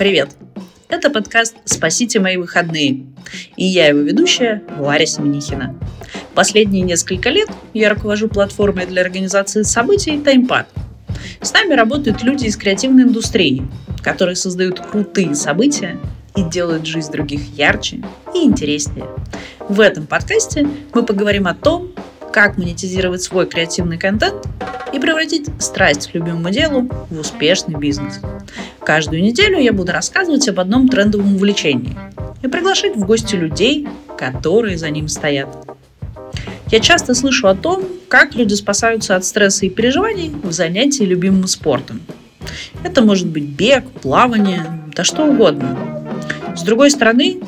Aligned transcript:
Привет! 0.00 0.30
Это 0.88 1.10
подкаст 1.10 1.56
«Спасите 1.66 2.20
мои 2.20 2.38
выходные». 2.38 3.04
И 3.58 3.66
я 3.66 3.88
его 3.88 3.98
ведущая 3.98 4.62
Варя 4.78 5.04
Семенихина. 5.04 5.78
Последние 6.34 6.84
несколько 6.84 7.28
лет 7.28 7.50
я 7.74 7.90
руковожу 7.90 8.28
платформой 8.28 8.86
для 8.86 9.02
организации 9.02 9.60
событий 9.60 10.12
TimePad. 10.12 10.64
С 11.42 11.52
нами 11.52 11.74
работают 11.74 12.22
люди 12.22 12.46
из 12.46 12.56
креативной 12.56 13.02
индустрии, 13.02 13.68
которые 14.02 14.36
создают 14.36 14.80
крутые 14.80 15.34
события 15.34 15.98
и 16.34 16.44
делают 16.44 16.86
жизнь 16.86 17.12
других 17.12 17.42
ярче 17.54 18.02
и 18.34 18.38
интереснее. 18.38 19.04
В 19.68 19.80
этом 19.80 20.06
подкасте 20.06 20.66
мы 20.94 21.02
поговорим 21.04 21.46
о 21.46 21.52
том, 21.52 21.90
как 22.32 22.58
монетизировать 22.58 23.22
свой 23.22 23.46
креативный 23.46 23.98
контент 23.98 24.46
и 24.92 24.98
превратить 24.98 25.48
страсть 25.58 26.10
к 26.10 26.14
любимому 26.14 26.50
делу 26.50 26.88
в 27.10 27.18
успешный 27.18 27.76
бизнес. 27.76 28.20
Каждую 28.80 29.22
неделю 29.22 29.58
я 29.58 29.72
буду 29.72 29.92
рассказывать 29.92 30.48
об 30.48 30.60
одном 30.60 30.88
трендовом 30.88 31.36
увлечении 31.36 31.96
и 32.42 32.48
приглашать 32.48 32.96
в 32.96 33.04
гости 33.04 33.34
людей, 33.34 33.88
которые 34.16 34.78
за 34.78 34.90
ним 34.90 35.08
стоят. 35.08 35.48
Я 36.70 36.80
часто 36.80 37.14
слышу 37.14 37.48
о 37.48 37.54
том, 37.54 37.84
как 38.08 38.34
люди 38.34 38.54
спасаются 38.54 39.16
от 39.16 39.24
стресса 39.24 39.66
и 39.66 39.70
переживаний 39.70 40.30
в 40.42 40.52
занятии 40.52 41.02
любимым 41.02 41.46
спортом. 41.46 42.00
Это 42.84 43.02
может 43.02 43.26
быть 43.26 43.44
бег, 43.44 43.84
плавание, 43.90 44.66
да 44.94 45.04
что 45.04 45.24
угодно. 45.24 46.06
С 46.56 46.62
другой 46.62 46.90
стороны, 46.90 47.40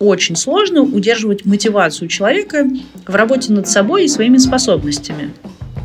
очень 0.00 0.34
сложно 0.34 0.80
удерживать 0.80 1.44
мотивацию 1.44 2.08
человека 2.08 2.66
в 3.06 3.14
работе 3.14 3.52
над 3.52 3.68
собой 3.68 4.06
и 4.06 4.08
своими 4.08 4.38
способностями. 4.38 5.30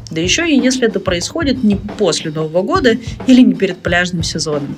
Да 0.10 0.22
еще 0.22 0.50
и 0.50 0.58
если 0.58 0.88
это 0.88 1.02
происходит 1.02 1.64
не 1.64 1.76
после 1.76 2.32
Нового 2.32 2.62
года 2.62 2.98
или 3.28 3.42
не 3.42 3.54
перед 3.54 3.78
пляжным 3.78 4.24
сезоном. 4.24 4.78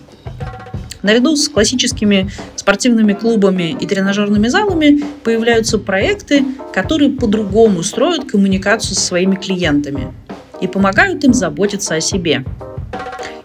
Наряду 1.03 1.35
с 1.35 1.47
классическими 1.47 2.31
спортивными 2.55 3.13
клубами 3.13 3.77
и 3.79 3.85
тренажерными 3.85 4.47
залами 4.47 5.03
появляются 5.23 5.77
проекты, 5.77 6.43
которые 6.73 7.11
по-другому 7.11 7.83
строят 7.83 8.25
коммуникацию 8.25 8.95
со 8.95 9.01
своими 9.01 9.35
клиентами 9.35 10.13
и 10.59 10.67
помогают 10.67 11.23
им 11.23 11.35
заботиться 11.35 11.93
о 11.93 12.01
себе. 12.01 12.43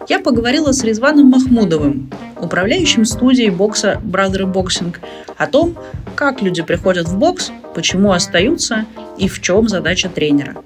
Я 0.08 0.18
поговорила 0.18 0.72
с 0.72 0.82
Резваном 0.82 1.28
Махмудовым, 1.28 2.10
управляющим 2.40 3.04
студией 3.04 3.50
бокса 3.50 4.00
Brother 4.04 4.52
Boxing, 4.52 4.96
о 5.36 5.46
том, 5.46 5.76
как 6.16 6.42
люди 6.42 6.62
приходят 6.62 7.06
в 7.06 7.16
бокс, 7.16 7.52
почему 7.74 8.12
остаются 8.12 8.86
и 9.18 9.28
в 9.28 9.40
чем 9.40 9.68
задача 9.68 10.08
тренера. 10.08 10.56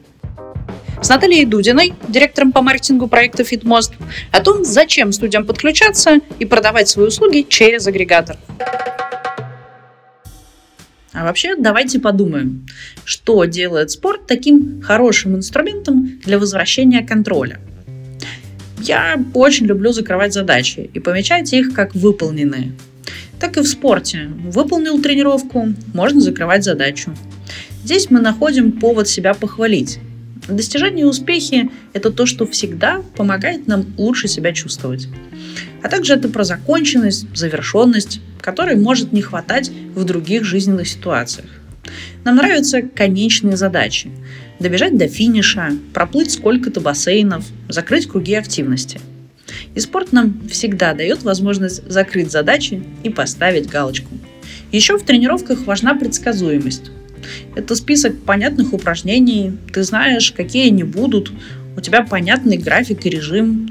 С 1.03 1.09
Натальей 1.11 1.45
Дудиной, 1.45 1.93
директором 2.09 2.53
по 2.53 2.63
маркетингу 2.63 3.09
проекта 3.09 3.43
FitMost, 3.43 3.93
о 4.33 4.41
том, 4.41 4.65
зачем 4.65 5.13
студиям 5.13 5.45
подключаться 5.45 6.21
и 6.39 6.47
продавать 6.47 6.89
свои 6.89 7.07
услуги 7.07 7.45
через 7.47 7.87
агрегатор. 7.87 8.39
А 11.13 11.25
вообще, 11.25 11.57
давайте 11.57 12.01
подумаем, 12.01 12.67
что 13.05 13.45
делает 13.45 13.91
спорт 13.91 14.27
таким 14.27 14.81
хорошим 14.83 15.37
инструментом 15.37 16.19
для 16.25 16.39
возвращения 16.39 17.07
контроля– 17.07 17.61
я 18.89 19.23
очень 19.35 19.67
люблю 19.67 19.93
закрывать 19.93 20.33
задачи 20.33 20.91
и 20.93 21.01
помечать 21.01 21.53
их 21.53 21.75
как 21.75 21.95
выполненные. 21.95 22.73
Так 23.41 23.57
и 23.57 23.61
в 23.61 23.67
спорте. 23.67 24.31
Выполнил 24.45 25.01
тренировку, 25.03 25.75
можно 25.93 26.21
закрывать 26.21 26.65
задачу. 26.65 27.15
Здесь 27.85 28.11
мы 28.11 28.21
находим 28.21 28.73
повод 28.73 29.09
себя 29.09 29.35
похвалить. 29.35 29.99
Достижение 30.49 31.05
и 31.05 31.09
успехи– 31.09 31.71
это 31.93 32.11
то, 32.11 32.25
что 32.25 32.47
всегда 32.47 33.03
помогает 33.17 33.67
нам 33.67 33.87
лучше 33.97 34.29
себя 34.29 34.53
чувствовать. 34.53 35.09
А 35.83 35.89
также 35.89 36.15
это 36.15 36.29
про 36.29 36.45
законченность, 36.45 37.27
завершенность, 37.37 38.21
которой 38.41 38.77
может 38.77 39.13
не 39.13 39.23
хватать 39.23 39.71
в 39.95 40.05
других 40.05 40.45
жизненных 40.45 40.89
ситуациях. 40.89 41.49
Нам 42.25 42.37
нравятся 42.37 42.83
конечные 42.83 43.57
задачи 43.57 44.11
добежать 44.59 44.97
до 44.97 45.09
финиша, 45.09 45.73
проплыть 45.93 46.33
сколько-то 46.33 46.81
бассейнов, 46.81 47.45
закрыть 47.69 48.07
круги 48.07 48.35
активности. 48.35 49.01
И 49.75 49.81
спорт 49.81 50.13
нам 50.13 50.49
всегда 50.49 50.95
дает 50.95 51.23
возможность 51.23 51.89
закрыть 51.89 52.31
задачи 52.31 52.83
и 53.03 53.11
поставить 53.11 53.69
галочку. 53.69 54.11
Еще 54.73 54.99
в 54.99 55.05
тренировках 55.05 55.67
важна 55.67 55.95
предсказуемость. 55.95 56.91
Это 57.55 57.75
список 57.75 58.23
понятных 58.23 58.73
упражнений, 58.73 59.53
ты 59.73 59.83
знаешь, 59.83 60.33
какие 60.33 60.69
они 60.69 60.85
будут, 60.85 61.33
у 61.77 61.81
тебя 61.81 62.03
понятный 62.03 62.57
график 62.57 63.05
и 63.07 63.11
режим. 63.11 63.71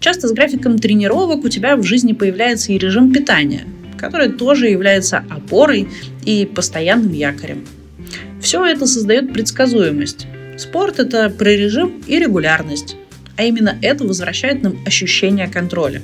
Часто 0.00 0.28
с 0.28 0.32
графиком 0.32 0.78
тренировок 0.78 1.44
у 1.44 1.48
тебя 1.48 1.76
в 1.76 1.82
жизни 1.82 2.12
появляется 2.12 2.72
и 2.72 2.78
режим 2.78 3.12
питания, 3.12 3.64
который 3.96 4.30
тоже 4.30 4.68
является 4.68 5.24
опорой 5.30 5.88
и 6.24 6.46
постоянным 6.46 7.12
якорем. 7.12 7.64
Все 8.44 8.62
это 8.62 8.86
создает 8.86 9.32
предсказуемость. 9.32 10.26
Спорт– 10.58 10.98
это 10.98 11.30
про 11.30 11.48
режим 11.48 12.02
и 12.06 12.18
регулярность. 12.18 12.94
А 13.38 13.44
именно 13.44 13.78
это 13.80 14.04
возвращает 14.04 14.62
нам 14.62 14.76
ощущение 14.84 15.48
контроля. 15.48 16.02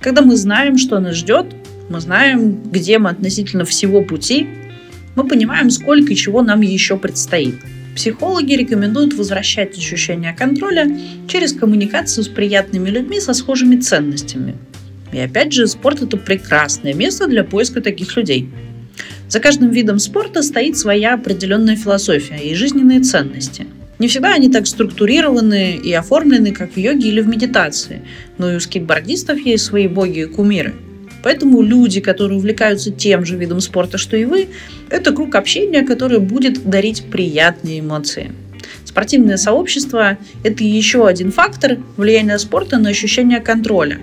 Когда 0.00 0.22
мы 0.22 0.36
знаем, 0.36 0.78
что 0.78 0.98
нас 0.98 1.14
ждет, 1.14 1.54
мы 1.90 2.00
знаем, 2.00 2.58
где 2.70 2.98
мы 2.98 3.10
относительно 3.10 3.66
всего 3.66 4.02
пути, 4.02 4.46
мы 5.14 5.28
понимаем, 5.28 5.68
сколько 5.68 6.14
чего 6.14 6.40
нам 6.40 6.62
еще 6.62 6.96
предстоит. 6.96 7.56
Психологи 7.94 8.54
рекомендуют 8.54 9.12
возвращать 9.12 9.76
ощущение 9.76 10.32
контроля 10.32 10.98
через 11.28 11.52
коммуникацию 11.52 12.24
с 12.24 12.28
приятными 12.28 12.88
людьми 12.88 13.20
со 13.20 13.34
схожими 13.34 13.76
ценностями. 13.76 14.56
И 15.12 15.18
опять 15.18 15.52
же, 15.52 15.66
спорт– 15.66 16.00
это 16.02 16.16
прекрасное 16.16 16.94
место 16.94 17.26
для 17.26 17.44
поиска 17.44 17.82
таких 17.82 18.16
людей– 18.16 18.48
за 19.32 19.40
каждым 19.40 19.70
видом 19.70 19.98
спорта 19.98 20.42
стоит 20.42 20.76
своя 20.76 21.14
определенная 21.14 21.74
философия 21.74 22.36
и 22.36 22.54
жизненные 22.54 23.00
ценности. 23.00 23.66
Не 23.98 24.08
всегда 24.08 24.34
они 24.34 24.50
так 24.50 24.66
структурированы 24.66 25.76
и 25.82 25.90
оформлены, 25.94 26.52
как 26.52 26.72
в 26.74 26.76
йоге 26.76 27.08
или 27.08 27.22
в 27.22 27.28
медитации, 27.28 28.02
но 28.36 28.52
и 28.52 28.56
у 28.56 28.60
скейтбордистов 28.60 29.38
есть 29.40 29.64
свои 29.64 29.88
боги 29.88 30.18
и 30.18 30.24
кумиры. 30.26 30.74
Поэтому 31.22 31.62
люди, 31.62 32.02
которые 32.02 32.36
увлекаются 32.36 32.90
тем 32.90 33.24
же 33.24 33.38
видом 33.38 33.62
спорта, 33.62 33.96
что 33.96 34.18
и 34.18 34.26
вы, 34.26 34.48
это 34.90 35.12
круг 35.12 35.34
общения, 35.34 35.80
который 35.80 36.20
будет 36.20 36.68
дарить 36.68 37.04
приятные 37.04 37.80
эмоции. 37.80 38.32
Спортивное 38.84 39.38
сообщество– 39.38 40.18
это 40.44 40.62
еще 40.62 41.08
один 41.08 41.32
фактор 41.32 41.78
влияния 41.96 42.38
спорта 42.38 42.76
на 42.76 42.90
ощущение 42.90 43.40
контроля. 43.40 43.98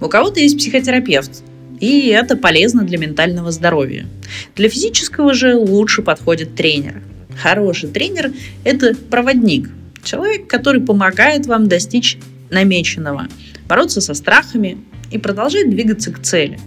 У 0.00 0.08
кого-то 0.08 0.40
есть 0.40 0.58
психотерапевт, 0.58 1.44
и 1.82 2.06
это 2.10 2.36
полезно 2.36 2.84
для 2.84 2.96
ментального 2.96 3.50
здоровья. 3.50 4.06
Для 4.54 4.68
физического 4.68 5.34
же 5.34 5.56
лучше 5.56 6.00
подходит 6.00 6.54
тренер. 6.54 7.02
Хороший 7.36 7.88
тренер– 7.90 8.32
это 8.64 8.94
проводник, 8.94 9.68
человек, 10.04 10.46
который 10.46 10.80
помогает 10.80 11.46
вам 11.46 11.66
достичь 11.66 12.18
намеченного, 12.50 13.26
бороться 13.68 14.00
со 14.00 14.14
страхами 14.14 14.78
и 15.10 15.18
продолжать 15.18 15.70
двигаться 15.70 16.12
к 16.12 16.22
цели. 16.22 16.60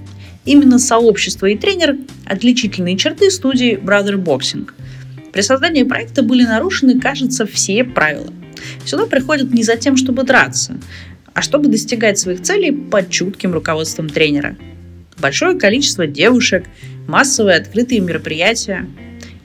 Именно 0.43 0.79
сообщество 0.79 1.45
и 1.45 1.57
тренер– 1.57 1.95
отличительные 2.25 2.97
черты 2.97 3.31
студии 3.31 3.79
Brother 3.81 4.21
Boxing. 4.21 4.69
При 5.31 5.41
создании 5.41 5.83
проекта 5.83 6.23
были 6.23 6.43
нарушены, 6.43 6.99
кажется, 6.99 7.45
все 7.45 7.85
правила. 7.85 8.33
Сюда 8.83 9.05
приходят 9.05 9.53
не 9.53 9.63
за 9.63 9.77
тем, 9.77 9.95
чтобы 9.95 10.23
драться, 10.23 10.77
а 11.33 11.41
чтобы 11.41 11.69
достигать 11.69 12.19
своих 12.19 12.41
целей 12.41 12.73
под 12.73 13.09
чутким 13.09 13.53
руководством 13.53 14.09
тренера– 14.09 14.57
большое 15.17 15.57
количество 15.57 16.07
девушек, 16.07 16.65
массовые 17.07 17.57
открытые 17.57 18.01
мероприятия. 18.01 18.87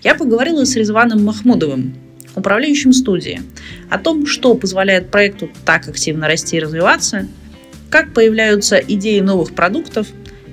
Я 0.03 0.15
поговорила 0.15 0.65
с 0.65 0.77
Резваном 0.77 1.25
Махмудовым, 1.25 1.95
управляющим 2.35 2.93
студии, 2.93 3.41
о 3.91 3.99
том, 3.99 4.27
что 4.27 4.55
позволяет 4.55 5.11
проекту 5.11 5.51
так 5.65 5.89
активно 5.89 6.27
расти 6.27 6.57
и 6.57 6.61
развиваться, 6.61 7.27
как 7.91 8.15
появляются 8.15 8.77
идеи 8.77 9.21
новых 9.21 9.55
продуктов 9.55 10.07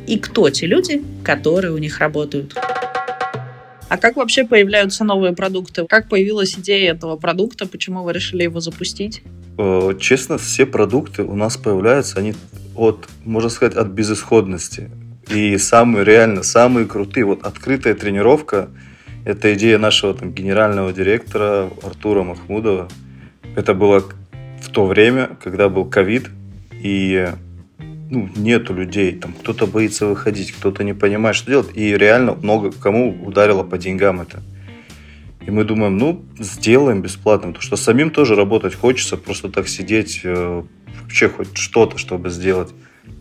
и 0.08 0.18
кто 0.18 0.50
те 0.50 0.66
люди, 0.66 1.04
которые 1.24 1.74
у 1.74 1.78
них 1.78 2.00
работают. 2.00 2.56
А 3.90 3.98
как 3.98 4.18
вообще 4.18 4.44
появляются 4.44 5.06
новые 5.06 5.34
продукты? 5.34 5.86
Как 5.88 6.10
появилась 6.10 6.56
идея 6.58 6.92
этого 6.92 7.16
продукта? 7.16 7.66
Почему 7.68 8.04
вы 8.04 8.12
решили 8.12 8.44
его 8.44 8.60
запустить? 8.60 9.22
Э, 9.58 9.94
честно, 10.00 10.38
все 10.38 10.66
продукты 10.66 11.24
у 11.24 11.36
нас 11.36 11.56
появляются, 11.56 12.20
они 12.20 12.34
от, 12.76 13.08
можно 13.24 13.50
сказать, 13.50 13.76
от 13.76 13.88
безысходности. 13.88 14.90
И 15.30 15.58
самые, 15.58 16.06
реально, 16.06 16.44
самые 16.44 16.86
крутые, 16.86 17.26
вот 17.26 17.44
открытая 17.44 17.96
тренировка, 17.96 18.70
это 19.26 19.54
идея 19.56 19.78
нашего 19.78 20.14
там 20.14 20.32
генерального 20.32 20.94
директора 20.94 21.70
Артура 21.84 22.24
Махмудова. 22.24 22.88
Это 23.56 23.74
было 23.74 24.04
в 24.62 24.70
то 24.70 24.86
время, 24.86 25.38
когда 25.44 25.68
был 25.68 25.86
ковид, 25.86 26.30
и 26.72 27.30
ну, 28.10 28.30
нету 28.36 28.74
людей, 28.74 29.14
там 29.14 29.34
кто-то 29.34 29.68
боится 29.68 30.06
выходить, 30.06 30.54
кто-то 30.54 30.84
не 30.84 30.94
понимает, 30.94 31.36
что 31.36 31.52
делать, 31.52 31.76
и 31.76 31.98
реально 31.98 32.36
много 32.36 32.72
кому 32.72 33.18
ударило 33.26 33.64
по 33.64 33.78
деньгам 33.78 34.22
это. 34.22 34.42
И 35.46 35.52
мы 35.52 35.64
думаем, 35.64 35.98
ну, 35.98 36.26
сделаем 36.40 37.02
бесплатно, 37.02 37.50
потому 37.50 37.62
что 37.62 37.76
самим 37.76 38.12
тоже 38.12 38.36
работать 38.36 38.76
хочется, 38.76 39.18
просто 39.18 39.50
так 39.50 39.68
сидеть, 39.68 40.22
э, 40.24 40.64
вообще 41.02 41.30
хоть 41.30 41.58
что-то, 41.58 41.98
чтобы 41.98 42.30
сделать. 42.30 42.74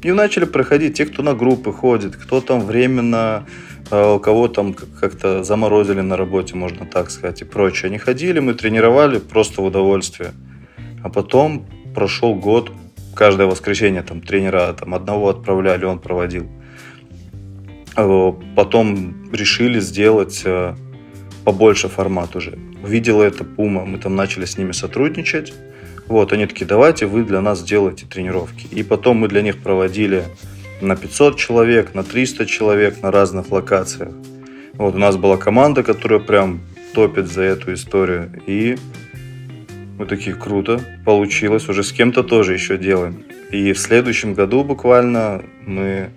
И 0.02 0.12
начали 0.12 0.44
проходить 0.44 0.94
те, 0.94 1.06
кто 1.06 1.22
на 1.22 1.34
группы 1.34 1.72
ходит, 1.72 2.16
кто 2.16 2.40
там 2.40 2.60
временно, 2.60 3.46
э, 3.90 4.14
у 4.14 4.20
кого 4.20 4.48
там 4.48 4.74
как-то 4.74 5.42
заморозили 5.42 6.00
на 6.00 6.16
работе, 6.16 6.54
можно 6.54 6.86
так 6.86 7.10
сказать, 7.10 7.42
и 7.42 7.44
прочее. 7.44 7.88
Они 7.88 7.98
ходили, 7.98 8.40
мы 8.40 8.54
тренировали 8.54 9.18
просто 9.18 9.62
в 9.62 9.64
удовольствие. 9.64 10.32
А 11.02 11.08
потом 11.08 11.66
прошел 11.94 12.34
год, 12.34 12.70
каждое 13.14 13.46
воскресенье 13.46 14.02
там 14.02 14.20
тренера 14.20 14.72
там 14.74 14.94
одного 14.94 15.30
отправляли, 15.30 15.84
он 15.84 15.98
проводил. 15.98 16.46
Э, 17.96 18.32
потом 18.54 19.32
решили 19.32 19.80
сделать 19.80 20.42
э, 20.44 20.74
побольше 21.44 21.88
формат 21.88 22.36
уже. 22.36 22.58
Увидела 22.82 23.22
это 23.22 23.44
Пума, 23.44 23.84
мы 23.84 23.98
там 23.98 24.14
начали 24.14 24.44
с 24.44 24.58
ними 24.58 24.72
сотрудничать. 24.72 25.54
Вот, 26.08 26.32
они 26.32 26.46
такие, 26.46 26.66
давайте 26.66 27.06
вы 27.06 27.24
для 27.24 27.40
нас 27.40 27.62
делаете 27.62 28.06
тренировки. 28.06 28.66
И 28.70 28.82
потом 28.82 29.18
мы 29.18 29.28
для 29.28 29.42
них 29.42 29.58
проводили 29.58 30.24
на 30.80 30.96
500 30.96 31.36
человек, 31.36 31.94
на 31.94 32.04
300 32.04 32.46
человек 32.46 33.02
на 33.02 33.10
разных 33.10 33.50
локациях. 33.50 34.12
Вот, 34.74 34.94
у 34.94 34.98
нас 34.98 35.16
была 35.16 35.36
команда, 35.36 35.82
которая 35.82 36.20
прям 36.20 36.60
топит 36.94 37.26
за 37.26 37.42
эту 37.42 37.74
историю. 37.74 38.30
И 38.46 38.76
мы 39.98 40.06
такие, 40.06 40.36
круто, 40.36 40.80
получилось, 41.04 41.68
уже 41.68 41.82
с 41.82 41.92
кем-то 41.92 42.22
тоже 42.22 42.52
еще 42.52 42.76
делаем. 42.76 43.24
И 43.50 43.72
в 43.72 43.78
следующем 43.78 44.34
году 44.34 44.62
буквально 44.62 45.42
мы 45.64 46.10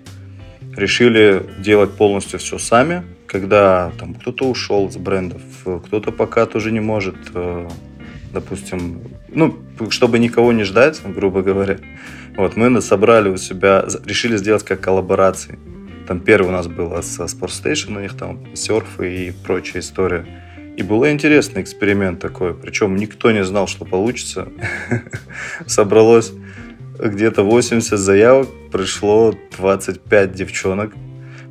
решили 0.75 1.43
делать 1.59 1.91
полностью 1.91 2.39
все 2.39 2.57
сами, 2.57 3.03
когда 3.25 3.91
там 3.97 4.13
кто-то 4.13 4.45
ушел 4.45 4.91
с 4.91 4.97
брендов, 4.97 5.41
кто-то 5.63 6.11
пока 6.11 6.45
тоже 6.45 6.71
не 6.71 6.79
может, 6.79 7.15
э, 7.33 7.67
допустим, 8.33 9.01
ну, 9.33 9.57
чтобы 9.89 10.19
никого 10.19 10.51
не 10.51 10.63
ждать, 10.63 11.01
грубо 11.05 11.41
говоря, 11.41 11.77
вот, 12.35 12.55
мы 12.55 12.81
собрали 12.81 13.29
у 13.29 13.37
себя, 13.37 13.85
решили 14.05 14.37
сделать 14.37 14.63
как 14.63 14.81
коллаборации. 14.81 15.59
Там 16.07 16.19
первый 16.21 16.47
у 16.47 16.51
нас 16.51 16.67
был 16.67 16.91
с 17.01 17.19
Sport 17.19 17.49
Station, 17.49 17.97
у 17.97 17.99
них 17.99 18.15
там 18.15 18.55
серфы 18.55 19.27
и 19.27 19.31
прочая 19.31 19.81
история. 19.81 20.25
И 20.77 20.83
был 20.83 21.05
интересный 21.05 21.61
эксперимент 21.61 22.19
такой, 22.19 22.53
причем 22.53 22.95
никто 22.95 23.31
не 23.31 23.43
знал, 23.43 23.67
что 23.67 23.85
получится. 23.85 24.47
Собралось 25.65 26.31
где-то 26.97 27.43
80 27.43 27.99
заявок, 27.99 28.47
пришло 28.71 29.33
25 29.57 30.31
девчонок. 30.33 30.93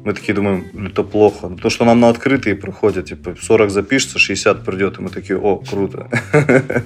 Мы 0.05 0.15
такие 0.15 0.35
думаем, 0.35 0.65
«Ну, 0.73 0.89
это 0.89 1.03
плохо. 1.03 1.51
То, 1.61 1.69
что 1.71 1.85
нам 1.85 2.01
на 2.01 2.09
открытые 2.09 2.57
проходят, 2.57 3.07
типа 3.07 3.37
40 3.41 3.71
запишется, 3.71 4.19
60 4.19 4.65
придет, 4.65 4.99
и 4.99 5.03
мы 5.03 5.11
такие, 5.11 5.39
о, 5.39 5.57
круто. 5.57 6.09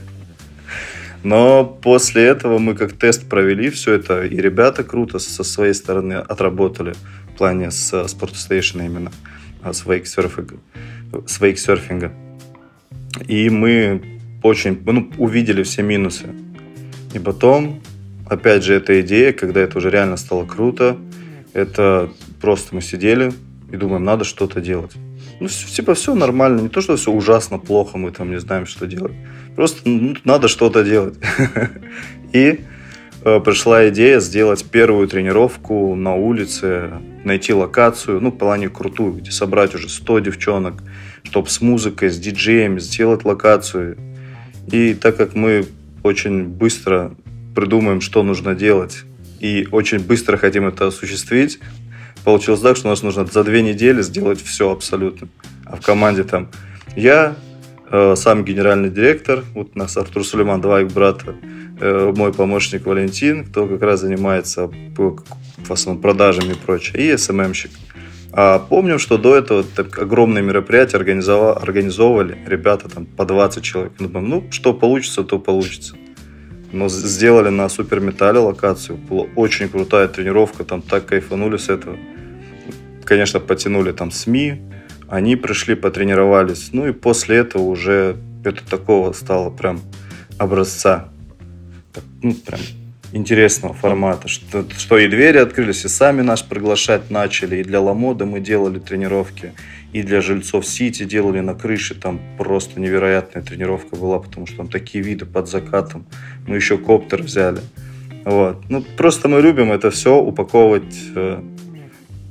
Но 1.23 1.65
после 1.65 2.25
этого 2.25 2.59
мы 2.59 2.75
как 2.75 2.93
тест 2.93 3.29
провели 3.29 3.71
все 3.71 3.95
это, 3.95 4.25
и 4.25 4.37
ребята 4.37 4.83
круто 4.83 5.19
со 5.19 5.45
своей 5.45 5.75
стороны 5.75 6.15
отработали 6.15 6.95
в 7.33 7.39
плане 7.39 7.71
с 7.71 8.09
спортстейшена 8.09 8.87
именно, 8.87 9.13
а, 9.63 9.73
с 9.73 9.87
вейксерфинга. 9.87 10.57
С 11.27 11.41
вейксерфинга. 11.41 12.13
И 13.29 13.51
мы 13.51 14.21
очень 14.43 14.81
ну, 14.85 15.11
увидели 15.19 15.63
все 15.63 15.83
минусы. 15.83 16.27
И 17.15 17.19
потом 17.19 17.81
опять 18.33 18.65
же, 18.65 18.75
эта 18.75 19.01
идея, 19.03 19.33
когда 19.33 19.61
это 19.61 19.79
уже 19.79 19.91
реально 19.91 20.17
стало 20.17 20.45
круто, 20.45 20.97
это 21.53 22.11
просто 22.41 22.75
мы 22.75 22.81
сидели 22.81 23.33
и 23.71 23.77
думаем, 23.77 24.05
надо 24.05 24.25
что-то 24.25 24.61
делать. 24.61 24.93
Ну, 25.43 25.49
типа, 25.49 25.95
все 25.95 26.15
нормально. 26.15 26.61
Не 26.61 26.69
то, 26.69 26.81
что 26.81 26.95
все 26.95 27.11
ужасно 27.11 27.59
плохо, 27.59 27.99
мы 27.99 28.13
там 28.13 28.31
не 28.31 28.39
знаем, 28.39 28.65
что 28.65 28.87
делать. 28.87 29.13
Просто 29.57 29.81
ну, 29.89 30.15
надо 30.23 30.47
что-то 30.47 30.85
делать. 30.85 31.17
И 32.33 32.61
э, 33.25 33.41
пришла 33.41 33.89
идея 33.89 34.21
сделать 34.21 34.65
первую 34.65 35.09
тренировку 35.09 35.97
на 35.97 36.15
улице, 36.15 36.93
найти 37.25 37.53
локацию, 37.53 38.21
ну, 38.21 38.31
в 38.31 38.39
плане 38.39 38.69
крутую, 38.69 39.15
где 39.15 39.33
собрать 39.33 39.75
уже 39.75 39.89
100 39.89 40.21
девчонок, 40.21 40.85
чтобы 41.25 41.51
с 41.51 41.61
музыкой, 41.61 42.11
с 42.11 42.19
диджеями 42.19 42.79
сделать 42.79 43.25
локацию. 43.25 43.97
И 44.71 44.95
так 44.95 45.17
как 45.17 45.35
мы 45.35 45.67
очень 46.05 46.45
быстро 46.45 47.17
придумаем, 47.57 48.01
что 48.01 48.23
нужно 48.23 48.55
делать, 48.55 49.03
и 49.41 49.67
очень 49.73 49.99
быстро 49.99 50.37
хотим 50.37 50.69
это 50.69 50.87
осуществить, 50.87 51.59
получилось 52.25 52.61
так, 52.61 52.77
что 52.77 52.89
у 52.89 52.91
нас 52.91 53.03
нужно 53.03 53.27
за 53.27 53.45
две 53.45 53.63
недели 53.63 54.03
сделать 54.03 54.43
все 54.43 54.71
абсолютно. 54.71 55.29
А 55.65 55.77
в 55.77 55.81
команде 55.81 56.25
там 56.25 56.49
я, 56.97 57.35
э, 57.91 58.15
сам 58.17 58.45
генеральный 58.45 58.91
директор, 58.91 59.45
вот 59.55 59.71
у 59.75 59.79
нас 59.79 59.97
Артур 59.97 60.25
Сулейман, 60.25 60.61
два 60.61 60.83
их 60.83 60.93
брата, 60.93 61.35
э, 61.81 62.13
мой 62.15 62.33
помощник 62.33 62.87
Валентин, 62.87 63.45
кто 63.45 63.67
как 63.67 63.83
раз 63.83 64.01
занимается 64.01 64.71
в 64.97 65.71
основном 65.71 66.03
продажами 66.03 66.53
и 66.53 66.57
прочее, 66.57 67.13
и 67.13 67.17
СММщик. 67.17 67.71
А 68.35 68.59
помню, 68.59 68.99
что 68.99 69.19
до 69.19 69.37
этого 69.37 69.63
так 69.63 69.99
огромные 69.99 70.43
мероприятия 70.43 70.97
организовывали 70.97 72.39
ребята 72.47 72.89
там 72.89 73.05
по 73.05 73.27
20 73.27 73.63
человек. 73.63 73.93
Думаю, 73.99 74.27
ну, 74.27 74.45
что 74.51 74.73
получится, 74.73 75.23
то 75.23 75.39
получится. 75.39 75.97
Но 76.73 76.89
сделали 76.89 77.51
на 77.51 77.69
суперметалле 77.69 78.39
локацию. 78.39 78.97
Была 78.97 79.27
очень 79.37 79.69
крутая 79.69 80.09
тренировка, 80.09 80.65
там 80.65 80.83
так 80.83 81.07
кайфанули 81.07 81.59
с 81.59 81.69
этого. 81.69 81.97
Конечно, 83.05 83.41
потянули 83.41 83.93
там 83.93 84.11
СМИ, 84.11 84.63
они 85.09 85.37
пришли, 85.37 85.75
потренировались. 85.75 86.71
Ну 86.73 86.89
и 86.89 86.93
после 86.93 87.37
этого 87.37 87.63
уже 87.63 88.17
это 88.45 88.65
такого 88.69 89.13
стало 89.13 89.51
прям 89.51 89.81
образца. 90.39 91.09
Ну, 92.23 92.35
прям 92.35 92.61
интересного 93.13 93.75
формата, 93.75 94.29
что, 94.29 94.65
что 94.77 94.99
и 94.99 95.09
двери 95.09 95.39
открылись, 95.39 95.85
и 95.85 95.89
сами 95.89 96.23
нас 96.23 96.43
приглашать 96.43 97.11
начали, 97.11 97.57
и 97.57 97.65
для 97.65 97.81
Ламода 97.81 98.27
мы 98.27 98.41
делали 98.41 98.79
тренировки, 98.79 99.53
и 99.93 100.03
для 100.03 100.21
жильцов 100.21 100.67
Сити 100.67 101.05
делали 101.05 101.41
на 101.41 101.55
крыше, 101.55 101.95
там 101.95 102.21
просто 102.39 102.81
невероятная 102.81 103.43
тренировка 103.43 103.97
была, 103.97 104.19
потому 104.19 104.47
что 104.47 104.57
там 104.57 104.69
такие 104.69 105.05
виды 105.05 105.27
под 105.27 105.49
закатом, 105.49 106.07
мы 106.47 106.57
еще 106.57 106.79
коптер 106.79 107.23
взяли. 107.23 107.61
Вот. 108.25 108.63
Ну, 108.69 108.83
просто 108.97 109.29
мы 109.29 109.41
любим 109.41 109.73
это 109.73 109.91
все 109.91 110.17
упаковывать 110.17 110.97
э, 111.15 111.43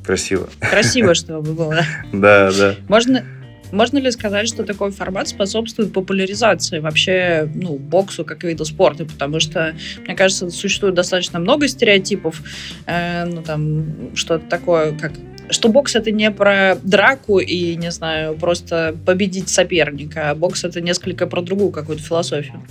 красиво. 0.05 0.49
Красиво, 0.59 1.13
чтобы 1.15 1.53
было. 1.53 1.81
Да, 2.13 2.51
да. 2.51 2.75
Можно, 2.87 3.25
можно 3.71 3.97
ли 3.97 4.11
сказать, 4.11 4.47
что 4.47 4.63
такой 4.63 4.91
формат 4.91 5.27
способствует 5.27 5.93
популяризации 5.93 6.79
вообще 6.79 7.49
ну, 7.53 7.77
боксу 7.77 8.25
как 8.25 8.43
виду 8.43 8.65
спорта? 8.65 9.05
Потому 9.05 9.39
что, 9.39 9.75
мне 10.05 10.15
кажется, 10.15 10.49
существует 10.49 10.95
достаточно 10.95 11.39
много 11.39 11.67
стереотипов, 11.67 12.41
э, 12.85 13.25
ну 13.25 13.41
там 13.41 14.15
что-то 14.15 14.45
такое, 14.47 14.97
как 14.97 15.13
что 15.51 15.69
бокс 15.69 15.95
это 15.95 16.11
не 16.11 16.31
про 16.31 16.77
драку 16.81 17.39
и, 17.39 17.75
не 17.75 17.91
знаю, 17.91 18.35
просто 18.35 18.95
победить 19.05 19.49
соперника, 19.49 20.29
а 20.29 20.35
бокс 20.35 20.63
это 20.63 20.81
несколько 20.81 21.27
про 21.27 21.41
другую 21.41 21.71
какую-то 21.71 22.03
философию. 22.03 22.63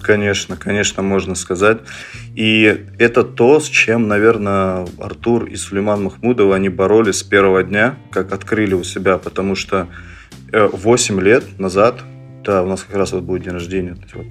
Конечно, 0.00 0.56
конечно, 0.56 1.02
можно 1.02 1.34
сказать. 1.34 1.78
И 2.34 2.86
это 2.98 3.22
то, 3.22 3.60
с 3.60 3.68
чем, 3.68 4.08
наверное, 4.08 4.86
Артур 4.98 5.44
и 5.44 5.56
Сулейман 5.56 6.04
Махмудов, 6.04 6.52
они 6.52 6.68
боролись 6.68 7.16
с 7.16 7.22
первого 7.22 7.62
дня, 7.62 7.96
как 8.10 8.32
открыли 8.32 8.74
у 8.74 8.84
себя, 8.84 9.18
потому 9.18 9.54
что 9.54 9.88
8 10.54 11.18
э, 11.18 11.22
лет 11.22 11.58
назад, 11.58 12.02
да, 12.44 12.62
у 12.62 12.66
нас 12.66 12.82
как 12.82 12.96
раз 12.96 13.12
вот 13.12 13.22
будет 13.24 13.42
день 13.42 13.52
рождения, 13.52 13.96
вот, 14.14 14.26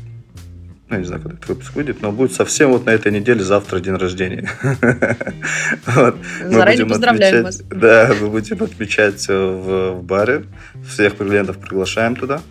ну, 0.90 0.98
я 0.98 1.02
не 1.02 1.06
знаю, 1.06 1.22
когда 1.22 1.38
этот 1.38 1.50
выпуск 1.50 1.76
выйдет, 1.76 2.02
но 2.02 2.12
будет 2.12 2.34
совсем 2.34 2.72
вот 2.72 2.86
на 2.86 2.92
этой 2.92 3.12
неделе 3.12 3.44
завтра 3.44 3.80
день 3.80 3.96
рождения. 3.96 4.50
Заранее 6.46 6.86
поздравляем 6.86 7.44
вас. 7.44 7.64
Да, 7.70 8.14
мы 8.22 8.30
будем 8.30 8.62
отмечать 8.62 9.28
в 9.28 10.02
баре, 10.04 10.44
всех 10.88 11.18
клиентов 11.18 11.58
приглашаем 11.58 12.16
туда. 12.16 12.42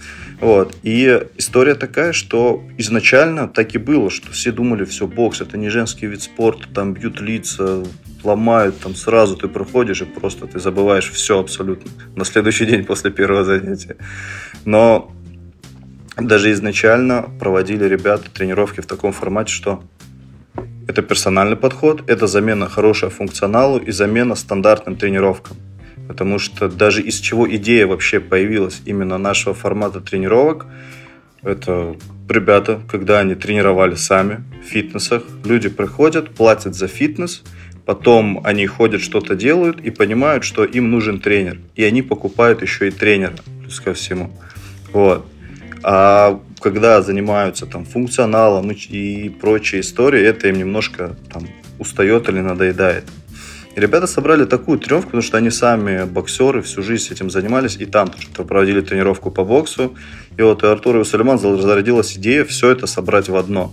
Вот. 0.40 0.74
И 0.82 1.22
история 1.36 1.76
такая, 1.76 2.12
что 2.12 2.64
изначально 2.78 3.48
так 3.48 3.76
и 3.76 3.78
было, 3.78 4.10
что 4.10 4.32
все 4.32 4.50
думали, 4.50 4.84
все, 4.84 5.06
бокс 5.06 5.40
это 5.40 5.56
не 5.56 5.68
женский 5.68 6.06
вид 6.06 6.22
спорта, 6.22 6.66
там 6.74 6.94
бьют 6.94 7.20
лица, 7.20 7.84
ломают, 8.24 8.78
там 8.80 8.94
сразу 8.94 9.36
ты 9.36 9.48
проходишь 9.48 10.02
и 10.02 10.04
просто 10.04 10.46
ты 10.46 10.58
забываешь 10.58 11.10
все 11.10 11.38
абсолютно 11.38 11.90
на 12.16 12.24
следующий 12.24 12.66
день 12.66 12.84
после 12.84 13.10
первого 13.10 13.44
занятия. 13.44 13.96
Но 14.64 15.12
даже 16.16 16.52
изначально 16.52 17.28
проводили 17.38 17.84
ребята 17.84 18.30
тренировки 18.30 18.80
в 18.80 18.86
таком 18.86 19.12
формате, 19.12 19.52
что 19.52 19.82
это 20.86 21.02
персональный 21.02 21.56
подход, 21.56 22.02
это 22.08 22.26
замена 22.26 22.68
хорошего 22.68 23.10
функционалу 23.10 23.78
и 23.78 23.90
замена 23.92 24.34
стандартным 24.34 24.96
тренировкам. 24.96 25.56
Потому 26.08 26.38
что 26.38 26.68
даже 26.68 27.00
из 27.00 27.18
чего 27.20 27.48
идея 27.56 27.86
вообще 27.86 28.20
появилась 28.20 28.82
именно 28.84 29.18
нашего 29.18 29.54
формата 29.54 30.00
тренировок, 30.00 30.66
это 31.42 31.96
ребята, 32.28 32.80
когда 32.90 33.20
они 33.20 33.34
тренировали 33.34 33.94
сами 33.94 34.44
в 34.62 34.66
фитнесах, 34.66 35.22
люди 35.44 35.68
приходят, 35.68 36.30
платят 36.30 36.74
за 36.74 36.88
фитнес– 36.88 37.42
Потом 37.84 38.40
они 38.44 38.66
ходят, 38.66 39.00
что-то 39.00 39.34
делают 39.34 39.80
и 39.80 39.90
понимают, 39.90 40.44
что 40.44 40.64
им 40.64 40.90
нужен 40.90 41.18
тренер. 41.20 41.58
И 41.74 41.82
они 41.82 42.02
покупают 42.02 42.62
еще 42.62 42.88
и 42.88 42.90
тренера, 42.90 43.34
плюс 43.60 43.80
ко 43.80 43.92
всему. 43.92 44.30
Вот. 44.92 45.26
А 45.82 46.40
когда 46.60 47.02
занимаются 47.02 47.66
там 47.66 47.84
функционалом 47.84 48.70
и 48.70 49.28
прочей 49.28 49.80
историей, 49.80 50.24
это 50.24 50.48
им 50.48 50.58
немножко 50.58 51.16
там 51.32 51.48
устает 51.80 52.28
или 52.28 52.38
надоедает. 52.38 53.04
И 53.74 53.80
ребята 53.80 54.06
собрали 54.06 54.44
такую 54.44 54.78
тренировку, 54.78 55.08
потому 55.08 55.22
что 55.22 55.38
они 55.38 55.50
сами 55.50 56.04
боксеры, 56.04 56.62
всю 56.62 56.82
жизнь 56.82 57.12
этим 57.12 57.30
занимались, 57.30 57.76
и 57.76 57.86
там 57.86 58.10
тоже 58.10 58.28
проводили 58.28 58.82
тренировку 58.82 59.30
по 59.30 59.44
боксу. 59.44 59.96
И 60.36 60.42
вот 60.42 60.62
у 60.62 60.66
Артура 60.68 60.98
и 60.98 61.00
у 61.00 61.04
Сулейман 61.04 61.38
зародилась 61.38 62.16
идея 62.16 62.44
все 62.44 62.70
это 62.70 62.86
собрать 62.86 63.28
в 63.28 63.34
одно, 63.34 63.72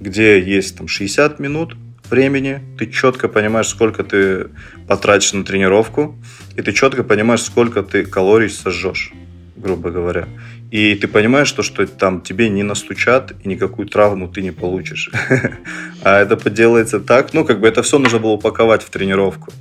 где 0.00 0.40
есть 0.40 0.78
там 0.78 0.88
60 0.88 1.38
минут 1.38 1.76
времени, 2.10 2.60
ты 2.78 2.86
четко 2.86 3.28
понимаешь, 3.28 3.68
сколько 3.68 4.04
ты 4.04 4.48
потратишь 4.86 5.32
на 5.32 5.44
тренировку, 5.44 6.16
и 6.56 6.62
ты 6.62 6.72
четко 6.72 7.02
понимаешь, 7.02 7.42
сколько 7.42 7.82
ты 7.82 8.04
калорий 8.04 8.50
сожжешь, 8.50 9.12
грубо 9.56 9.90
говоря. 9.90 10.28
И 10.70 10.94
ты 10.96 11.06
понимаешь, 11.06 11.48
что, 11.48 11.62
что 11.62 11.86
там 11.86 12.20
тебе 12.20 12.48
не 12.48 12.62
настучат 12.62 13.32
и 13.44 13.48
никакую 13.48 13.86
травму 13.86 14.28
ты 14.28 14.42
не 14.42 14.50
получишь. 14.50 15.10
А 16.02 16.20
это 16.20 16.36
поделается 16.36 17.00
так, 17.00 17.32
ну, 17.32 17.46
как 17.46 17.60
бы 17.60 17.66
это 17.66 17.82
все 17.82 17.98
нужно 17.98 18.18
было 18.18 18.32
упаковать 18.32 18.82
в 18.82 18.90
тренировку. 18.90 19.52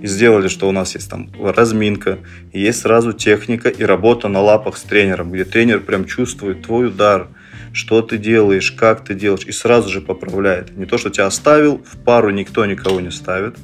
И 0.00 0.06
сделали, 0.06 0.48
что 0.48 0.68
у 0.68 0.72
нас 0.72 0.94
есть 0.94 1.10
там 1.10 1.30
разминка, 1.38 2.18
есть 2.52 2.80
сразу 2.80 3.12
техника 3.12 3.68
и 3.68 3.84
работа 3.84 4.28
на 4.28 4.40
лапах 4.40 4.78
с 4.78 4.82
тренером, 4.82 5.30
где 5.32 5.44
тренер 5.44 5.80
прям 5.80 6.06
чувствует 6.06 6.62
твой 6.62 6.86
удар, 6.86 7.28
что 7.72 8.02
ты 8.02 8.18
делаешь, 8.18 8.70
как 8.72 9.04
ты 9.04 9.14
делаешь, 9.14 9.46
и 9.46 9.52
сразу 9.52 9.88
же 9.88 10.00
поправляет. 10.00 10.76
Не 10.76 10.86
то, 10.86 10.98
что 10.98 11.10
тебя 11.10 11.26
оставил, 11.26 11.78
в 11.78 11.98
пару 12.04 12.30
никто 12.30 12.66
никого 12.66 13.00
не 13.00 13.10
ставит, 13.10 13.56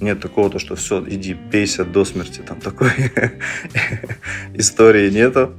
нет 0.00 0.20
такого, 0.20 0.48
то, 0.48 0.58
что 0.58 0.76
все, 0.76 1.04
иди, 1.06 1.34
бейся 1.34 1.84
до 1.84 2.06
смерти, 2.06 2.40
там 2.40 2.58
такой 2.60 2.90
истории 4.54 5.10
нету. 5.10 5.52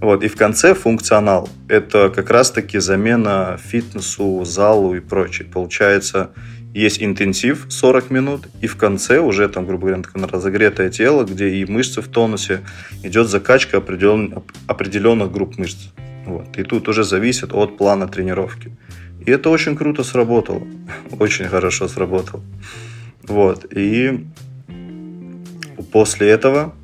Вот, 0.00 0.22
и 0.22 0.28
в 0.28 0.36
конце 0.36 0.74
функционал. 0.74 1.48
Это 1.68 2.08
как 2.08 2.30
раз-таки 2.30 2.78
замена 2.78 3.58
фитнесу, 3.60 4.44
залу 4.44 4.94
и 4.94 5.00
прочее. 5.00 5.48
Получается, 5.52 6.30
есть 6.74 7.02
интенсив 7.02 7.66
40 7.68 8.10
минут, 8.10 8.46
и 8.60 8.68
в 8.68 8.76
конце 8.76 9.18
уже 9.18 9.48
там, 9.48 9.66
грубо 9.66 9.88
говоря, 9.88 10.02
такое 10.02 10.28
разогретое 10.28 10.90
тело, 10.90 11.24
где 11.24 11.48
и 11.48 11.64
мышцы 11.64 12.00
в 12.00 12.06
тонусе, 12.06 12.60
идет 13.02 13.28
закачка 13.28 13.78
определен, 13.78 14.44
определенных 14.68 15.32
групп 15.32 15.58
мышц. 15.58 15.88
Вот. 16.28 16.58
И 16.58 16.62
тут 16.62 16.88
уже 16.88 17.04
зависит 17.04 17.54
от 17.54 17.78
плана 17.78 18.06
тренировки. 18.06 18.76
И 19.24 19.30
это 19.30 19.48
очень 19.48 19.76
круто 19.76 20.04
сработало. 20.04 20.62
Очень 21.18 21.46
хорошо 21.46 21.88
сработало. 21.88 22.42
Вот. 23.22 23.66
И 23.72 24.26
после 25.90 26.28
этого 26.28 26.74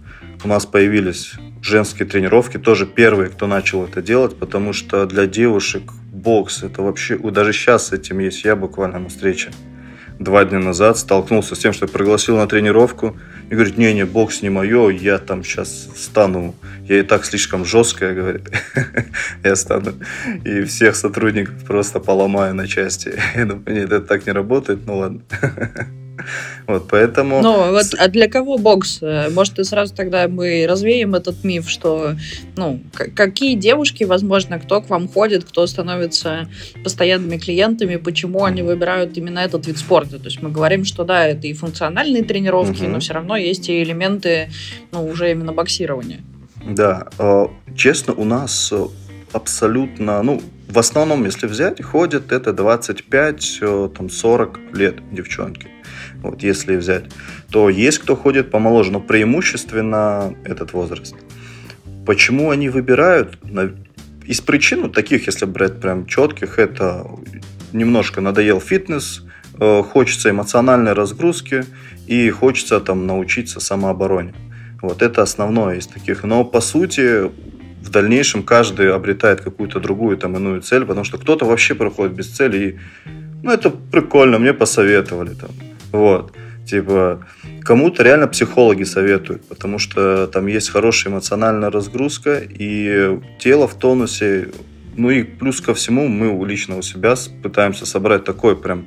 у 0.44 0.48
нас 0.48 0.64
появились 0.64 1.34
женские 1.60 2.08
тренировки, 2.08 2.58
тоже 2.58 2.86
первые, 2.86 3.28
кто 3.28 3.46
начал 3.46 3.84
это 3.84 4.00
делать, 4.02 4.36
потому 4.36 4.72
что 4.72 5.06
для 5.06 5.26
девушек 5.26 5.92
бокс 6.12 6.62
это 6.62 6.82
вообще, 6.82 7.18
даже 7.18 7.52
сейчас 7.52 7.88
с 7.88 7.92
этим 7.92 8.20
есть, 8.20 8.44
я 8.44 8.56
буквально 8.56 8.98
на 8.98 9.08
встрече 9.08 9.50
два 10.18 10.44
дня 10.44 10.59
назад 10.59 10.99
столкнулся 10.99 11.54
с 11.54 11.59
тем, 11.59 11.73
что 11.73 11.87
пригласил 11.87 12.37
на 12.37 12.47
тренировку 12.47 13.16
и 13.50 13.54
говорит, 13.54 13.76
не-не, 13.76 14.04
бокс 14.04 14.42
не 14.42 14.50
мое, 14.50 14.90
я 14.90 15.18
там 15.18 15.44
сейчас 15.44 15.88
стану, 15.97 16.54
я 16.88 17.00
и 17.00 17.02
так 17.02 17.25
слишком 17.25 17.64
жесткая, 17.64 18.14
говорит, 18.14 18.50
я 19.44 19.56
стану 19.56 19.94
и 20.44 20.62
всех 20.64 20.97
сотрудников 20.97 21.64
просто 21.64 22.00
поломаю 22.00 22.54
на 22.54 22.66
части. 22.66 23.14
Я 23.35 23.44
нет, 23.44 23.92
это 23.92 24.00
так 24.00 24.26
не 24.26 24.33
работает, 24.33 24.80
ну 24.87 24.99
ладно. 24.99 25.21
Вот, 26.66 26.88
поэтому... 26.88 27.42
Ну, 27.42 27.73
вот, 27.73 27.94
а 27.99 28.09
для 28.09 28.28
кого 28.28 28.56
бокс? 28.56 29.00
Может, 29.30 29.59
и 29.59 29.64
сразу 29.64 29.94
тогда 29.94 30.28
мы 30.28 30.66
развеем 30.68 31.14
этот 31.14 31.44
миф, 31.44 31.68
что, 31.68 32.14
ну, 32.56 32.80
какие 32.92 33.54
девушки, 33.54 34.04
возможно, 34.04 34.59
кто 34.59 34.80
к 34.80 34.88
вам 34.88 35.09
ходит, 35.09 35.44
кто 35.44 35.66
становится 35.66 36.49
постоянными 36.83 37.37
клиентами, 37.38 37.97
почему 37.97 38.44
они 38.44 38.62
выбирают 38.62 39.16
именно 39.18 39.40
этот 39.40 39.66
вид 39.66 39.78
спорта? 39.78 40.18
То 40.18 40.26
есть 40.26 40.40
мы 40.42 40.50
говорим, 40.50 40.85
что 40.85 41.04
да, 41.04 41.26
это 41.26 41.47
и 41.47 41.52
функциональные 41.52 42.25
тренировки, 42.25 42.85
угу. 42.85 42.92
но 42.92 43.00
все 43.00 43.14
равно 43.14 43.37
есть 43.37 43.68
и 43.68 43.83
элементы, 43.83 44.50
ну, 44.92 45.06
уже 45.06 45.30
именно 45.30 45.52
боксирования. 45.52 46.21
Да, 46.64 47.09
э, 47.18 47.47
честно, 47.76 48.14
у 48.14 48.25
нас 48.25 48.73
абсолютно, 49.33 50.23
ну, 50.23 50.40
в 50.68 50.78
основном, 50.78 51.25
если 51.26 51.47
взять, 51.47 51.83
ходят 51.83 52.33
это 52.33 52.50
25-40 52.50 53.61
э, 53.61 54.76
лет 54.76 54.97
девчонки 55.12 55.74
вот 56.31 56.43
если 56.43 56.76
взять, 56.76 57.04
то 57.50 57.69
есть 57.69 57.99
кто 57.99 58.16
ходит 58.16 58.50
помоложе, 58.50 58.93
но 58.93 59.00
преимущественно 59.00 60.35
этот 60.45 60.73
возраст. 60.73 61.14
Почему 62.07 62.50
они 62.50 62.69
выбирают? 62.69 63.38
Из 64.26 64.40
причин 64.40 64.83
ну, 64.83 64.88
таких, 64.88 65.26
если 65.26 65.45
брать 65.45 65.81
прям 65.81 66.07
четких, 66.07 66.59
это 66.59 67.07
немножко 67.73 68.21
надоел 68.21 68.61
фитнес, 68.61 69.23
э, 69.61 69.83
хочется 69.83 70.31
эмоциональной 70.31 70.95
разгрузки 70.95 71.64
и 72.07 72.31
хочется 72.31 72.81
там 72.81 73.07
научиться 73.07 73.61
самообороне. 73.61 74.35
Вот 74.81 75.02
это 75.02 75.23
основное 75.23 75.76
из 75.76 75.87
таких. 75.87 76.25
Но 76.25 76.45
по 76.45 76.61
сути 76.61 77.31
в 77.83 77.90
дальнейшем 77.90 78.43
каждый 78.43 78.93
обретает 78.93 79.40
какую-то 79.43 79.81
другую 79.81 80.16
там 80.16 80.37
иную 80.37 80.62
цель, 80.62 80.85
потому 80.85 81.04
что 81.04 81.19
кто-то 81.19 81.45
вообще 81.45 81.75
проходит 81.75 82.14
без 82.14 82.31
цели 82.31 82.59
и 82.59 82.78
ну 83.43 83.50
это 83.50 83.69
прикольно, 83.69 84.38
мне 84.38 84.54
посоветовали 84.54 85.35
там. 85.35 85.50
Вот. 85.94 86.32
Типа, 86.66 87.24
кому-то 87.62 88.02
реально 88.02 88.26
психологи 88.26 88.82
советуют, 88.82 89.46
потому 89.46 89.78
что 89.78 90.26
там 90.26 90.48
есть 90.48 90.70
хорошая 90.70 91.12
эмоциональная 91.12 91.70
разгрузка, 91.70 92.42
и 92.42 93.20
тело 93.38 93.68
в 93.68 93.74
тонусе. 93.74 94.48
Ну 94.96 95.10
и 95.10 95.22
плюс 95.22 95.60
ко 95.60 95.72
всему, 95.72 96.08
мы 96.08 96.44
лично 96.46 96.78
у 96.78 96.82
себя 96.82 97.14
пытаемся 97.44 97.86
собрать 97.86 98.24
такой 98.24 98.56
прям 98.60 98.86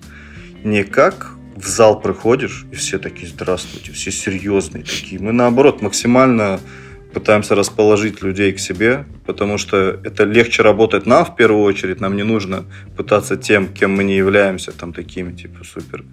не 0.65 0.83
как 0.83 1.31
в 1.55 1.65
зал 1.65 2.01
приходишь, 2.01 2.65
и 2.71 2.75
все 2.75 2.99
такие, 2.99 3.27
здравствуйте, 3.29 3.93
все 3.93 4.11
серьезные 4.11 4.83
такие. 4.83 5.21
Мы 5.21 5.31
наоборот 5.31 5.81
максимально 5.81 6.59
пытаемся 7.13 7.55
расположить 7.55 8.21
людей 8.21 8.51
к 8.51 8.59
себе, 8.59 9.05
потому 9.25 9.57
что 9.57 9.77
это 10.03 10.25
легче 10.25 10.61
работать 10.61 11.05
нам 11.05 11.23
в 11.23 11.37
первую 11.37 11.63
очередь, 11.63 12.01
нам 12.01 12.17
не 12.17 12.23
нужно 12.23 12.65
пытаться 12.97 13.37
тем, 13.37 13.67
кем 13.67 13.95
мы 13.95 14.03
не 14.03 14.17
являемся, 14.17 14.73
там 14.73 14.91
такими, 14.91 15.31
типа, 15.31 15.63
супер 15.63 16.03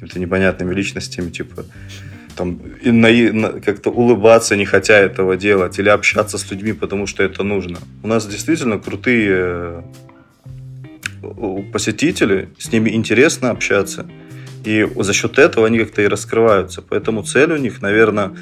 какими-то 0.00 0.18
непонятными 0.18 0.74
личностями, 0.74 1.30
типа 1.30 1.64
там 2.36 2.58
и 2.82 2.90
на, 2.90 3.10
на, 3.32 3.60
как-то 3.60 3.90
улыбаться, 3.90 4.56
не 4.56 4.64
хотя 4.64 4.94
этого 4.94 5.36
делать, 5.36 5.78
или 5.78 5.88
общаться 5.88 6.38
с 6.38 6.50
людьми, 6.50 6.72
потому 6.72 7.06
что 7.06 7.22
это 7.22 7.42
нужно. 7.42 7.78
У 8.02 8.08
нас 8.08 8.26
действительно 8.26 8.78
крутые 8.78 9.82
э, 11.22 11.62
посетители, 11.72 12.48
с 12.58 12.72
ними 12.72 12.90
интересно 12.90 13.50
общаться, 13.50 14.06
и 14.64 14.88
за 14.96 15.12
счет 15.12 15.38
этого 15.38 15.66
они 15.66 15.78
как-то 15.78 16.02
и 16.02 16.06
раскрываются. 16.06 16.82
Поэтому 16.82 17.22
цель 17.22 17.52
у 17.52 17.56
них, 17.56 17.82
наверное, 17.82 18.32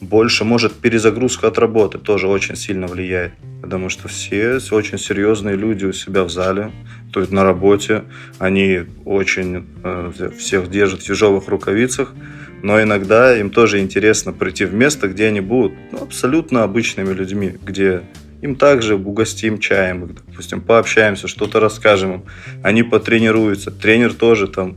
больше, 0.00 0.44
может, 0.44 0.74
перезагрузка 0.74 1.48
от 1.48 1.58
работы 1.58 1.98
тоже 1.98 2.28
очень 2.28 2.56
сильно 2.56 2.86
влияет. 2.86 3.32
Потому 3.62 3.88
что 3.88 4.08
все 4.08 4.58
очень 4.70 4.98
серьезные 4.98 5.56
люди 5.56 5.86
у 5.86 5.92
себя 5.92 6.22
в 6.24 6.30
зале, 6.30 6.70
то 7.14 7.20
есть 7.20 7.30
на 7.30 7.44
работе. 7.44 8.02
Они 8.40 8.80
очень 9.04 9.64
э, 9.84 10.30
всех 10.36 10.68
держат 10.68 11.00
в 11.00 11.04
тяжелых 11.04 11.46
рукавицах. 11.46 12.12
Но 12.60 12.82
иногда 12.82 13.38
им 13.38 13.50
тоже 13.50 13.78
интересно 13.78 14.32
прийти 14.32 14.64
в 14.64 14.74
место, 14.74 15.06
где 15.06 15.28
они 15.28 15.40
будут 15.40 15.74
ну, 15.92 16.02
абсолютно 16.02 16.64
обычными 16.64 17.12
людьми, 17.12 17.54
где 17.62 18.02
им 18.42 18.56
также 18.56 18.96
угостим 18.96 19.60
чаем, 19.60 20.08
допустим, 20.26 20.60
пообщаемся, 20.60 21.28
что-то 21.28 21.60
расскажем 21.60 22.14
им. 22.14 22.22
Они 22.64 22.82
потренируются. 22.82 23.70
Тренер 23.70 24.12
тоже 24.14 24.48
там, 24.48 24.76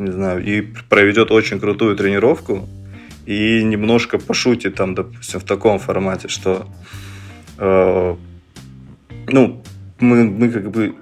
не 0.00 0.10
знаю, 0.10 0.44
и 0.44 0.62
проведет 0.88 1.30
очень 1.30 1.60
крутую 1.60 1.94
тренировку, 1.94 2.68
и 3.24 3.62
немножко 3.62 4.18
пошутит 4.18 4.74
там, 4.74 4.96
допустим, 4.96 5.38
в 5.38 5.44
таком 5.44 5.78
формате, 5.78 6.26
что 6.26 6.66
э, 7.58 8.16
ну, 9.28 9.62
мы, 10.00 10.24
мы 10.24 10.50
как 10.50 10.72
бы 10.72 10.96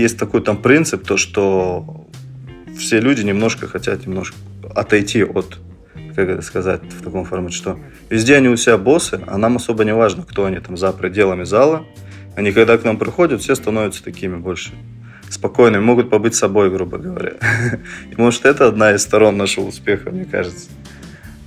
есть 0.00 0.18
такой 0.18 0.42
там 0.42 0.56
принцип, 0.56 1.06
то, 1.06 1.16
что 1.16 2.06
все 2.76 3.00
люди 3.00 3.22
немножко 3.22 3.66
хотят 3.66 4.06
немножко 4.06 4.36
отойти 4.74 5.22
от, 5.22 5.58
как 6.14 6.28
это 6.28 6.42
сказать 6.42 6.82
в 6.82 7.02
таком 7.02 7.24
формате, 7.24 7.56
что 7.56 7.78
везде 8.08 8.36
они 8.36 8.48
у 8.48 8.56
себя 8.56 8.78
боссы, 8.78 9.20
а 9.26 9.38
нам 9.38 9.56
особо 9.56 9.84
не 9.84 9.94
важно, 9.94 10.24
кто 10.24 10.46
они 10.46 10.58
там 10.58 10.76
за 10.76 10.92
пределами 10.92 11.44
зала. 11.44 11.84
Они 12.36 12.52
когда 12.52 12.78
к 12.78 12.84
нам 12.84 12.96
приходят, 12.96 13.40
все 13.40 13.54
становятся 13.54 14.02
такими 14.04 14.36
больше 14.36 14.72
спокойными, 15.28 15.82
могут 15.82 16.10
побыть 16.10 16.34
собой, 16.34 16.70
грубо 16.70 16.98
говоря. 16.98 17.34
И 18.10 18.14
может 18.16 18.44
это 18.44 18.68
одна 18.68 18.92
из 18.92 19.02
сторон 19.02 19.36
нашего 19.36 19.66
успеха, 19.66 20.10
мне 20.10 20.24
кажется. 20.24 20.70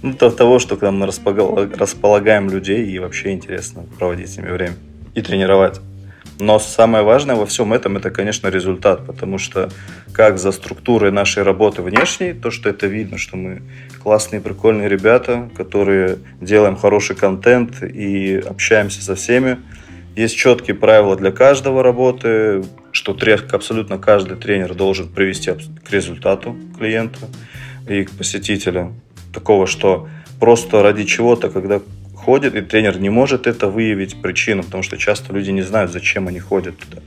Ну, 0.02 0.14
то 0.14 0.30
того, 0.30 0.60
что 0.60 0.76
к 0.76 0.82
нам 0.82 1.02
располагаем 1.04 2.50
людей 2.50 2.86
и 2.86 3.00
вообще 3.00 3.32
интересно 3.32 3.86
проводить 3.98 4.30
с 4.30 4.38
ними 4.38 4.50
время 4.50 4.76
и 5.16 5.22
тренировать. 5.22 5.80
Но 6.40 6.60
самое 6.60 7.04
важное 7.04 7.36
во 7.36 7.46
всем 7.46 7.74
этом 7.74 7.98
это, 7.98 8.10
конечно, 8.10 8.48
результат, 8.48 9.06
потому 9.06 9.38
что 9.38 9.70
как 10.12 10.40
за 10.40 10.52
структурой 10.52 11.12
нашей 11.12 11.44
работы 11.44 11.82
внешней, 11.82 12.34
то, 12.34 12.52
что 12.52 12.70
это 12.70 12.88
видно, 12.88 13.18
что 13.18 13.38
мы 13.38 13.62
классные, 14.02 14.42
прикольные 14.42 14.90
ребята, 14.90 15.50
которые 15.56 16.18
делаем 16.42 16.76
хороший 16.76 17.16
контент 17.16 17.84
и 17.84 18.44
общаемся 18.46 19.02
со 19.04 19.16
всеми, 19.16 19.60
Есть 20.16 20.36
четкие 20.36 20.76
правила 20.76 21.16
для 21.16 21.32
каждого 21.32 21.82
работы, 21.82 22.64
что 22.92 23.18
абсолютно 23.52 23.98
каждый 23.98 24.38
тренер 24.38 24.76
должен 24.76 25.08
привести 25.08 25.52
к 25.52 25.92
результату 25.92 26.56
клиента 26.78 27.20
и 27.88 28.04
к 28.04 28.12
посетителю. 28.12 28.94
Такого, 29.34 29.66
что 29.66 30.08
просто 30.40 30.84
ради 30.84 31.06
чего-то, 31.06 31.50
когда 31.50 31.82
ходит, 32.24 32.56
и 32.56 32.62
тренер 32.62 33.00
не 33.00 33.10
может 33.10 33.48
это 33.48 33.68
выявить 33.68 34.22
причину, 34.22 34.64
потому 34.64 34.84
что 34.84 34.98
часто 34.98 35.34
люди 35.34 35.52
не 35.52 35.62
знают, 35.62 35.92
зачем 35.92 36.28
они 36.28 36.40
ходят 36.40 36.78
туда. 36.78 37.02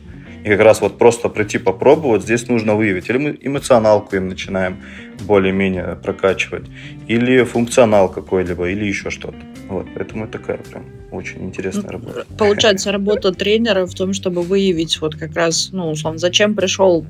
И 0.47 0.49
как 0.49 0.61
раз 0.61 0.81
вот 0.81 0.97
просто 0.97 1.29
прийти 1.29 1.59
попробовать, 1.59 2.23
здесь 2.23 2.47
нужно 2.47 2.77
выявить. 2.77 3.11
Или 3.11 3.19
мы 3.19 3.39
эмоционалку 3.41 4.15
им 4.15 4.29
начинаем 4.29 4.81
более-менее 5.23 5.99
прокачивать, 6.01 6.67
или 7.09 7.43
функционал 7.43 8.09
какой-либо, 8.09 8.69
или 8.69 8.85
еще 8.85 9.11
что-то. 9.11 9.39
Вот, 9.69 9.89
поэтому 9.97 10.25
это 10.25 10.39
такая 10.39 10.59
прям 10.59 10.85
очень 11.11 11.43
интересная 11.43 11.87
ну, 11.87 11.91
работа. 11.91 12.27
Получается, 12.39 12.93
работа 12.93 13.33
тренера 13.33 13.87
в 13.87 13.95
том, 13.95 14.13
чтобы 14.13 14.43
выявить 14.43 15.01
вот 15.01 15.17
как 15.17 15.35
раз, 15.35 15.71
ну, 15.73 15.91
условно, 15.91 16.21
зачем 16.21 16.55
пришел 16.55 17.05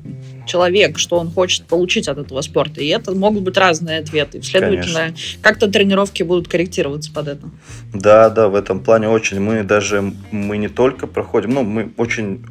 человек, 0.47 0.97
что 0.97 1.19
он 1.19 1.29
хочет 1.29 1.65
получить 1.65 2.07
от 2.07 2.17
этого 2.17 2.41
спорта. 2.41 2.81
И 2.81 2.87
это 2.87 3.13
могут 3.13 3.43
быть 3.43 3.57
разные 3.57 3.99
ответы. 3.99 4.41
Следовательно, 4.41 5.13
как-то 5.43 5.67
тренировки 5.67 6.23
будут 6.23 6.47
корректироваться 6.47 7.13
под 7.13 7.27
это. 7.27 7.49
Да, 7.93 8.31
да, 8.31 8.47
в 8.47 8.55
этом 8.55 8.79
плане 8.79 9.09
очень. 9.09 9.39
Мы 9.39 9.61
даже, 9.61 10.11
мы 10.31 10.57
не 10.57 10.69
только 10.69 11.05
проходим, 11.05 11.51
ну, 11.51 11.61
мы 11.61 11.91
очень 11.97 12.43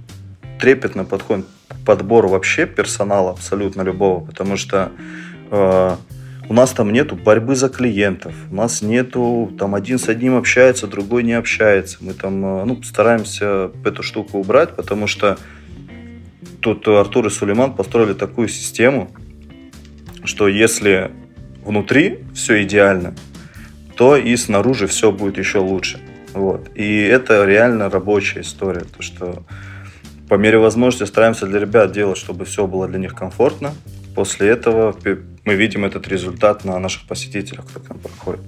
трепетно 0.61 1.05
подходим 1.05 1.45
к 1.69 1.85
подбору 1.85 2.29
вообще 2.29 2.67
персонала 2.67 3.31
абсолютно 3.31 3.83
любого, 3.83 4.25
потому 4.25 4.57
что 4.57 4.93
э, 5.51 5.97
у 6.49 6.55
нас 6.55 6.73
там 6.73 6.93
нету 6.93 7.17
борьбы 7.17 7.57
за 7.57 7.69
клиентов, 7.69 8.35
у 8.51 8.55
нас 8.55 8.83
нету, 8.83 9.53
там 9.59 9.75
один 9.75 9.99
с 9.99 10.09
одним 10.09 10.37
общается, 10.37 10.87
другой 10.87 11.23
не 11.25 11.33
общается. 11.33 11.99
Мы 12.01 12.15
там, 12.15 12.45
э, 12.45 12.65
ну, 12.65 12.83
стараемся 12.83 13.71
эту 13.85 14.03
штуку 14.03 14.39
убрать, 14.39 14.77
потому 14.77 15.07
что 15.07 15.39
тут 16.61 16.87
Артур 16.87 17.27
и 17.27 17.31
Сулейман 17.31 17.75
построили 17.75 18.15
такую 18.15 18.49
систему, 18.49 19.11
что 20.25 20.49
если 20.49 21.11
внутри 21.65 22.21
все 22.35 22.63
идеально, 22.63 23.15
то 23.97 24.17
и 24.17 24.37
снаружи 24.37 24.87
все 24.87 25.11
будет 25.11 25.39
еще 25.39 25.59
лучше. 25.59 26.01
Вот. 26.33 26.71
И 26.75 27.01
это 27.01 27.45
реально 27.45 27.89
рабочая 27.89 28.43
история, 28.43 28.83
то 28.83 29.03
что 29.03 29.43
по 30.29 30.35
мере 30.35 30.59
возможности 30.59 31.09
стараемся 31.09 31.47
для 31.47 31.61
ребят 31.61 31.93
делать, 31.93 32.19
чтобы 32.19 32.45
все 32.45 32.67
было 32.67 32.89
для 32.89 32.99
них 32.99 33.15
комфортно. 33.15 33.75
После 34.15 34.49
этого 34.49 34.97
мы 35.45 35.55
видим 35.55 35.85
этот 35.85 36.09
результат 36.09 36.65
на 36.65 36.79
наших 36.79 37.07
посетителях, 37.07 37.67
кто 37.67 37.81
к 37.81 37.89
нам 37.89 37.99
подходит. 37.99 38.43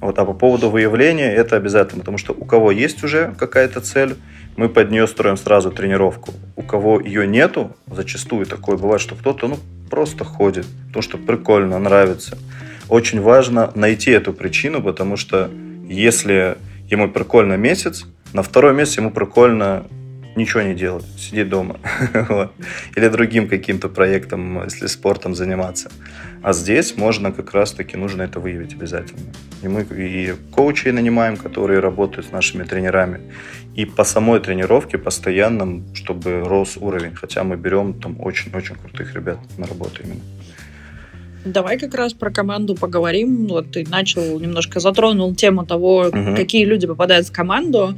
Вот, 0.00 0.18
а 0.18 0.24
по 0.24 0.32
поводу 0.32 0.70
выявления 0.70 1.30
это 1.30 1.56
обязательно, 1.56 2.00
потому 2.00 2.16
что 2.16 2.32
у 2.32 2.46
кого 2.46 2.70
есть 2.70 3.04
уже 3.04 3.34
какая-то 3.38 3.82
цель, 3.82 4.16
мы 4.56 4.70
под 4.70 4.90
нее 4.90 5.06
строим 5.06 5.36
сразу 5.36 5.70
тренировку. 5.70 6.32
У 6.56 6.62
кого 6.62 7.00
ее 7.00 7.26
нету, 7.26 7.76
зачастую 7.86 8.46
такое 8.46 8.78
бывает, 8.78 9.02
что 9.02 9.14
кто-то 9.14 9.46
ну, 9.46 9.58
просто 9.90 10.24
ходит, 10.24 10.66
потому 10.86 11.02
что 11.02 11.18
прикольно, 11.18 11.78
нравится. 11.78 12.38
Очень 12.88 13.20
важно 13.20 13.70
найти 13.74 14.10
эту 14.10 14.32
причину, 14.32 14.82
потому 14.82 15.16
что 15.16 15.50
если 15.86 16.56
ему 16.88 17.10
прикольно 17.10 17.54
месяц, 17.54 18.06
на 18.32 18.42
второй 18.42 18.74
месяц 18.74 18.96
ему 18.96 19.10
прикольно 19.10 19.84
ничего 20.40 20.62
не 20.62 20.74
делать, 20.74 21.04
сидеть 21.18 21.48
дома. 21.48 21.78
Или 22.96 23.08
другим 23.08 23.48
каким-то 23.48 23.88
проектом, 23.88 24.64
если 24.64 24.86
спортом 24.86 25.34
заниматься. 25.34 25.90
А 26.42 26.52
здесь 26.52 26.96
можно 26.96 27.32
как 27.32 27.52
раз-таки, 27.52 27.96
нужно 27.96 28.22
это 28.22 28.40
выявить 28.40 28.74
обязательно. 28.74 29.32
И 29.62 29.68
мы 29.68 29.82
и 29.82 30.34
коучей 30.52 30.92
нанимаем, 30.92 31.36
которые 31.36 31.80
работают 31.80 32.26
с 32.26 32.32
нашими 32.32 32.64
тренерами. 32.64 33.20
И 33.76 33.84
по 33.84 34.04
самой 34.04 34.40
тренировке 34.40 34.98
постоянно, 34.98 35.82
чтобы 35.94 36.40
рос 36.40 36.76
уровень. 36.76 37.14
Хотя 37.14 37.44
мы 37.44 37.56
берем 37.56 37.94
там 38.00 38.20
очень-очень 38.20 38.76
крутых 38.76 39.14
ребят 39.14 39.38
на 39.58 39.66
работу 39.66 40.02
именно. 40.02 40.20
Давай 41.44 41.78
как 41.78 41.94
раз 41.94 42.12
про 42.12 42.30
команду 42.30 42.74
поговорим. 42.74 43.46
Вот 43.46 43.70
ты 43.70 43.86
начал 43.88 44.38
немножко 44.38 44.78
затронул 44.80 45.34
тему 45.34 45.64
того, 45.64 46.08
угу. 46.08 46.36
какие 46.36 46.64
люди 46.64 46.86
попадают 46.86 47.26
в 47.26 47.32
команду. 47.32 47.96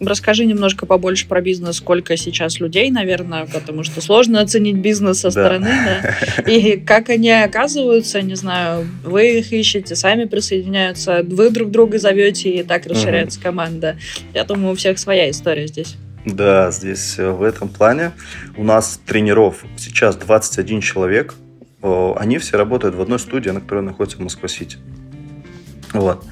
Расскажи 0.00 0.46
немножко 0.46 0.86
побольше 0.86 1.28
про 1.28 1.40
бизнес, 1.40 1.76
сколько 1.76 2.16
сейчас 2.16 2.60
людей, 2.60 2.90
наверное, 2.90 3.46
потому 3.46 3.84
что 3.84 4.00
сложно 4.00 4.40
оценить 4.40 4.76
бизнес 4.76 5.20
со 5.20 5.30
стороны, 5.30 5.68
да. 5.68 6.42
И 6.50 6.78
как 6.78 7.10
они 7.10 7.30
оказываются, 7.30 8.22
не 8.22 8.36
знаю, 8.36 8.86
вы 9.04 9.38
их 9.38 9.52
ищете, 9.52 9.94
сами 9.94 10.24
присоединяются, 10.24 11.22
вы 11.22 11.50
друг 11.50 11.70
друга 11.70 11.98
зовете, 11.98 12.50
и 12.50 12.62
так 12.62 12.86
расширяется 12.86 13.38
команда. 13.38 13.96
Я 14.32 14.44
думаю, 14.44 14.72
у 14.72 14.76
всех 14.76 14.98
своя 14.98 15.30
история 15.30 15.66
здесь. 15.66 15.96
Да, 16.24 16.72
здесь 16.72 17.18
э, 17.18 17.30
в 17.30 17.42
этом 17.42 17.68
плане 17.68 18.12
у 18.56 18.64
нас 18.64 18.98
тренеров 19.06 19.64
сейчас 19.76 20.16
21 20.16 20.80
человек. 20.80 21.34
Они 22.16 22.38
все 22.38 22.56
работают 22.56 22.94
в 22.94 23.00
одной 23.00 23.18
студии, 23.18 23.50
на 23.50 23.60
которой 23.60 23.82
находится 23.82 24.18
в 24.18 24.20
Москва-Сити. 24.20 24.78
Вот. 25.92 26.24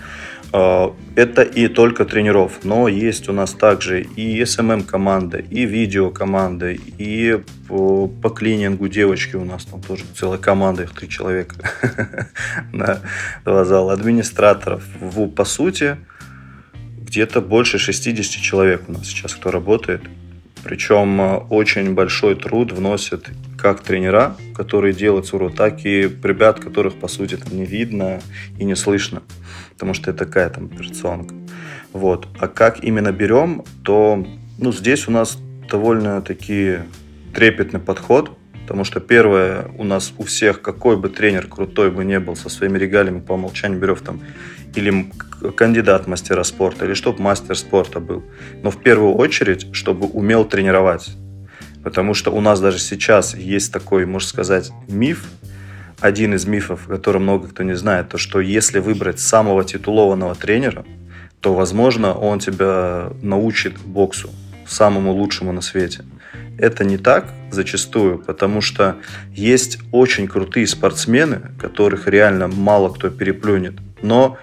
А, 0.56 0.94
это 1.16 1.42
и 1.42 1.66
только 1.66 2.04
тренеров, 2.04 2.60
но 2.62 2.86
есть 2.86 3.28
у 3.28 3.32
нас 3.32 3.52
также 3.52 4.02
и 4.02 4.40
SMM 4.40 4.84
команда, 4.84 5.38
и 5.38 5.66
видео 5.66 6.10
команда, 6.10 6.70
и 6.70 7.40
по, 7.66 8.06
по 8.06 8.30
клинингу 8.30 8.86
девочки 8.86 9.34
у 9.34 9.44
нас 9.44 9.64
там 9.64 9.82
тоже 9.82 10.04
целая 10.14 10.38
команда, 10.38 10.84
их 10.84 10.92
три 10.92 11.08
человека 11.08 11.56
на 12.72 13.00
два 13.44 13.64
зала, 13.64 13.92
администраторов. 13.94 14.84
По 15.34 15.44
сути, 15.44 15.96
где-то 17.00 17.40
больше 17.40 17.78
60 17.78 18.40
человек 18.40 18.82
у 18.86 18.92
нас 18.92 19.06
сейчас, 19.06 19.34
кто 19.34 19.50
работает. 19.50 20.02
Причем 20.62 21.20
э, 21.20 21.36
очень 21.50 21.94
большой 21.94 22.36
труд 22.36 22.72
вносят 22.72 23.28
как 23.64 23.80
тренера, 23.80 24.36
которые 24.54 24.92
делают 24.92 25.26
ЦУРу, 25.26 25.48
так 25.48 25.86
и 25.86 26.02
ребят, 26.22 26.60
которых, 26.60 26.96
по 26.96 27.08
сути, 27.08 27.38
там 27.38 27.56
не 27.56 27.64
видно 27.64 28.20
и 28.58 28.64
не 28.64 28.76
слышно, 28.76 29.22
потому 29.72 29.94
что 29.94 30.10
это 30.10 30.26
такая 30.26 30.50
там 30.50 30.66
операционка. 30.66 31.34
Вот. 31.94 32.28
А 32.38 32.46
как 32.46 32.84
именно 32.84 33.10
берем, 33.10 33.64
то 33.82 34.22
ну, 34.58 34.70
здесь 34.70 35.08
у 35.08 35.12
нас 35.12 35.38
довольно-таки 35.70 36.80
трепетный 37.34 37.80
подход, 37.80 38.36
потому 38.64 38.84
что 38.84 39.00
первое, 39.00 39.64
у 39.78 39.84
нас 39.84 40.12
у 40.18 40.24
всех, 40.24 40.60
какой 40.60 40.98
бы 40.98 41.08
тренер 41.08 41.46
крутой 41.46 41.90
бы 41.90 42.04
не 42.04 42.20
был, 42.20 42.36
со 42.36 42.50
своими 42.50 42.76
регалиями 42.76 43.20
по 43.20 43.32
умолчанию 43.32 43.80
берем 43.80 43.96
там 43.96 44.20
или 44.74 45.10
кандидат 45.56 46.06
мастера 46.06 46.42
спорта, 46.42 46.84
или 46.84 46.92
чтобы 46.92 47.22
мастер 47.22 47.56
спорта 47.56 47.98
был. 47.98 48.24
Но 48.62 48.70
в 48.70 48.76
первую 48.76 49.14
очередь, 49.14 49.74
чтобы 49.74 50.06
умел 50.06 50.44
тренировать. 50.44 51.16
Потому 51.84 52.14
что 52.14 52.30
у 52.30 52.40
нас 52.40 52.60
даже 52.60 52.78
сейчас 52.78 53.36
есть 53.36 53.72
такой, 53.72 54.06
можно 54.06 54.26
сказать, 54.26 54.72
миф, 54.88 55.26
один 56.00 56.34
из 56.34 56.46
мифов, 56.46 56.86
который 56.88 57.20
много 57.20 57.48
кто 57.48 57.62
не 57.62 57.76
знает, 57.76 58.08
то 58.08 58.18
что 58.18 58.40
если 58.40 58.78
выбрать 58.78 59.20
самого 59.20 59.64
титулованного 59.64 60.34
тренера, 60.34 60.84
то, 61.40 61.54
возможно, 61.54 62.14
он 62.14 62.38
тебя 62.38 63.10
научит 63.22 63.78
боксу, 63.78 64.30
самому 64.66 65.12
лучшему 65.12 65.52
на 65.52 65.60
свете. 65.60 66.04
Это 66.58 66.84
не 66.84 66.96
так 66.96 67.28
зачастую, 67.50 68.18
потому 68.18 68.60
что 68.60 68.96
есть 69.34 69.78
очень 69.92 70.26
крутые 70.26 70.66
спортсмены, 70.66 71.52
которых 71.60 72.08
реально 72.08 72.48
мало 72.48 72.88
кто 72.88 73.10
переплюнет, 73.10 73.74
но 74.00 74.38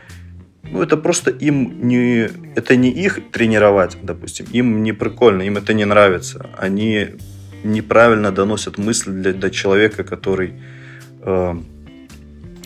ну, 0.63 0.81
это 0.81 0.95
просто 0.95 1.31
им 1.31 1.87
не... 1.87 2.29
Это 2.55 2.75
не 2.75 2.91
их 2.91 3.19
тренировать, 3.31 3.97
допустим. 4.01 4.45
Им 4.53 4.83
не 4.83 4.93
прикольно, 4.93 5.41
им 5.41 5.57
это 5.57 5.73
не 5.73 5.83
нравится. 5.83 6.49
Они 6.57 7.09
неправильно 7.63 8.31
доносят 8.31 8.77
мысль 8.77 9.11
для, 9.11 9.33
для 9.33 9.49
человека, 9.49 10.03
который 10.03 10.53
э, 11.21 11.55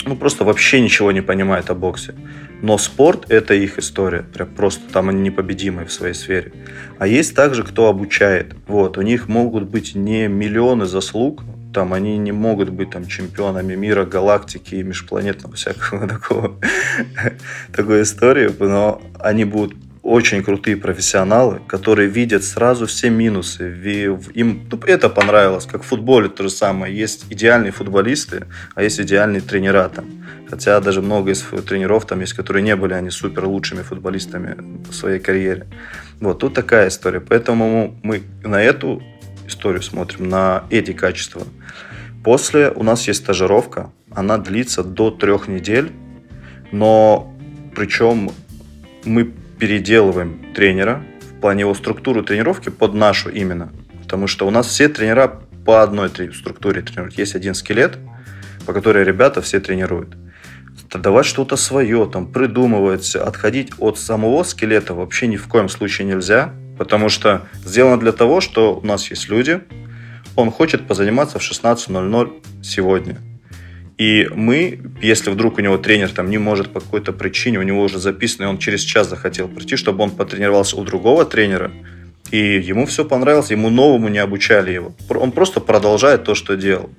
ну, 0.06 0.16
просто 0.16 0.44
вообще 0.44 0.82
ничего 0.82 1.12
не 1.12 1.22
понимает 1.22 1.70
о 1.70 1.76
боксе. 1.76 2.14
Но 2.62 2.78
спорт– 2.78 3.26
это 3.30 3.54
их 3.54 3.78
история. 3.78 4.24
Прям 4.24 4.50
просто 4.50 4.82
там 4.92 5.10
они 5.10 5.22
непобедимые 5.22 5.86
в 5.86 5.92
своей 5.92 6.14
сфере. 6.14 6.52
А 7.00 7.08
есть 7.08 7.36
также, 7.36 7.64
кто 7.64 7.88
обучает. 7.88 8.56
Вот, 8.68 8.98
у 8.98 9.02
них 9.02 9.28
могут 9.28 9.64
быть 9.64 9.96
не 9.96 10.28
миллионы 10.28 10.86
заслуг, 10.86 11.44
там 11.74 11.94
они 11.94 12.18
не 12.18 12.32
могут 12.32 12.70
быть 12.70 12.92
там 12.92 13.06
чемпионами 13.06 13.76
мира, 13.76 14.06
галактики 14.06 14.76
и 14.76 14.84
межпланетного 14.84 15.56
всякого 15.56 16.08
такого 16.08 16.58
такой 17.74 18.04
истории, 18.04 18.50
но 18.60 19.02
они 19.20 19.44
будут 19.44 19.76
очень 20.06 20.44
крутые 20.44 20.78
профессионалы, 20.78 21.62
которые 21.68 22.08
видят 22.08 22.44
сразу 22.44 22.86
все 22.86 23.10
минусы. 23.10 23.74
Им 24.36 24.68
ну, 24.72 24.80
это 24.86 25.10
понравилось, 25.10 25.66
как 25.66 25.82
в 25.82 25.88
футболе 25.88 26.30
то 26.30 26.44
же 26.44 26.52
самое. 26.52 26.96
Есть 26.96 27.26
идеальные 27.32 27.72
футболисты, 27.72 28.46
а 28.76 28.84
есть 28.84 29.00
идеальные 29.00 29.42
тренера 29.42 29.90
там. 29.90 30.06
Хотя 30.48 30.80
даже 30.80 31.02
много 31.02 31.32
из 31.32 31.42
тренеров 31.68 32.06
там 32.06 32.22
есть, 32.22 32.34
которые 32.34 32.62
не 32.62 32.76
были 32.76 32.94
они 32.94 33.10
супер 33.10 33.46
лучшими 33.46 33.82
футболистами 33.82 34.56
в 34.88 34.94
своей 34.94 35.20
карьере. 35.20 35.66
Вот 36.20 36.38
тут 36.38 36.54
такая 36.54 36.90
история. 36.90 37.20
Поэтому 37.20 37.98
мы 38.04 38.22
на 38.44 38.62
эту 38.62 39.02
историю 39.48 39.82
смотрим, 39.82 40.30
на 40.30 40.66
эти 40.70 40.94
качества. 40.94 41.42
После 42.24 42.70
у 42.70 42.84
нас 42.84 43.08
есть 43.08 43.24
стажировка, 43.24 43.90
она 44.14 44.38
длится 44.38 44.84
до 44.84 45.10
трех 45.10 45.48
недель, 45.48 45.92
но 46.72 47.36
причем 47.76 48.30
мы 49.04 49.34
переделываем 49.60 50.54
тренера 50.54 51.04
в 51.22 51.42
плане 51.42 51.62
его 51.62 51.74
структуры 51.74 52.24
тренировки 52.24 52.70
под 52.70 52.94
нашу 52.94 53.30
именно. 53.30 53.72
Потому 54.04 54.28
что 54.28 54.48
у 54.48 54.52
нас 54.52 54.68
все 54.68 54.88
тренера 54.90 55.42
по 55.66 55.82
одной 55.82 56.10
структуре 56.10 56.82
тренируют. 56.82 57.18
Есть 57.18 57.36
один 57.36 57.56
скелет, 57.56 57.98
по 58.66 58.74
которой 58.74 59.04
ребята 59.04 59.42
все 59.42 59.60
тренируют. 59.60 60.16
Давать 60.94 61.26
что-то 61.26 61.58
свое, 61.58 62.10
там, 62.12 62.32
придумывать, 62.32 63.16
отходить 63.16 63.72
от 63.80 64.00
самого 64.00 64.44
скелета 64.44 64.94
вообще 64.94 65.28
ни 65.28 65.36
в 65.36 65.48
коем 65.48 65.68
случае 65.68 66.08
нельзя, 66.08 66.54
потому 66.78 67.10
что 67.10 67.48
сделано 67.66 68.00
для 68.00 68.14
того, 68.14 68.40
что 68.40 68.76
у 68.76 68.86
нас 68.86 69.10
есть 69.10 69.28
люди, 69.28 69.62
он 70.36 70.52
хочет 70.52 70.88
позаниматься 70.88 71.40
в 71.40 71.42
16.00 71.42 72.64
сегодня. 72.64 73.18
И 73.98 74.28
мы, 74.34 74.80
если 75.02 75.30
вдруг 75.30 75.58
у 75.58 75.62
него 75.62 75.78
тренер 75.78 76.10
там 76.10 76.30
не 76.30 76.38
может 76.38 76.74
по 76.74 76.82
какой-то 76.82 77.14
причине, 77.14 77.60
у 77.60 77.64
него 77.64 77.82
уже 77.82 77.98
записано, 77.98 78.46
и 78.46 78.48
он 78.48 78.58
через 78.58 78.82
час 78.82 79.10
захотел 79.10 79.48
прийти, 79.48 79.78
чтобы 79.78 80.04
он 80.04 80.12
потренировался 80.12 80.76
у 80.76 80.84
другого 80.84 81.26
тренера, 81.26 81.72
и 82.32 82.60
ему 82.60 82.86
все 82.86 83.06
понравилось, 83.06 83.52
ему 83.52 83.70
новому 83.70 84.10
не 84.10 84.20
обучали 84.20 84.72
его. 84.72 84.94
Он 85.10 85.32
просто 85.32 85.62
продолжает 85.62 86.24
то, 86.24 86.36
что 86.36 86.56
делал. 86.58 86.90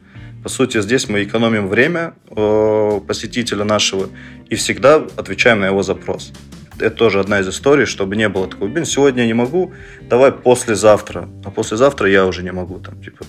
По 0.42 0.48
сути, 0.48 0.80
здесь 0.80 1.08
мы 1.08 1.24
экономим 1.24 1.68
время 1.68 2.14
э, 2.30 3.00
посетителя 3.06 3.64
нашего 3.64 4.08
и 4.48 4.54
всегда 4.54 5.04
отвечаем 5.16 5.60
на 5.60 5.66
его 5.66 5.82
запрос. 5.82 6.32
Это 6.78 6.94
тоже 6.94 7.20
одна 7.20 7.40
из 7.40 7.48
историй, 7.48 7.84
чтобы 7.84 8.16
не 8.16 8.28
было 8.28 8.46
такого, 8.46 8.68
блин, 8.68 8.84
сегодня 8.84 9.22
я 9.22 9.26
не 9.26 9.34
могу, 9.34 9.72
давай 10.02 10.30
послезавтра. 10.30 11.28
А 11.44 11.50
послезавтра 11.50 12.08
я 12.08 12.26
уже 12.26 12.42
не 12.42 12.52
могу, 12.52 12.78
там, 12.78 13.02
типа, 13.02 13.24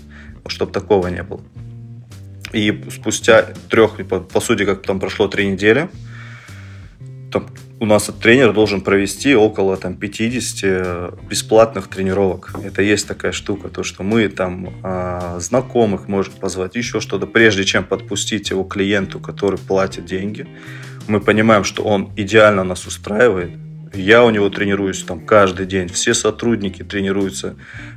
чтобы 0.48 0.72
такого 0.72 1.08
не 1.08 1.24
было. 1.24 1.42
И 2.54 2.84
спустя 2.92 3.54
трех, 3.70 3.98
по, 4.08 4.40
сути, 4.40 4.66
как 4.66 4.84
там 4.84 5.00
прошло 5.00 5.28
три 5.28 5.48
недели, 5.48 5.90
там, 7.32 7.48
у 7.80 7.86
нас 7.86 8.10
тренер 8.22 8.54
должен 8.54 8.82
провести 8.82 9.36
около 9.36 9.78
там, 9.78 9.96
50 9.96 11.28
бесплатных 11.30 11.88
тренировок. 11.88 12.56
Это 12.64 12.82
есть 12.82 13.08
такая 13.08 13.32
штука, 13.32 13.70
то, 13.70 13.84
что 13.84 14.04
мы 14.04 14.28
там 14.30 14.74
э, 14.84 15.38
знакомых 15.40 16.08
можем 16.08 16.34
позвать, 16.34 16.76
еще 16.76 17.00
что-то, 17.02 17.28
прежде 17.28 17.66
чем 17.66 17.84
подпустить 17.84 18.50
его 18.50 18.64
клиенту, 18.64 19.20
который 19.20 19.60
платит 19.60 20.06
деньги. 20.06 20.48
Мы 21.08 21.20
понимаем, 21.20 21.64
что 21.64 21.84
он 21.84 22.12
идеально 22.16 22.64
нас 22.64 22.88
устраивает. 22.88 23.52
Я 23.94 24.24
у 24.24 24.30
него 24.30 24.50
тренируюсь 24.50 25.04
там 25.04 25.20
каждый 25.20 25.66
день, 25.66 25.88
все 25.88 26.14
сотрудники 26.14 26.84
тренируются, 26.84 27.56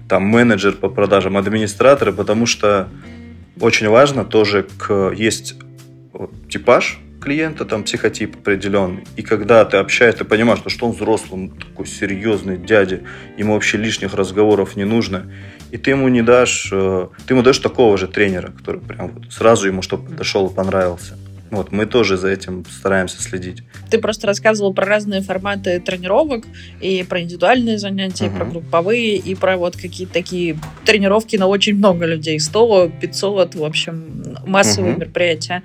там 0.09 0.25
менеджер 0.25 0.73
по 0.73 0.89
продажам, 0.89 1.37
администраторы, 1.37 2.13
потому 2.13 2.47
что 2.47 2.89
очень 3.61 3.89
важно 3.89 4.25
тоже 4.25 4.67
к, 4.79 5.13
есть 5.17 5.55
типаж 6.49 6.99
клиента, 7.21 7.65
там 7.65 7.85
психотип 7.85 8.37
определенный. 8.37 9.05
И 9.17 9.23
когда 9.23 9.65
ты 9.65 9.77
общаешься, 9.77 10.21
ты 10.21 10.25
понимаешь, 10.25 10.61
что 10.67 10.87
он 10.87 10.93
взрослый, 10.93 11.33
он 11.33 11.49
такой 11.51 11.87
серьезный 11.87 12.57
дядя, 12.57 13.01
ему 13.37 13.55
вообще 13.55 13.77
лишних 13.77 14.15
разговоров 14.15 14.77
не 14.77 14.85
нужно. 14.85 15.31
И 15.71 15.77
ты 15.77 15.91
ему 15.91 16.09
не 16.09 16.23
дашь, 16.23 16.71
э, 16.73 17.09
ты 17.27 17.35
ему 17.35 17.43
даешь 17.43 17.59
такого 17.59 17.97
же 17.97 18.09
тренера, 18.09 18.51
который 18.51 18.81
прям 18.81 19.09
вот 19.09 19.33
сразу 19.33 19.69
ему 19.69 19.83
чтобы 19.83 20.09
подошел 20.09 20.49
и 20.49 20.55
понравился. 20.55 21.17
Вот, 21.51 21.73
мы 21.73 21.87
тоже 21.87 22.17
за 22.17 22.29
этим 22.29 22.65
стараемся 22.71 23.21
следить. 23.21 23.63
Ты 23.91 23.99
просто 23.99 24.27
рассказывал 24.27 24.73
про 24.73 24.87
разные 24.87 25.21
форматы 25.21 25.81
тренировок, 25.81 26.45
и 26.81 27.03
про 27.03 27.21
индивидуальные 27.21 27.79
занятия, 27.79 28.27
uh-huh. 28.27 28.35
и 28.35 28.37
про 28.37 28.45
групповые, 28.45 29.17
и 29.17 29.35
про 29.35 29.57
вот 29.57 29.77
какие-то 29.77 30.13
такие 30.13 30.57
тренировки 30.85 31.37
на 31.37 31.49
очень 31.49 31.77
много 31.77 32.07
людей. 32.07 32.39
100, 32.39 32.93
500, 33.01 33.55
в 33.57 33.65
общем, 33.65 34.37
массовые 34.47 34.95
uh-huh. 34.95 35.01
мероприятия. 35.01 35.63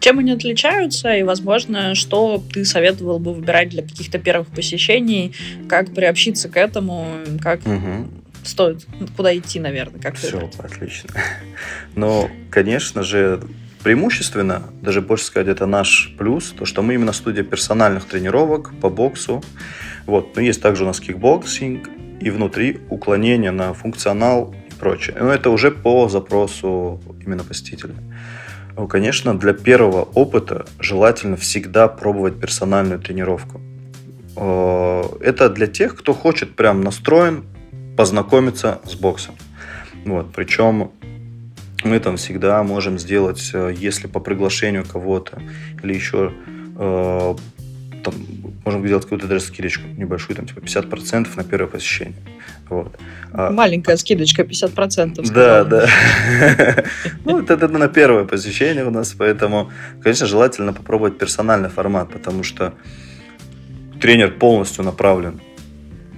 Чем 0.00 0.18
они 0.18 0.32
отличаются, 0.32 1.14
и, 1.14 1.22
возможно, 1.22 1.94
что 1.94 2.42
ты 2.52 2.64
советовал 2.64 3.18
бы 3.18 3.32
выбирать 3.32 3.68
для 3.68 3.82
каких-то 3.82 4.18
первых 4.18 4.48
посещений, 4.48 5.34
как 5.68 5.92
приобщиться 5.94 6.48
к 6.48 6.56
этому, 6.56 7.06
как 7.40 7.60
uh-huh 7.60 8.08
стоит, 8.44 8.86
куда 9.16 9.36
идти, 9.36 9.60
наверное, 9.60 10.00
как 10.00 10.16
Все, 10.16 10.32
выбрать. 10.32 10.58
отлично. 10.58 11.10
Ну, 11.94 12.30
конечно 12.50 13.02
же, 13.02 13.42
Преимущественно, 13.88 14.64
даже 14.82 15.00
больше 15.00 15.24
сказать, 15.24 15.48
это 15.48 15.64
наш 15.64 16.14
плюс, 16.18 16.50
то, 16.50 16.66
что 16.66 16.82
мы 16.82 16.92
именно 16.92 17.14
студия 17.14 17.42
персональных 17.42 18.04
тренировок 18.04 18.70
по 18.82 18.90
боксу. 18.90 19.42
Вот. 20.04 20.36
Но 20.36 20.42
есть 20.42 20.60
также 20.60 20.84
у 20.84 20.86
нас 20.86 21.00
кикбоксинг 21.00 21.88
и 22.20 22.28
внутри 22.28 22.80
уклонение 22.90 23.50
на 23.50 23.72
функционал 23.72 24.54
и 24.68 24.74
прочее. 24.74 25.16
Но 25.18 25.32
это 25.32 25.48
уже 25.48 25.70
по 25.70 26.06
запросу 26.10 27.00
именно 27.24 27.44
посетителя. 27.44 27.94
Ну, 28.76 28.86
конечно, 28.88 29.32
для 29.38 29.54
первого 29.54 30.02
опыта 30.02 30.66
желательно 30.78 31.38
всегда 31.38 31.88
пробовать 31.88 32.38
персональную 32.38 33.00
тренировку. 33.00 33.58
Э, 34.36 35.02
это 35.22 35.48
для 35.48 35.66
тех, 35.66 35.96
кто 35.96 36.12
хочет 36.12 36.56
прям 36.56 36.82
настроен 36.82 37.44
познакомиться 37.96 38.82
с 38.84 38.94
боксом. 38.96 39.34
Вот, 40.04 40.26
причем 40.34 40.90
мы 41.84 42.00
там 42.00 42.16
всегда 42.16 42.62
можем 42.62 42.98
сделать, 42.98 43.50
э, 43.52 43.74
если 43.76 44.06
по 44.06 44.20
приглашению 44.20 44.84
кого-то 44.84 45.40
или 45.82 45.94
еще 45.94 46.32
э, 46.76 47.34
там, 48.02 48.14
можем 48.64 48.84
сделать 48.84 49.04
какую-то 49.04 49.26
даже 49.26 49.44
скидочку 49.44 49.86
небольшую, 49.96 50.36
там 50.36 50.46
типа 50.46 50.60
50% 50.60 51.28
на 51.36 51.44
первое 51.44 51.68
посещение. 51.68 52.16
Вот. 52.68 52.98
А 53.32 53.50
Маленькая 53.50 53.94
а, 53.94 53.96
скидочка 53.96 54.42
50%. 54.42 55.24
Сказала. 55.24 55.64
Да, 55.64 55.64
да. 55.64 56.84
Ну, 57.24 57.40
это 57.40 57.68
на 57.68 57.88
первое 57.88 58.24
посещение 58.24 58.84
у 58.84 58.90
нас, 58.90 59.14
поэтому, 59.16 59.70
конечно, 60.02 60.26
желательно 60.26 60.72
попробовать 60.72 61.18
персональный 61.18 61.68
формат, 61.68 62.10
потому 62.10 62.42
что 62.42 62.74
тренер 64.00 64.32
полностью 64.32 64.84
направлен 64.84 65.40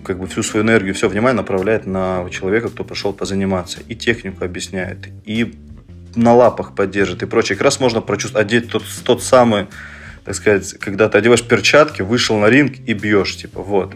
как 0.05 0.19
бы 0.19 0.27
всю 0.27 0.43
свою 0.43 0.65
энергию, 0.65 0.95
все 0.95 1.09
внимание 1.09 1.37
направляет 1.37 1.87
на 1.87 2.29
человека, 2.31 2.69
кто 2.69 2.85
пришел 2.85 3.13
позаниматься. 3.13 3.81
И 3.89 3.95
технику 3.95 4.45
объясняет, 4.45 5.09
и 5.25 5.55
на 6.15 6.35
лапах 6.35 6.75
поддержит, 6.75 7.23
и 7.23 7.27
прочее. 7.27 7.57
Как 7.57 7.65
раз 7.65 7.81
можно 7.81 8.01
прочувствовать, 8.01 8.47
одеть 8.47 8.71
тот, 8.71 8.83
тот 9.05 9.23
самый, 9.23 9.67
так 10.25 10.35
сказать, 10.35 10.75
когда 10.75 11.09
ты 11.09 11.19
одеваешь 11.19 11.43
перчатки, 11.43 12.03
вышел 12.03 12.39
на 12.39 12.47
ринг 12.47 12.75
и 12.87 12.93
бьешь, 12.93 13.37
типа, 13.37 13.63
вот. 13.63 13.95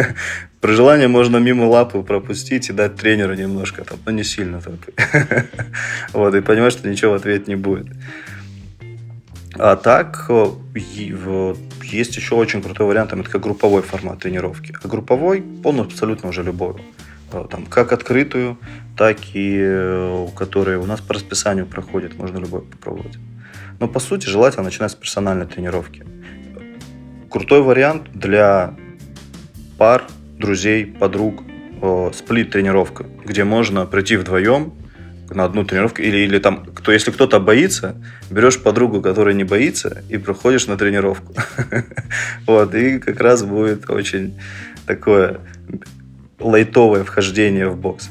При 0.60 0.72
желании 0.72 1.06
можно 1.06 1.36
мимо 1.36 1.64
лапы 1.64 2.02
пропустить 2.02 2.70
и 2.70 2.72
дать 2.72 2.96
тренеру 2.96 3.34
немножко, 3.34 3.84
там, 3.84 3.98
но 4.04 4.12
не 4.12 4.24
сильно 4.24 4.60
только. 4.60 4.92
Вот, 6.12 6.34
и 6.34 6.40
понимаешь, 6.40 6.72
что 6.72 6.88
ничего 6.88 7.12
в 7.12 7.14
ответ 7.14 7.46
не 7.46 7.56
будет. 7.56 7.86
А 9.58 9.76
так, 9.76 10.30
есть 11.92 12.16
еще 12.16 12.34
очень 12.34 12.62
крутой 12.62 12.86
вариант, 12.86 13.10
там, 13.10 13.20
это 13.20 13.30
как 13.30 13.42
групповой 13.42 13.82
формат 13.82 14.20
тренировки. 14.20 14.74
А 14.82 14.88
групповой, 14.88 15.44
он 15.64 15.80
абсолютно 15.80 16.28
уже 16.28 16.42
любой. 16.42 16.74
Э, 17.32 17.44
там, 17.50 17.66
как 17.66 17.92
открытую, 17.92 18.58
так 18.96 19.18
и 19.34 19.58
э, 19.60 20.28
которые 20.36 20.78
у 20.78 20.86
нас 20.86 21.00
по 21.00 21.14
расписанию 21.14 21.66
проходят, 21.66 22.16
можно 22.16 22.38
любой 22.38 22.62
попробовать. 22.62 23.18
Но 23.80 23.88
по 23.88 24.00
сути 24.00 24.26
желательно 24.26 24.64
начинать 24.64 24.92
с 24.92 24.94
персональной 24.94 25.46
тренировки. 25.46 26.04
Крутой 27.30 27.62
вариант 27.62 28.10
для 28.14 28.74
пар, 29.76 30.04
друзей, 30.38 30.86
подруг, 30.86 31.42
э, 31.82 32.10
сплит-тренировка, 32.14 33.06
где 33.24 33.44
можно 33.44 33.86
прийти 33.86 34.16
вдвоем, 34.16 34.72
на 35.30 35.44
одну 35.44 35.64
тренировку, 35.64 36.02
или, 36.02 36.18
или 36.18 36.38
там, 36.38 36.64
кто, 36.64 36.92
если 36.92 37.10
кто-то 37.10 37.40
боится, 37.40 37.96
берешь 38.30 38.60
подругу, 38.62 39.00
которая 39.00 39.34
не 39.34 39.44
боится, 39.44 40.02
и 40.08 40.18
проходишь 40.18 40.66
на 40.66 40.76
тренировку. 40.76 41.34
Вот, 42.46 42.74
и 42.74 42.98
как 42.98 43.20
раз 43.20 43.42
будет 43.42 43.90
очень 43.90 44.38
такое 44.86 45.40
лайтовое 46.38 47.04
вхождение 47.04 47.68
в 47.68 47.76
бокс. 47.76 48.08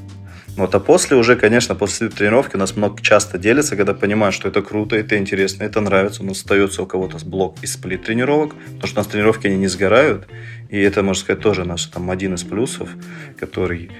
Вот, 0.58 0.73
а 0.73 0.80
после 0.80 1.17
уже, 1.17 1.36
конечно, 1.36 1.75
после 1.75 2.08
тренировки 2.08 2.56
у 2.56 2.60
нас 2.60 2.78
много 2.78 3.01
часто 3.01 3.38
делится, 3.38 3.75
когда 3.75 3.93
понимают, 3.93 4.34
что 4.34 4.47
это 4.47 4.62
круто, 4.62 4.95
это 4.95 5.17
интересно, 5.17 5.63
это 5.63 5.82
нравится. 5.82 6.23
У 6.23 6.25
нас 6.25 6.38
остается 6.38 6.82
у 6.82 6.86
кого-то 6.86 7.17
блок 7.25 7.58
из 7.62 7.73
сплит 7.73 8.04
тренировок, 8.04 8.56
потому 8.56 8.88
что 8.88 8.99
у 8.99 9.04
нас 9.04 9.08
тренировки 9.08 9.47
они 9.47 9.58
не 9.58 9.67
сгорают. 9.67 10.28
И 10.69 10.80
это, 10.80 11.04
можно 11.04 11.21
сказать, 11.21 11.41
тоже 11.41 11.65
наш 11.65 11.86
там 11.88 12.10
один 12.10 12.36
из 12.36 12.43
плюсов, 12.43 12.89
который 13.38 13.91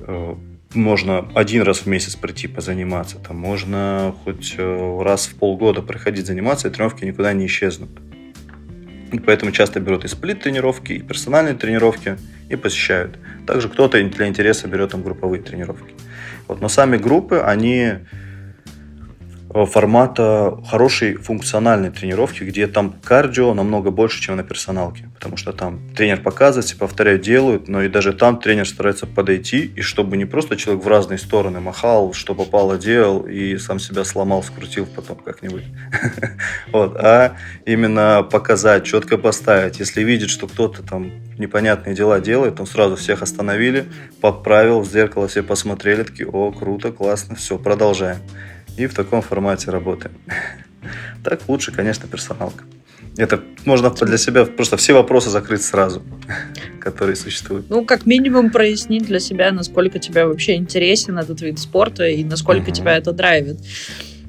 э, 0.00 0.34
можно 0.76 1.28
один 1.34 1.62
раз 1.62 1.80
в 1.80 1.86
месяц 1.86 2.16
прийти 2.16 2.48
позаниматься, 2.48 3.18
там 3.18 3.36
можно 3.36 4.14
хоть 4.24 4.54
э, 4.58 5.02
раз 5.02 5.26
в 5.26 5.34
полгода 5.36 5.82
приходить 5.82 6.26
заниматься, 6.26 6.68
и 6.68 6.70
тренировки 6.70 7.04
никуда 7.04 7.32
не 7.32 7.46
исчезнут. 7.46 7.90
Поэтому 9.24 9.52
часто 9.52 9.80
берут 9.80 10.04
и 10.04 10.08
сплит-тренировки, 10.08 10.92
и 10.92 11.00
персональные 11.00 11.54
тренировки, 11.54 12.16
и 12.48 12.56
посещают. 12.56 13.18
Также 13.46 13.68
кто-то 13.68 14.02
для 14.02 14.26
интереса 14.28 14.68
берет 14.68 14.90
там 14.90 15.02
групповые 15.02 15.42
тренировки. 15.42 15.94
Вот. 16.48 16.60
Но 16.60 16.68
сами 16.68 16.96
группы, 16.96 17.38
они 17.38 18.00
Э, 19.56 19.64
формата 19.64 20.58
хорошей 20.68 21.14
функциональной 21.14 21.90
тренировки, 21.90 22.44
где 22.44 22.66
там 22.66 22.94
кардио 23.02 23.54
намного 23.54 23.90
больше, 23.90 24.20
чем 24.20 24.36
на 24.36 24.42
персоналке. 24.42 25.05
Потому 25.16 25.38
что 25.38 25.52
там 25.52 25.80
тренер 25.96 26.20
показывает, 26.20 26.66
все 26.66 26.76
повторяют, 26.76 27.22
делают, 27.22 27.68
но 27.68 27.82
и 27.82 27.88
даже 27.88 28.12
там 28.12 28.38
тренер 28.38 28.68
старается 28.68 29.06
подойти, 29.06 29.72
и 29.74 29.80
чтобы 29.80 30.18
не 30.18 30.26
просто 30.26 30.56
человек 30.56 30.84
в 30.84 30.88
разные 30.88 31.18
стороны 31.18 31.58
махал, 31.58 32.12
что 32.12 32.34
попало 32.34 32.76
делал, 32.76 33.26
и 33.26 33.56
сам 33.56 33.80
себя 33.80 34.04
сломал, 34.04 34.42
скрутил 34.42 34.86
потом 34.86 35.16
как-нибудь. 35.16 35.64
Вот, 36.72 36.96
а 36.96 37.36
именно 37.64 38.22
показать, 38.22 38.84
четко 38.84 39.16
поставить. 39.16 39.78
Если 39.78 40.02
видит, 40.02 40.28
что 40.28 40.46
кто-то 40.46 40.82
там 40.82 41.10
непонятные 41.38 41.94
дела 41.94 42.20
делает, 42.20 42.60
он 42.60 42.66
сразу 42.66 42.96
всех 42.96 43.22
остановили, 43.22 43.86
поправил, 44.20 44.80
в 44.80 44.90
зеркало 44.90 45.28
все 45.28 45.42
посмотрели, 45.42 46.02
такие, 46.02 46.28
о, 46.28 46.52
круто, 46.52 46.92
классно, 46.92 47.36
все, 47.36 47.58
продолжаем 47.58 48.18
и 48.76 48.86
в 48.86 48.94
таком 48.94 49.22
формате 49.22 49.70
работаем. 49.70 50.14
Так 51.24 51.40
лучше, 51.48 51.72
конечно, 51.72 52.06
персоналка. 52.06 52.62
Это 53.16 53.42
можно 53.64 53.90
для 53.90 54.18
себя 54.18 54.44
просто 54.44 54.76
все 54.76 54.92
вопросы 54.92 55.30
закрыть 55.30 55.62
сразу, 55.62 56.02
которые 56.80 57.16
существуют. 57.16 57.70
Ну, 57.70 57.84
как 57.84 58.06
минимум 58.06 58.50
прояснить 58.50 59.06
для 59.06 59.20
себя, 59.20 59.52
насколько 59.52 59.98
тебе 59.98 60.26
вообще 60.26 60.54
интересен 60.54 61.18
этот 61.18 61.40
вид 61.40 61.58
спорта 61.58 62.06
и 62.06 62.24
насколько 62.24 62.68
угу. 62.68 62.72
тебя 62.72 62.96
это 62.96 63.12
драйвит. 63.12 63.58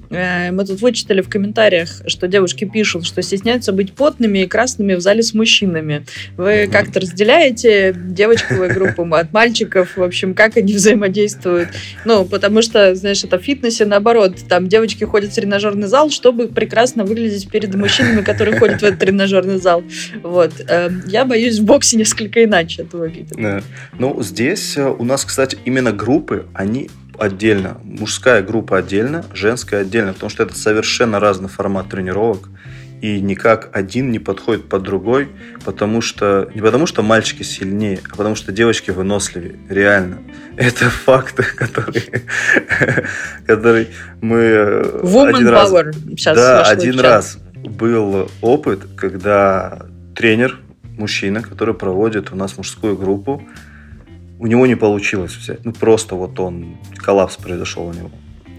Э, 0.09 0.51
мы 0.51 0.65
тут 0.65 0.81
вычитали 0.81 1.21
в 1.21 1.29
комментариях, 1.29 2.01
что 2.07 2.27
девушки 2.27 2.65
пишут, 2.65 3.05
что 3.05 3.21
стесняются 3.21 3.71
быть 3.71 3.93
потными 3.93 4.39
и 4.39 4.47
красными 4.47 4.95
в 4.95 5.01
зале 5.01 5.23
с 5.23 5.33
мужчинами. 5.33 6.05
Вы 6.37 6.67
как-то 6.71 6.99
разделяете 6.99 7.95
девочковые 7.95 8.73
группы 8.73 9.03
от 9.17 9.33
мальчиков? 9.33 9.97
В 9.97 10.03
общем, 10.03 10.33
как 10.33 10.57
они 10.57 10.73
взаимодействуют? 10.75 11.69
Ну, 12.05 12.25
потому 12.25 12.61
что, 12.61 12.95
знаешь, 12.95 13.23
это 13.23 13.39
в 13.39 13.43
фитнесе 13.43 13.85
наоборот. 13.85 14.35
Там 14.47 14.67
девочки 14.67 15.03
ходят 15.03 15.31
в 15.31 15.35
тренажерный 15.35 15.87
зал, 15.87 16.09
чтобы 16.09 16.47
прекрасно 16.47 17.03
выглядеть 17.03 17.49
перед 17.49 17.73
мужчинами, 17.75 18.21
которые 18.21 18.57
ходят 18.57 18.81
в 18.81 18.83
этот 18.83 18.99
тренажерный 18.99 19.59
зал. 19.59 19.83
Вот. 20.23 20.53
Эм, 20.67 21.03
я 21.07 21.25
боюсь, 21.25 21.59
в 21.59 21.65
боксе 21.65 21.97
несколько 21.97 22.43
иначе 22.43 22.83
это 22.83 22.97
выглядит. 22.97 23.35
Да. 23.37 23.61
Ну, 23.99 24.21
здесь 24.21 24.77
э, 24.77 24.87
у 24.87 25.03
нас, 25.03 25.25
кстати, 25.25 25.57
именно 25.65 25.91
группы, 25.91 26.45
они 26.53 26.89
отдельно, 27.19 27.77
мужская 27.83 28.41
группа 28.41 28.77
отдельно, 28.77 29.25
женская 29.33 29.81
отдельно, 29.81 30.13
потому 30.13 30.29
что 30.29 30.43
это 30.43 30.55
совершенно 30.55 31.19
разный 31.19 31.49
формат 31.49 31.89
тренировок, 31.89 32.49
и 33.01 33.21
никак 33.21 33.69
один 33.73 34.11
не 34.11 34.19
подходит 34.19 34.69
под 34.69 34.83
другой, 34.83 35.29
потому 35.63 36.01
что 36.01 36.49
не 36.55 36.61
потому 36.61 36.87
что 36.87 37.03
мальчики 37.03 37.43
сильнее, 37.43 37.99
а 38.11 38.15
потому 38.15 38.35
что 38.35 38.51
девочки 38.51 38.89
выносливее, 38.91 39.55
реально. 39.69 40.19
Это 40.57 40.89
факты, 40.89 41.43
которые, 41.55 42.23
которые 43.45 43.87
мы 44.21 44.37
э, 44.37 44.99
Woman 45.03 45.35
один 45.35 45.47
power. 45.49 45.83
раз, 45.83 45.95
Сейчас 46.17 46.37
да, 46.37 46.63
один 46.63 46.99
раз 46.99 47.37
был 47.63 48.31
опыт, 48.41 48.81
когда 48.95 49.85
тренер 50.15 50.59
мужчина, 50.97 51.43
который 51.43 51.75
проводит 51.75 52.31
у 52.31 52.35
нас 52.35 52.57
мужскую 52.57 52.97
группу, 52.97 53.43
у 54.39 54.47
него 54.47 54.67
не 54.67 54.75
получилось 54.75 55.35
взять. 55.35 55.65
Ну, 55.65 55.73
просто 55.73 56.15
вот 56.15 56.39
он, 56.39 56.77
коллапс 56.97 57.37
произошел 57.37 57.87
у 57.87 57.93
него. 57.93 58.11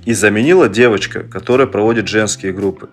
И 0.05 0.14
заменила 0.14 0.69
девочка, 0.69 1.23
которая 1.23 1.67
проводит 1.67 2.09
женские 2.09 2.53
группы. 2.53 2.88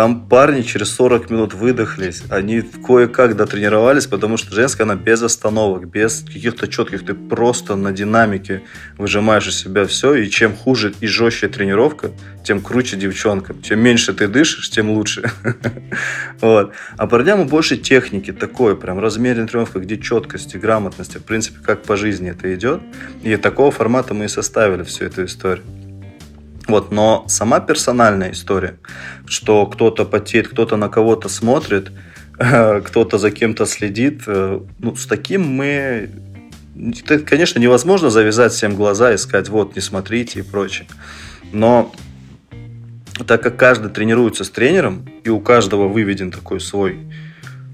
Там 0.00 0.26
парни 0.28 0.62
через 0.62 0.94
40 0.94 1.28
минут 1.28 1.52
выдохлись. 1.52 2.22
Они 2.30 2.62
кое-как 2.62 3.36
дотренировались, 3.36 4.06
потому 4.06 4.38
что 4.38 4.54
женская, 4.54 4.84
она 4.84 4.94
без 4.94 5.22
остановок, 5.22 5.90
без 5.90 6.22
каких-то 6.22 6.68
четких. 6.68 7.04
Ты 7.04 7.12
просто 7.12 7.76
на 7.76 7.92
динамике 7.92 8.62
выжимаешь 8.96 9.48
из 9.48 9.58
себя 9.58 9.84
все. 9.84 10.14
И 10.14 10.30
чем 10.30 10.56
хуже 10.56 10.94
и 11.00 11.06
жестче 11.06 11.48
тренировка, 11.48 12.12
тем 12.42 12.62
круче 12.62 12.96
девчонка. 12.96 13.54
Чем 13.62 13.80
меньше 13.80 14.14
ты 14.14 14.26
дышишь, 14.26 14.70
тем 14.70 14.88
лучше. 14.88 15.30
вот. 16.40 16.72
А 16.96 17.06
парням 17.06 17.46
больше 17.46 17.76
техники 17.76 18.32
такой, 18.32 18.78
прям 18.78 19.00
размеренная 19.00 19.48
тренировка, 19.48 19.80
где 19.80 19.98
четкость 19.98 20.54
и 20.54 20.58
грамотность. 20.58 21.16
В 21.16 21.22
принципе, 21.22 21.58
как 21.62 21.82
по 21.82 21.98
жизни 21.98 22.30
это 22.30 22.54
идет. 22.54 22.80
И 23.22 23.36
такого 23.36 23.70
формата 23.70 24.14
мы 24.14 24.24
и 24.24 24.28
составили 24.28 24.82
всю 24.82 25.04
эту 25.04 25.26
историю. 25.26 25.62
Вот, 26.66 26.92
но 26.92 27.24
сама 27.28 27.60
персональная 27.60 28.32
история, 28.32 28.76
что 29.26 29.66
кто-то 29.66 30.04
потеет, 30.04 30.48
кто-то 30.48 30.76
на 30.76 30.88
кого-то 30.88 31.28
смотрит, 31.28 31.90
кто-то 32.38 33.18
за 33.18 33.30
кем-то 33.30 33.66
следит, 33.66 34.22
э, 34.26 34.60
ну, 34.78 34.96
с 34.96 35.06
таким 35.06 35.46
мы... 35.46 36.10
Это, 36.76 37.18
конечно, 37.18 37.58
невозможно 37.58 38.10
завязать 38.10 38.52
всем 38.52 38.76
глаза 38.76 39.12
и 39.12 39.16
сказать, 39.16 39.48
вот, 39.48 39.74
не 39.74 39.82
смотрите 39.82 40.40
и 40.40 40.42
прочее. 40.42 40.86
Но 41.52 41.92
так 43.26 43.42
как 43.42 43.56
каждый 43.56 43.90
тренируется 43.90 44.44
с 44.44 44.50
тренером, 44.50 45.06
и 45.24 45.28
у 45.28 45.40
каждого 45.40 45.88
выведен 45.88 46.30
такой 46.30 46.60
свой 46.60 46.98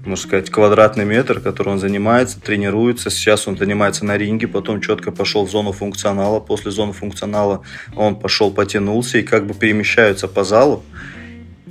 можно 0.07 0.27
сказать, 0.27 0.49
квадратный 0.49 1.05
метр, 1.05 1.39
который 1.39 1.69
он 1.69 1.79
занимается, 1.79 2.39
тренируется. 2.39 3.09
Сейчас 3.09 3.47
он 3.47 3.57
занимается 3.57 4.05
на 4.05 4.17
ринге, 4.17 4.47
потом 4.47 4.81
четко 4.81 5.11
пошел 5.11 5.45
в 5.45 5.51
зону 5.51 5.71
функционала. 5.73 6.39
После 6.39 6.71
зоны 6.71 6.93
функционала 6.93 7.61
он 7.95 8.15
пошел, 8.15 8.51
потянулся 8.51 9.17
и 9.17 9.23
как 9.23 9.45
бы 9.45 9.53
перемещаются 9.53 10.27
по 10.27 10.43
залу. 10.43 10.83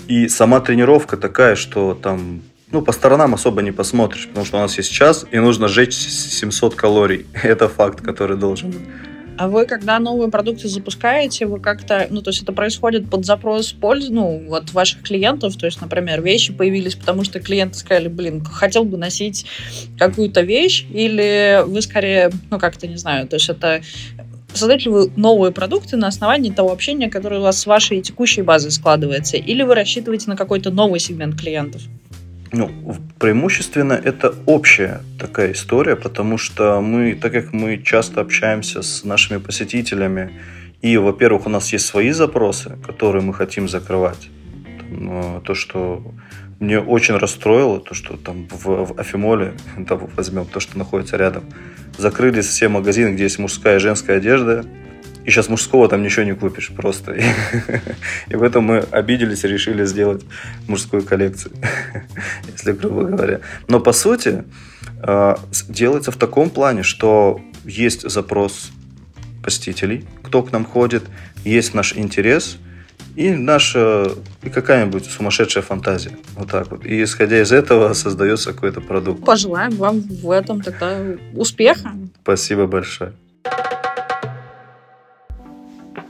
И 0.06 0.28
сама 0.28 0.60
тренировка 0.60 1.16
такая, 1.16 1.56
что 1.56 1.94
там 1.94 2.42
ну, 2.70 2.82
по 2.82 2.92
сторонам 2.92 3.34
особо 3.34 3.62
не 3.62 3.72
посмотришь, 3.72 4.28
потому 4.28 4.44
что 4.44 4.58
у 4.58 4.60
нас 4.60 4.76
есть 4.76 4.92
час, 4.92 5.24
и 5.30 5.38
нужно 5.38 5.68
сжечь 5.68 5.94
700 5.94 6.74
калорий. 6.74 7.26
Это 7.42 7.68
факт, 7.68 8.00
который 8.00 8.36
должен 8.36 8.70
быть. 8.70 8.82
А 9.38 9.48
вы, 9.48 9.66
когда 9.66 9.98
новые 9.98 10.30
продукты 10.30 10.68
запускаете, 10.68 11.46
вы 11.46 11.60
как-то, 11.60 12.06
ну, 12.10 12.22
то 12.22 12.30
есть 12.30 12.42
это 12.42 12.52
происходит 12.52 13.10
под 13.10 13.24
запрос 13.26 13.72
пользы, 13.72 14.12
ну, 14.12 14.42
вот 14.48 14.72
ваших 14.72 15.02
клиентов, 15.02 15.56
то 15.56 15.66
есть, 15.66 15.80
например, 15.80 16.22
вещи 16.22 16.52
появились, 16.52 16.94
потому 16.94 17.24
что 17.24 17.40
клиенты 17.40 17.76
сказали, 17.76 18.08
блин, 18.08 18.44
хотел 18.44 18.84
бы 18.84 18.96
носить 18.96 19.46
какую-то 19.98 20.40
вещь, 20.40 20.86
или 20.90 21.62
вы 21.66 21.82
скорее, 21.82 22.30
ну, 22.50 22.58
как-то, 22.58 22.86
не 22.86 22.96
знаю, 22.96 23.28
то 23.28 23.36
есть 23.36 23.48
это 23.48 23.82
создаете 24.54 24.84
ли 24.84 24.90
вы 24.90 25.10
новые 25.16 25.52
продукты 25.52 25.96
на 25.96 26.08
основании 26.08 26.50
того 26.50 26.72
общения, 26.72 27.10
которое 27.10 27.40
у 27.40 27.42
вас 27.42 27.58
с 27.60 27.66
вашей 27.66 28.00
текущей 28.00 28.42
базой 28.42 28.70
складывается, 28.70 29.36
или 29.36 29.62
вы 29.62 29.74
рассчитываете 29.74 30.30
на 30.30 30.36
какой-то 30.36 30.70
новый 30.70 31.00
сегмент 31.00 31.38
клиентов? 31.38 31.82
Ну, 32.52 32.70
преимущественно 33.18 33.92
это 33.92 34.34
общая 34.46 35.00
такая 35.18 35.52
история, 35.52 35.96
потому 35.96 36.38
что 36.38 36.80
мы, 36.80 37.14
так 37.14 37.32
как 37.32 37.52
мы 37.52 37.78
часто 37.78 38.20
общаемся 38.20 38.82
с 38.82 39.04
нашими 39.04 39.38
посетителями, 39.38 40.30
и, 40.82 40.96
во-первых, 40.96 41.46
у 41.46 41.50
нас 41.50 41.72
есть 41.72 41.86
свои 41.86 42.10
запросы, 42.12 42.78
которые 42.86 43.22
мы 43.22 43.34
хотим 43.34 43.68
закрывать. 43.68 44.28
Там, 44.78 45.40
то, 45.42 45.54
что 45.54 46.02
мне 46.60 46.78
очень 46.78 47.16
расстроило, 47.16 47.80
то, 47.80 47.94
что 47.94 48.16
там 48.16 48.46
в, 48.48 48.84
в 48.86 49.00
Афимоле, 49.00 49.54
там 49.88 50.08
возьмем 50.16 50.46
то, 50.46 50.60
что 50.60 50.78
находится 50.78 51.16
рядом, 51.16 51.44
закрылись 51.98 52.46
все 52.46 52.68
магазины, 52.68 53.14
где 53.14 53.24
есть 53.24 53.38
мужская 53.38 53.76
и 53.76 53.80
женская 53.80 54.18
одежда, 54.18 54.64
и 55.26 55.30
сейчас 55.30 55.48
мужского 55.48 55.88
там 55.88 56.02
ничего 56.04 56.24
не 56.24 56.34
купишь 56.34 56.70
просто. 56.74 57.12
И 58.28 58.34
в 58.36 58.42
этом 58.42 58.64
мы 58.64 58.78
обиделись 58.78 59.44
и 59.44 59.48
решили 59.48 59.84
сделать 59.84 60.24
мужскую 60.68 61.02
коллекцию, 61.02 61.52
если 62.52 62.72
грубо 62.72 63.02
говоря. 63.02 63.40
Но 63.66 63.80
по 63.80 63.92
сути 63.92 64.44
а, 65.02 65.38
делается 65.68 66.12
в 66.12 66.16
таком 66.16 66.48
плане, 66.48 66.84
что 66.84 67.40
есть 67.64 68.08
запрос 68.08 68.70
посетителей, 69.42 70.04
кто 70.22 70.44
к 70.44 70.52
нам 70.52 70.64
ходит, 70.64 71.02
есть 71.44 71.74
наш 71.74 71.96
интерес 71.96 72.58
и 73.16 73.30
наша 73.30 74.12
и 74.44 74.48
какая-нибудь 74.48 75.06
сумасшедшая 75.06 75.64
фантазия. 75.64 76.12
Вот 76.36 76.52
так 76.52 76.70
вот. 76.70 76.86
И 76.86 77.02
исходя 77.02 77.42
из 77.42 77.50
этого 77.50 77.92
создается 77.94 78.52
какой-то 78.52 78.80
продукт. 78.80 79.24
Пожелаем 79.24 79.72
вам 79.72 80.00
в 80.00 80.30
этом 80.30 80.60
тогда 80.60 81.00
успеха. 81.34 81.90
Спасибо 82.22 82.66
большое. 82.68 83.12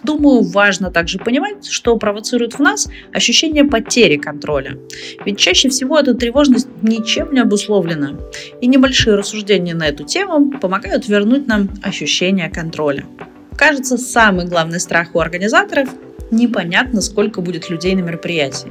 Думаю, 0.07 0.42
важно 0.42 0.92
также 0.92 1.19
понимать, 1.19 1.66
что 1.66 1.97
провоцирует 1.97 2.55
в 2.55 2.61
нас 2.61 2.88
ощущение 3.12 3.64
потери 3.64 4.16
контроля. 4.16 4.79
Ведь 5.25 5.37
чаще 5.37 5.69
всего 5.69 5.99
эта 5.99 6.14
тревожность 6.14 6.69
ничем 6.81 7.35
не 7.35 7.40
обусловлена. 7.40 8.16
И 8.61 8.69
небольшие 8.69 9.16
рассуждения 9.16 9.75
на 9.75 9.88
эту 9.88 10.05
тему 10.05 10.57
помогают 10.61 11.09
вернуть 11.09 11.49
нам 11.49 11.69
ощущение 11.83 12.49
контроля. 12.49 13.05
Кажется, 13.57 13.99
самый 13.99 14.47
главный 14.47 14.79
страх 14.79 15.09
у 15.14 15.19
организаторов 15.19 15.88
непонятно, 16.31 17.01
сколько 17.01 17.40
будет 17.40 17.69
людей 17.69 17.97
на 17.97 18.01
мероприятии. 18.01 18.71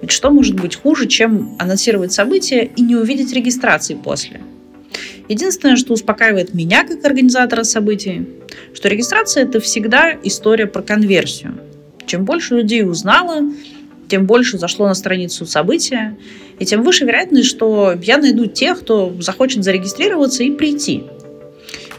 Ведь 0.00 0.12
что 0.12 0.30
может 0.30 0.60
быть 0.60 0.76
хуже, 0.76 1.08
чем 1.08 1.56
анонсировать 1.58 2.12
событие 2.12 2.70
и 2.76 2.82
не 2.82 2.94
увидеть 2.94 3.32
регистрации 3.32 3.94
после? 3.94 4.40
Единственное, 5.28 5.76
что 5.76 5.92
успокаивает 5.92 6.54
меня 6.54 6.86
как 6.86 7.04
организатора 7.04 7.64
событий, 7.64 8.26
что 8.74 8.88
регистрация 8.88 9.44
это 9.44 9.60
всегда 9.60 10.12
история 10.22 10.66
про 10.66 10.82
конверсию. 10.82 11.58
Чем 12.06 12.24
больше 12.24 12.56
людей 12.56 12.82
узнало, 12.84 13.52
тем 14.08 14.26
больше 14.26 14.58
зашло 14.58 14.88
на 14.88 14.94
страницу 14.94 15.44
события, 15.46 16.16
и 16.58 16.64
тем 16.64 16.82
выше 16.82 17.04
вероятность, 17.04 17.48
что 17.48 17.94
я 18.02 18.16
найду 18.16 18.46
тех, 18.46 18.80
кто 18.80 19.14
захочет 19.20 19.62
зарегистрироваться 19.62 20.42
и 20.42 20.50
прийти. 20.50 21.04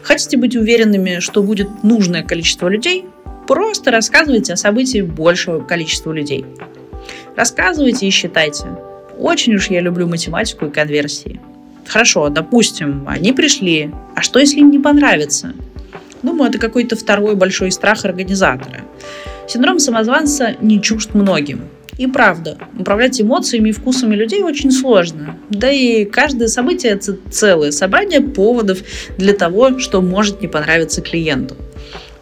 Хотите 0.02 0.36
быть 0.36 0.56
уверенными, 0.56 1.20
что 1.20 1.42
будет 1.42 1.84
нужное 1.84 2.22
количество 2.22 2.68
людей? 2.68 3.04
Просто 3.46 3.90
рассказывайте 3.90 4.52
о 4.52 4.56
событии 4.56 5.00
большего 5.00 5.60
количества 5.60 6.12
людей. 6.12 6.44
Рассказывайте 7.36 8.06
и 8.06 8.10
считайте. 8.10 8.66
Очень 9.18 9.54
уж 9.54 9.70
я 9.70 9.80
люблю 9.80 10.06
математику 10.06 10.66
и 10.66 10.70
конверсии. 10.70 11.40
Хорошо, 11.86 12.28
допустим, 12.28 13.04
они 13.08 13.32
пришли. 13.32 13.90
А 14.14 14.22
что, 14.22 14.38
если 14.38 14.60
им 14.60 14.70
не 14.70 14.78
понравится? 14.78 15.54
Думаю, 16.22 16.50
это 16.50 16.58
какой-то 16.58 16.96
второй 16.96 17.34
большой 17.34 17.70
страх 17.72 18.04
организатора. 18.04 18.82
Синдром 19.48 19.78
самозванца 19.78 20.54
не 20.60 20.80
чужд 20.80 21.14
многим. 21.14 21.62
И 21.98 22.06
правда, 22.06 22.56
управлять 22.78 23.20
эмоциями 23.20 23.70
и 23.70 23.72
вкусами 23.72 24.14
людей 24.14 24.42
очень 24.42 24.70
сложно. 24.70 25.36
Да 25.50 25.70
и 25.70 26.04
каждое 26.04 26.48
событие– 26.48 26.92
это 26.94 27.16
целое 27.30 27.72
собрание 27.72 28.20
поводов 28.20 28.78
для 29.18 29.34
того, 29.34 29.78
что 29.78 30.00
может 30.00 30.40
не 30.40 30.48
понравиться 30.48 31.02
клиенту. 31.02 31.56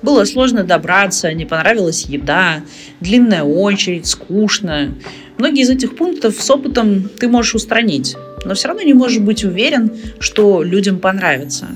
Было 0.02 0.24
сложно 0.24 0.64
добраться, 0.64 1.32
не 1.32 1.44
понравилась 1.44 2.06
еда, 2.06 2.62
длинная 3.00 3.42
очередь, 3.42 4.06
скучно. 4.06 4.94
Многие 5.38 5.62
из 5.62 5.70
этих 5.70 5.96
пунктов 5.96 6.40
с 6.40 6.50
опытом 6.50 7.08
ты 7.08 7.28
можешь 7.28 7.54
устранить, 7.54 8.16
но 8.44 8.54
все 8.54 8.68
равно 8.68 8.82
не 8.82 8.94
можешь 8.94 9.20
быть 9.20 9.44
уверен, 9.44 9.92
что 10.18 10.62
людям 10.62 10.98
понравится. 10.98 11.66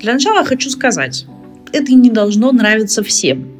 Для 0.00 0.14
начала 0.14 0.44
хочу 0.44 0.70
сказать, 0.70 1.26
это 1.72 1.92
не 1.92 2.10
должно 2.10 2.52
нравиться 2.52 3.02
всем. 3.02 3.54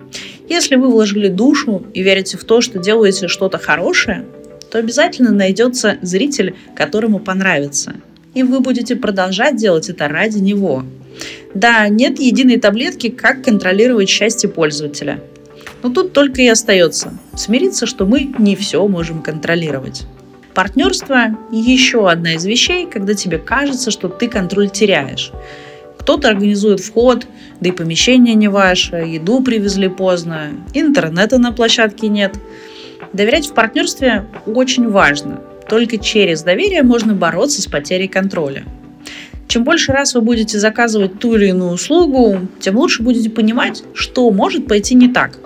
Если 0.48 0.76
вы 0.76 0.90
вложили 0.90 1.28
душу 1.28 1.84
и 1.94 2.02
верите 2.02 2.36
в 2.36 2.44
то, 2.44 2.60
что 2.60 2.78
делаете 2.78 3.28
что-то 3.28 3.58
хорошее, 3.58 4.24
то 4.70 4.78
обязательно 4.78 5.30
найдется 5.30 5.98
зритель, 6.02 6.54
которому 6.74 7.18
понравится. 7.18 7.94
И 8.34 8.42
вы 8.42 8.60
будете 8.60 8.96
продолжать 8.96 9.56
делать 9.56 9.88
это 9.88 10.08
ради 10.08 10.38
него. 10.38 10.84
Да, 11.54 11.88
нет 11.88 12.18
единой 12.18 12.58
таблетки, 12.58 13.08
как 13.08 13.44
контролировать 13.44 14.08
счастье 14.08 14.48
пользователя. 14.48 15.22
Но 15.82 15.90
тут 15.90 16.12
только 16.12 16.42
и 16.42 16.48
остается 16.48 17.16
смириться, 17.36 17.86
что 17.86 18.06
мы 18.06 18.34
не 18.38 18.56
все 18.56 18.86
можем 18.88 19.22
контролировать. 19.22 20.04
Партнерство– 20.54 21.36
еще 21.50 22.08
одна 22.08 22.34
из 22.34 22.44
вещей, 22.44 22.86
когда 22.86 23.14
тебе 23.14 23.38
кажется, 23.38 23.90
что 23.90 24.08
ты 24.08 24.28
контроль 24.28 24.70
теряешь. 24.70 25.32
Кто-то 25.98 26.28
организует 26.28 26.78
вход, 26.78 27.26
да 27.60 27.70
и 27.70 27.72
помещение 27.72 28.34
не 28.34 28.46
ваше, 28.46 28.96
еду 28.96 29.42
привезли 29.42 29.88
поздно, 29.88 30.50
интернета 30.72 31.38
на 31.38 31.50
площадке 31.50 32.06
нет. 32.06 32.36
Доверять 33.12 33.48
в 33.48 33.54
партнерстве 33.54 34.26
очень 34.46 34.88
важно. 34.88 35.40
Только 35.68 35.98
через 35.98 36.42
доверие 36.42 36.82
можно 36.82 37.14
бороться 37.14 37.60
с 37.60 37.66
потерей 37.66 38.06
контроля. 38.06 38.64
Чем 39.48 39.64
больше 39.64 39.92
раз 39.92 40.14
вы 40.14 40.20
будете 40.20 40.58
заказывать 40.58 41.18
ту 41.18 41.34
или 41.34 41.48
иную 41.48 41.72
услугу, 41.72 42.38
тем 42.60 42.76
лучше 42.76 43.02
будете 43.02 43.30
понимать, 43.30 43.82
что 43.94 44.30
может 44.30 44.68
пойти 44.68 44.94
не 44.94 45.08
так. 45.08 45.38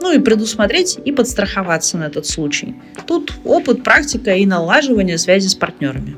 Ну 0.00 0.12
и 0.12 0.18
предусмотреть 0.18 0.98
и 1.04 1.12
подстраховаться 1.12 1.98
на 1.98 2.04
этот 2.04 2.26
случай. 2.26 2.74
Тут 3.06 3.32
опыт, 3.44 3.84
практика 3.84 4.34
и 4.34 4.46
налаживание 4.46 5.18
связи 5.18 5.48
с 5.48 5.54
партнерами. 5.54 6.16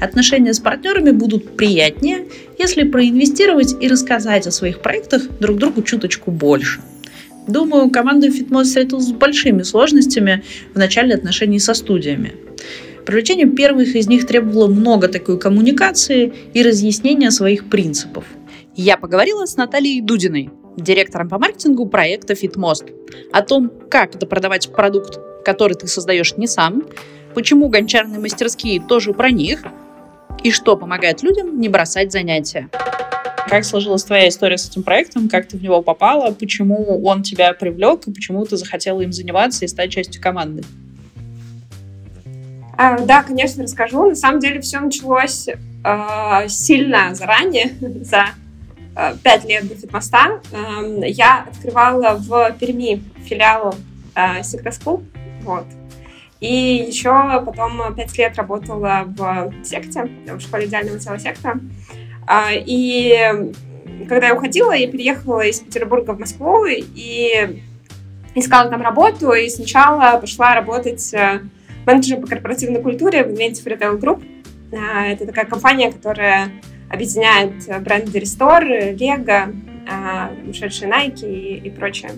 Отношения 0.00 0.52
с 0.52 0.60
партнерами 0.60 1.10
будут 1.10 1.56
приятнее, 1.56 2.26
если 2.58 2.84
проинвестировать 2.84 3.74
и 3.80 3.88
рассказать 3.88 4.46
о 4.46 4.52
своих 4.52 4.80
проектах 4.80 5.22
друг 5.40 5.58
другу 5.58 5.82
чуточку 5.82 6.30
больше. 6.30 6.80
Думаю, 7.46 7.90
команда 7.90 8.28
Fitmos 8.28 8.64
встретилась 8.64 9.06
с 9.06 9.12
большими 9.12 9.62
сложностями 9.62 10.42
в 10.72 10.78
начале 10.78 11.14
отношений 11.14 11.58
со 11.58 11.74
студиями. 11.74 12.34
Привлечение 13.04 13.46
первых 13.46 13.94
из 13.94 14.08
них 14.08 14.26
требовало 14.26 14.66
много 14.66 15.08
такой 15.08 15.38
коммуникации 15.38 16.32
и 16.54 16.62
разъяснения 16.62 17.30
своих 17.30 17.68
принципов. 17.68 18.24
Я 18.74 18.96
поговорила 18.96 19.44
с 19.44 19.56
Натальей 19.56 20.00
Дудиной, 20.00 20.50
директором 20.76 21.28
по 21.28 21.38
маркетингу 21.38 21.86
проекта 21.86 22.34
FitMost, 22.34 22.92
о 23.32 23.42
том, 23.42 23.70
как 23.90 24.14
это 24.14 24.26
продавать 24.26 24.72
продукт, 24.72 25.18
который 25.44 25.74
ты 25.74 25.86
создаешь 25.86 26.36
не 26.36 26.46
сам, 26.46 26.84
почему 27.34 27.68
гончарные 27.68 28.20
мастерские 28.20 28.80
тоже 28.80 29.12
про 29.12 29.30
них, 29.30 29.62
и 30.42 30.50
что 30.50 30.76
помогает 30.76 31.22
людям 31.22 31.60
не 31.60 31.68
бросать 31.68 32.12
занятия. 32.12 32.68
Как 33.48 33.64
сложилась 33.64 34.04
твоя 34.04 34.28
история 34.28 34.56
с 34.56 34.68
этим 34.68 34.82
проектом? 34.82 35.28
Как 35.28 35.46
ты 35.46 35.56
в 35.58 35.62
него 35.62 35.82
попала? 35.82 36.32
Почему 36.32 37.04
он 37.04 37.22
тебя 37.22 37.52
привлек? 37.52 38.06
И 38.06 38.12
почему 38.12 38.44
ты 38.46 38.56
захотела 38.56 39.00
им 39.02 39.12
заниматься 39.12 39.64
и 39.64 39.68
стать 39.68 39.90
частью 39.90 40.22
команды? 40.22 40.64
А, 42.76 42.98
да, 42.98 43.22
конечно, 43.22 43.62
расскажу. 43.62 44.08
На 44.08 44.14
самом 44.14 44.40
деле 44.40 44.60
все 44.60 44.80
началось 44.80 45.48
э, 45.48 46.48
сильно 46.48 47.14
заранее, 47.14 47.74
за 47.80 48.28
пять 49.22 49.44
лет 49.44 49.68
до 49.68 49.74
Фитмоста. 49.74 50.40
Э, 50.52 51.02
я 51.06 51.46
открывала 51.50 52.16
в 52.16 52.52
Перми 52.58 53.02
филиал 53.24 53.74
э, 54.14 54.42
Сектоскул, 54.42 55.02
вот. 55.42 55.66
И 56.40 56.86
еще 56.88 57.42
потом 57.44 57.94
пять 57.94 58.16
лет 58.18 58.36
работала 58.36 59.04
в 59.06 59.52
секте, 59.64 60.08
в 60.26 60.40
школе 60.40 60.66
идеального 60.66 60.98
тела 60.98 61.18
секта. 61.18 61.58
Э, 62.28 62.54
и 62.54 63.52
когда 64.08 64.28
я 64.28 64.34
уходила, 64.34 64.72
я 64.72 64.90
переехала 64.90 65.40
из 65.40 65.60
Петербурга 65.60 66.12
в 66.12 66.20
Москву 66.20 66.64
и 66.66 67.62
искала 68.34 68.68
там 68.70 68.82
работу, 68.82 69.32
и 69.32 69.48
сначала 69.48 70.18
пошла 70.18 70.54
работать 70.54 71.14
менеджером 71.86 72.22
по 72.22 72.28
корпоративной 72.28 72.82
культуре 72.82 73.24
в 73.24 73.28
Inventive 73.28 73.64
Retail 73.64 74.00
Group. 74.00 74.22
А, 74.72 75.06
это 75.06 75.26
такая 75.26 75.44
компания, 75.44 75.92
которая 75.92 76.50
объединяет 76.94 77.52
бренды 77.82 78.18
Restore, 78.18 78.96
Lego, 78.96 79.54
а, 79.88 80.30
ушедшие 80.48 80.90
Nike 80.90 81.30
и, 81.30 81.68
и 81.68 81.70
прочее. 81.70 82.12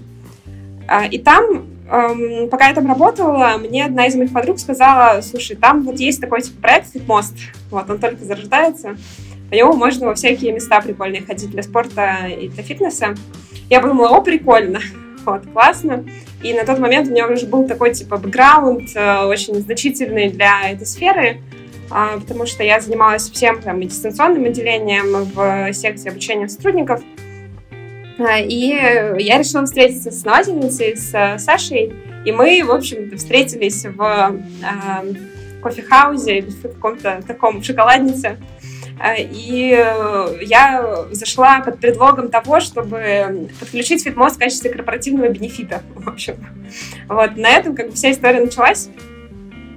А, 0.89 1.05
и 1.07 1.19
там, 1.19 1.67
эм, 1.91 2.49
пока 2.49 2.69
я 2.69 2.75
там 2.75 2.87
работала, 2.87 3.57
мне 3.59 3.85
одна 3.85 4.07
из 4.07 4.15
моих 4.15 4.33
подруг 4.33 4.61
сказала, 4.61 5.21
слушай, 5.21 5.57
там 5.57 5.83
вот 5.83 5.99
есть 5.99 6.21
такой 6.21 6.43
типа 6.43 6.61
проект 6.63 6.95
Fitmost, 6.95 7.35
вот 7.71 7.91
он 7.91 7.99
только 7.99 8.25
зарождается, 8.25 8.97
по 9.51 9.55
нему 9.55 9.75
можно 9.75 10.07
во 10.07 10.15
всякие 10.15 10.53
места 10.53 10.81
прикольные 10.81 11.23
ходить 11.23 11.51
для 11.51 11.63
спорта 11.63 12.27
и 12.27 12.49
для 12.49 12.63
фитнеса. 12.63 13.15
Я 13.71 13.81
подумала, 13.81 14.09
о, 14.17 14.21
прикольно, 14.21 14.81
вот, 15.25 15.43
классно. 15.53 16.05
И 16.43 16.53
на 16.53 16.65
тот 16.65 16.79
момент 16.79 17.09
у 17.09 17.11
меня 17.13 17.27
уже 17.27 17.47
был 17.47 17.67
такой, 17.67 17.95
типа, 17.95 18.17
бэкграунд 18.17 18.91
э, 18.95 19.25
очень 19.25 19.55
значительный 19.55 20.31
для 20.31 20.71
этой 20.71 20.87
сферы, 20.87 21.41
потому 21.89 22.47
что 22.47 22.63
я 22.63 22.81
занималась 22.81 23.31
всем 23.31 23.61
там 23.63 23.81
дистанционным 23.81 24.45
отделением 24.45 25.25
в 25.25 25.73
секции 25.73 26.11
обучения 26.11 26.49
сотрудников. 26.49 27.03
А, 28.19 28.39
и 28.39 28.69
я 29.19 29.39
решила 29.39 29.65
встретиться 29.67 30.11
с 30.11 30.17
основательницей, 30.17 30.97
с 30.97 31.15
э, 31.15 31.39
Сашей, 31.39 31.93
и 32.25 32.33
мы, 32.33 32.63
в 32.65 32.71
общем-то, 32.71 33.17
встретились 33.17 33.85
в 33.85 34.01
э, 34.01 35.13
кофехаузе 35.63 36.43
в 36.43 36.63
каком-то 36.63 37.23
таком 37.27 37.63
шоколаднице. 37.63 38.39
И 39.15 39.77
э, 39.79 40.39
я 40.43 41.05
зашла 41.11 41.61
под 41.61 41.79
предлогом 41.79 42.31
того, 42.31 42.61
чтобы 42.61 43.51
подключить 43.61 44.03
Фитмос 44.03 44.37
в 44.37 44.39
качестве 44.39 44.71
корпоративного 44.71 45.29
бенефита, 45.29 45.83
в 45.95 46.09
общем. 46.09 46.37
Вот, 47.09 47.37
на 47.37 47.51
этом 47.51 47.77
как 47.77 47.91
бы 47.91 47.93
вся 47.93 48.11
история 48.11 48.41
началась. 48.41 48.89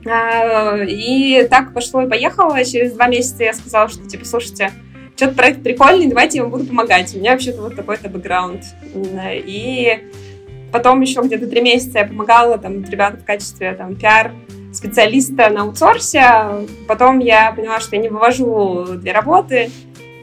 Э, 0.05 0.85
и 0.85 1.47
так 1.49 1.73
пошло 1.73 2.01
и 2.03 2.09
поехало. 2.09 2.63
Через 2.63 2.93
два 2.93 3.07
месяца 3.07 3.43
я 3.43 3.53
сказала, 3.53 3.89
что, 3.89 4.07
типа, 4.07 4.25
слушайте, 4.25 4.71
что-то 5.15 5.35
проект 5.35 5.63
прикольный, 5.63 6.07
давайте 6.07 6.38
я 6.38 6.43
вам 6.43 6.51
буду 6.51 6.65
помогать. 6.65 7.13
У 7.13 7.19
меня 7.19 7.31
вообще-то 7.31 7.62
вот 7.62 7.75
такой-то 7.75 8.09
бэкграунд. 8.09 8.63
И 8.95 9.99
потом 10.71 11.01
еще 11.01 11.21
где-то 11.21 11.47
три 11.47 11.62
месяца 11.62 11.99
я 11.99 12.05
помогала 12.05 12.57
там 12.57 12.83
ребятам 12.83 13.19
в 13.19 13.25
качестве 13.25 13.73
там 13.73 13.95
пиар 13.95 14.31
специалиста 14.73 15.49
на 15.49 15.63
аутсорсе. 15.63 16.67
Потом 16.88 17.19
я 17.19 17.51
поняла, 17.51 17.79
что 17.79 17.95
я 17.95 18.01
не 18.01 18.09
вывожу 18.09 18.85
для 18.95 19.13
работы 19.13 19.71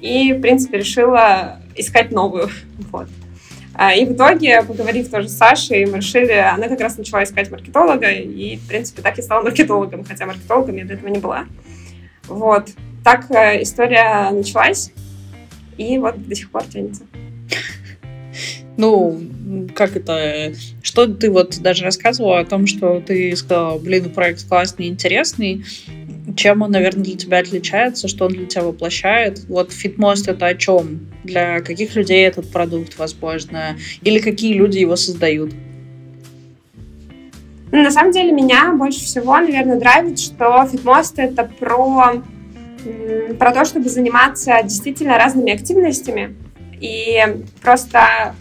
и, 0.00 0.32
в 0.32 0.40
принципе, 0.40 0.78
решила 0.78 1.60
искать 1.74 2.10
новую. 2.10 2.48
Вот. 2.92 3.08
А, 3.78 3.92
и 3.94 4.06
в 4.06 4.14
итоге, 4.14 4.62
поговорив 4.62 5.10
тоже 5.10 5.28
с 5.28 5.36
Сашей, 5.36 5.84
мы 5.84 5.98
решили, 5.98 6.32
она 6.32 6.66
как 6.68 6.80
раз 6.80 6.96
начала 6.96 7.22
искать 7.22 7.50
маркетолога, 7.50 8.10
и, 8.10 8.56
в 8.56 8.66
принципе, 8.66 9.02
так 9.02 9.18
и 9.18 9.22
стала 9.22 9.42
маркетологом, 9.42 10.02
хотя 10.02 10.24
маркетологом 10.24 10.76
я 10.76 10.86
до 10.86 10.94
этого 10.94 11.08
не 11.08 11.18
была. 11.18 11.44
Вот. 12.26 12.70
Так 13.04 13.30
э, 13.30 13.62
история 13.62 14.30
началась, 14.30 14.92
и 15.76 15.98
вот 15.98 16.26
до 16.26 16.34
сих 16.34 16.50
пор 16.50 16.64
тянется. 16.64 17.02
Ну, 18.78 19.20
как 19.74 19.96
это, 19.96 20.52
что 20.82 21.06
ты 21.06 21.30
вот 21.30 21.58
даже 21.60 21.84
рассказывала 21.84 22.40
о 22.40 22.44
том, 22.44 22.66
что 22.66 23.00
ты 23.00 23.36
сказала, 23.36 23.78
блин, 23.78 24.10
проект 24.10 24.48
классный, 24.48 24.88
интересный, 24.88 25.64
чем 26.36 26.62
он, 26.62 26.70
наверное, 26.70 27.02
для 27.02 27.16
тебя 27.16 27.38
отличается, 27.38 28.08
что 28.08 28.26
он 28.26 28.32
для 28.32 28.46
тебя 28.46 28.64
воплощает? 28.64 29.44
Вот 29.48 29.70
FitMost 29.70 30.30
это 30.30 30.46
о 30.46 30.54
чем? 30.54 31.08
Для 31.24 31.60
каких 31.60 31.96
людей 31.96 32.26
этот 32.26 32.50
продукт, 32.50 32.98
возможно? 32.98 33.76
Или 34.02 34.20
какие 34.20 34.54
люди 34.54 34.78
его 34.78 34.96
создают? 34.96 35.52
Ну, 37.72 37.82
на 37.82 37.90
самом 37.90 38.12
деле 38.12 38.32
меня 38.32 38.72
больше 38.72 39.00
всего, 39.00 39.36
наверное, 39.38 39.78
драйвит, 39.78 40.18
что 40.18 40.68
FitMost 40.72 41.14
это 41.16 41.50
про, 41.58 42.22
про 43.38 43.52
то, 43.52 43.64
чтобы 43.64 43.88
заниматься 43.88 44.60
действительно 44.62 45.18
разными 45.18 45.52
активностями 45.52 46.36
и 46.80 47.18
просто 47.60 48.34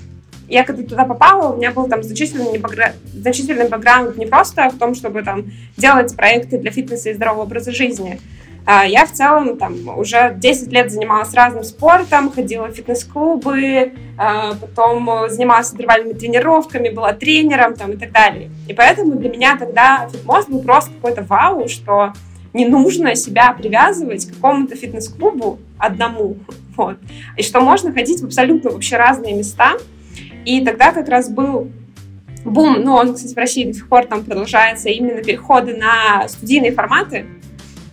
Я 0.47 0.63
когда 0.63 0.83
туда 0.83 1.05
попала, 1.05 1.53
у 1.53 1.57
меня 1.57 1.71
был 1.71 1.87
там 1.87 2.03
значительный, 2.03 2.57
бэкгра... 2.57 2.93
значительный 3.13 3.67
бэкграунд 3.67 4.17
не 4.17 4.25
просто 4.25 4.69
в 4.69 4.77
том, 4.77 4.95
чтобы 4.95 5.23
там 5.23 5.45
делать 5.77 6.15
проекты 6.15 6.57
для 6.57 6.71
фитнеса 6.71 7.09
и 7.09 7.13
здорового 7.13 7.43
образа 7.43 7.71
жизни. 7.71 8.19
А, 8.67 8.85
я 8.85 9.05
в 9.05 9.11
целом 9.11 9.57
там 9.57 9.75
уже 9.97 10.35
10 10.37 10.71
лет 10.71 10.91
занималась 10.91 11.33
разным 11.33 11.63
спортом, 11.63 12.31
ходила 12.31 12.67
в 12.67 12.73
фитнес-клубы, 12.73 13.93
а, 14.17 14.55
потом 14.55 15.29
занималась 15.29 15.71
интервальными 15.71 16.13
тренировками, 16.13 16.89
была 16.89 17.13
тренером 17.13 17.75
там 17.75 17.91
и 17.91 17.97
так 17.97 18.11
далее. 18.11 18.49
И 18.67 18.73
поэтому 18.73 19.15
для 19.15 19.29
меня 19.29 19.55
тогда 19.57 20.09
фитмост 20.11 20.49
был 20.49 20.61
просто 20.63 20.91
какой-то 20.93 21.21
вау, 21.23 21.67
что 21.67 22.13
не 22.53 22.65
нужно 22.65 23.15
себя 23.15 23.51
привязывать 23.53 24.25
к 24.25 24.35
какому-то 24.35 24.75
фитнес-клубу 24.75 25.59
одному. 25.77 26.37
Вот. 26.75 26.97
И 27.37 27.41
что 27.41 27.61
можно 27.61 27.93
ходить 27.93 28.19
в 28.19 28.25
абсолютно 28.25 28.69
вообще 28.69 28.97
разные 28.97 29.33
места. 29.33 29.77
И 30.45 30.63
тогда 30.63 30.91
как 30.91 31.09
раз 31.09 31.29
был 31.29 31.71
бум, 32.45 32.81
ну, 32.81 32.93
он, 32.93 33.15
кстати, 33.15 33.33
в 33.33 33.37
России 33.37 33.65
до 33.65 33.73
сих 33.73 33.89
пор 33.89 34.05
там 34.05 34.23
продолжается, 34.23 34.89
именно 34.89 35.21
переходы 35.23 35.75
на 35.75 36.27
студийные 36.27 36.71
форматы. 36.71 37.25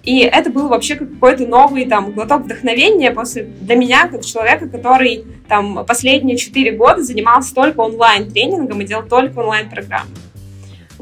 И 0.02 0.18
это 0.18 0.50
был 0.50 0.68
вообще 0.68 0.96
какой-то 0.96 1.46
новый 1.46 1.86
там 1.86 2.12
глоток 2.12 2.42
вдохновения 2.42 3.12
после, 3.12 3.44
для 3.44 3.76
меня, 3.76 4.08
как 4.08 4.24
человека, 4.24 4.68
который 4.68 5.24
там 5.48 5.84
последние 5.86 6.36
четыре 6.36 6.72
года 6.72 7.02
занимался 7.02 7.54
только 7.54 7.80
онлайн-тренингом 7.80 8.80
и 8.80 8.84
делал 8.84 9.04
только 9.04 9.38
онлайн-программы. 9.38 10.10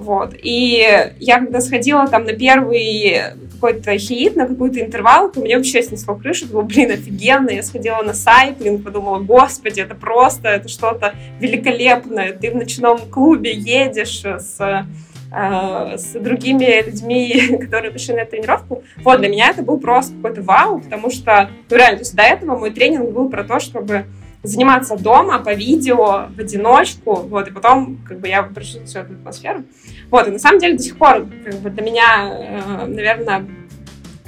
Вот. 0.01 0.35
И 0.43 0.83
я 1.19 1.39
когда 1.41 1.61
сходила 1.61 2.09
там 2.09 2.25
на 2.25 2.33
первый 2.33 3.21
какой-то 3.53 3.99
хит, 3.99 4.35
на 4.35 4.47
какую-то 4.47 4.81
интервалку, 4.81 5.41
мне 5.41 5.59
вообще 5.59 5.83
снесло 5.83 6.15
крышу, 6.15 6.47
думала, 6.47 6.63
блин, 6.63 6.91
офигенно, 6.91 7.51
я 7.51 7.63
сходила 7.63 8.01
на 8.03 8.15
сайклинг, 8.15 8.83
подумала, 8.83 9.19
господи, 9.19 9.81
это 9.81 9.95
просто, 9.95 10.49
это 10.49 10.69
что-то 10.69 11.15
великолепное, 11.39 12.33
ты 12.33 12.51
в 12.51 12.57
ночном 12.57 13.01
клубе 13.11 13.53
едешь 13.53 14.25
с 14.25 14.87
э, 15.31 15.97
с 15.99 16.19
другими 16.19 16.83
людьми, 16.87 17.59
которые 17.61 17.91
пришли 17.91 18.15
на 18.15 18.25
тренировку. 18.25 18.83
Вот, 19.05 19.21
для 19.21 19.29
меня 19.29 19.51
это 19.51 19.63
был 19.63 19.79
просто 19.79 20.15
какой-то 20.17 20.41
вау, 20.41 20.81
потому 20.81 21.11
что, 21.11 21.51
ну, 21.69 21.77
реально, 21.77 21.99
то 21.99 22.03
есть 22.03 22.17
до 22.17 22.23
этого 22.23 22.57
мой 22.57 22.71
тренинг 22.71 23.11
был 23.11 23.29
про 23.29 23.45
то, 23.45 23.61
чтобы 23.61 24.07
заниматься 24.43 24.97
дома, 24.97 25.39
по 25.39 25.53
видео, 25.53 26.29
в 26.35 26.39
одиночку, 26.39 27.15
вот, 27.15 27.49
и 27.49 27.51
потом, 27.51 27.99
как 28.09 28.21
бы, 28.21 28.29
я 28.29 28.43
пришла 28.43 28.85
всю 28.85 29.01
эту 29.01 29.13
атмосферу. 29.13 29.65
Вот, 30.11 30.29
и 30.29 30.31
на 30.31 30.39
самом 30.39 30.61
деле 30.61 30.77
до 30.77 30.83
сих 30.83 30.97
пор, 30.97 31.27
как 31.45 31.55
бы, 31.57 31.71
для 31.71 31.83
меня, 31.83 32.31
э, 32.33 32.87
наверное, 32.87 33.47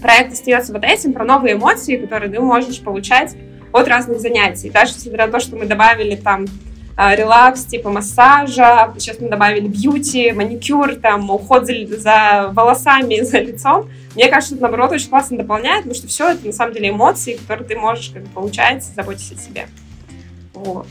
проект 0.00 0.32
остается 0.32 0.72
вот 0.72 0.84
этим, 0.84 1.12
про 1.12 1.24
новые 1.24 1.54
эмоции, 1.54 1.96
которые 1.96 2.30
ты 2.30 2.40
можешь 2.40 2.80
получать 2.82 3.34
от 3.72 3.88
разных 3.88 4.20
занятий. 4.20 4.68
Даже 4.68 4.94
несмотря 4.94 5.26
на 5.26 5.32
то, 5.32 5.40
что 5.40 5.56
мы 5.56 5.64
добавили 5.64 6.16
там 6.16 6.44
э, 6.98 7.16
релакс, 7.16 7.64
типа 7.64 7.88
массажа, 7.88 8.92
сейчас 8.98 9.18
мы 9.18 9.30
добавили 9.30 9.66
бьюти, 9.66 10.32
маникюр, 10.32 10.96
там, 10.96 11.30
уход 11.30 11.66
за, 11.66 11.86
за 11.86 12.50
волосами, 12.52 13.20
за 13.22 13.38
лицом. 13.38 13.88
Мне 14.14 14.28
кажется, 14.28 14.56
это, 14.56 14.62
наоборот, 14.62 14.92
очень 14.92 15.08
классно 15.08 15.38
дополняет, 15.38 15.84
потому 15.84 15.94
что 15.94 16.06
все 16.06 16.32
это, 16.32 16.46
на 16.46 16.52
самом 16.52 16.74
деле, 16.74 16.90
эмоции, 16.90 17.34
которые 17.34 17.66
ты 17.66 17.76
можешь 17.76 18.10
как 18.10 18.24
бы, 18.24 18.28
получать, 18.28 18.84
заботясь 18.84 19.32
о 19.32 19.36
себе. 19.36 19.68
Вот. 20.64 20.86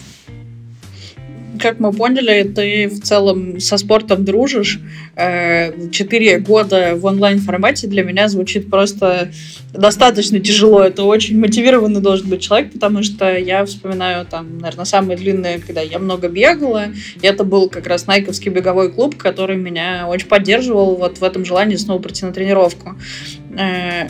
Как 1.59 1.79
мы 1.79 1.91
поняли, 1.91 2.43
ты 2.43 2.87
в 2.87 3.01
целом 3.01 3.59
со 3.59 3.77
спортом 3.77 4.25
дружишь. 4.25 4.79
Э, 5.15 5.89
четыре 5.91 6.39
года 6.39 6.93
в 6.95 7.05
онлайн-формате 7.05 7.87
для 7.87 8.03
меня 8.03 8.29
звучит 8.29 8.69
просто 8.69 9.31
достаточно 9.71 10.39
тяжело. 10.39 10.81
Это 10.81 11.03
очень 11.03 11.39
мотивированный 11.39 12.01
должен 12.01 12.29
быть 12.29 12.41
человек, 12.41 12.71
потому 12.71 13.03
что 13.03 13.37
я 13.37 13.63
вспоминаю 13.65 14.25
там, 14.25 14.57
наверное, 14.57 14.85
самые 14.85 15.17
длинные, 15.17 15.59
когда 15.59 15.81
я 15.81 15.99
много 15.99 16.29
бегала. 16.29 16.85
И 17.21 17.27
это 17.27 17.43
был 17.43 17.69
как 17.69 17.85
раз 17.85 18.07
Найковский 18.07 18.49
беговой 18.49 18.91
клуб, 18.91 19.15
который 19.17 19.57
меня 19.57 20.07
очень 20.07 20.27
поддерживал 20.27 20.95
вот 20.95 21.19
в 21.19 21.23
этом 21.23 21.45
желании 21.45 21.75
снова 21.75 22.01
прийти 22.01 22.25
на 22.25 22.33
тренировку 22.33 22.95
э, 23.57 24.07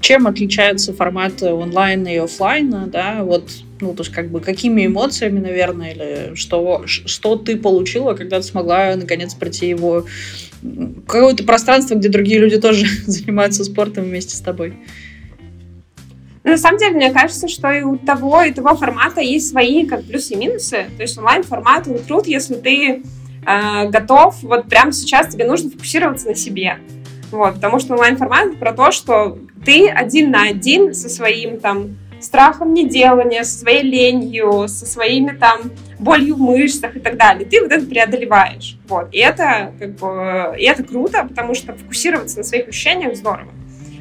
чем 0.00 0.26
отличаются 0.26 0.92
форматы 0.92 1.52
онлайн 1.52 2.06
и 2.06 2.16
офлайна, 2.16 2.86
да, 2.86 3.22
вот, 3.22 3.50
ну, 3.80 3.94
то 3.94 4.02
есть, 4.02 4.12
как 4.12 4.30
бы, 4.30 4.40
какими 4.40 4.86
эмоциями, 4.86 5.38
наверное, 5.38 5.92
или 5.92 6.34
что, 6.34 6.82
что 6.86 7.36
ты 7.36 7.56
получила, 7.56 8.14
когда 8.14 8.38
ты 8.38 8.42
смогла, 8.42 8.94
наконец, 8.96 9.34
пройти 9.34 9.68
его 9.68 10.06
какое-то 11.06 11.44
пространство, 11.44 11.94
где 11.94 12.08
другие 12.08 12.38
люди 12.38 12.60
тоже 12.60 12.86
занимаются 13.06 13.64
спортом 13.64 14.04
вместе 14.04 14.36
с 14.36 14.40
тобой? 14.40 14.74
Ну, 16.44 16.52
на 16.52 16.58
самом 16.58 16.78
деле, 16.78 16.94
мне 16.94 17.12
кажется, 17.12 17.46
что 17.48 17.70
и 17.70 17.82
у 17.82 17.96
того, 17.96 18.42
и 18.42 18.52
того 18.52 18.74
формата 18.74 19.20
есть 19.20 19.50
свои 19.50 19.86
как 19.86 20.04
плюсы 20.04 20.34
и 20.34 20.36
минусы. 20.36 20.86
То 20.96 21.02
есть 21.02 21.18
онлайн-формат, 21.18 21.86
он 21.88 21.98
крут, 21.98 22.26
если 22.26 22.54
ты 22.54 23.02
э, 23.46 23.88
готов, 23.90 24.42
вот 24.42 24.66
прямо 24.68 24.92
сейчас 24.92 25.32
тебе 25.32 25.46
нужно 25.46 25.70
фокусироваться 25.70 26.28
на 26.28 26.34
себе. 26.34 26.78
Вот, 27.30 27.56
потому 27.56 27.78
что 27.78 27.94
онлайн-формат 27.94 28.58
про 28.58 28.72
то, 28.72 28.90
что 28.92 29.38
ты 29.64 29.88
один 29.88 30.30
на 30.30 30.44
один 30.44 30.94
со 30.94 31.10
своим 31.10 31.60
там 31.60 31.98
страхом 32.20 32.74
неделания, 32.74 33.44
со 33.44 33.58
своей 33.58 33.82
ленью, 33.82 34.68
со 34.68 34.86
своими 34.86 35.30
там 35.30 35.72
болью 35.98 36.36
в 36.36 36.40
мышцах 36.40 36.96
и 36.96 37.00
так 37.00 37.16
далее. 37.16 37.48
Ты 37.48 37.62
вот 37.62 37.72
это 37.72 37.84
преодолеваешь. 37.86 38.78
Вот. 38.88 39.08
И 39.12 39.18
это 39.18 39.72
как 39.78 39.96
бы, 39.96 40.54
и 40.58 40.64
это 40.64 40.82
круто, 40.84 41.24
потому 41.28 41.54
что 41.54 41.74
фокусироваться 41.74 42.38
на 42.38 42.44
своих 42.44 42.68
ощущениях 42.68 43.16
здорово. 43.16 43.50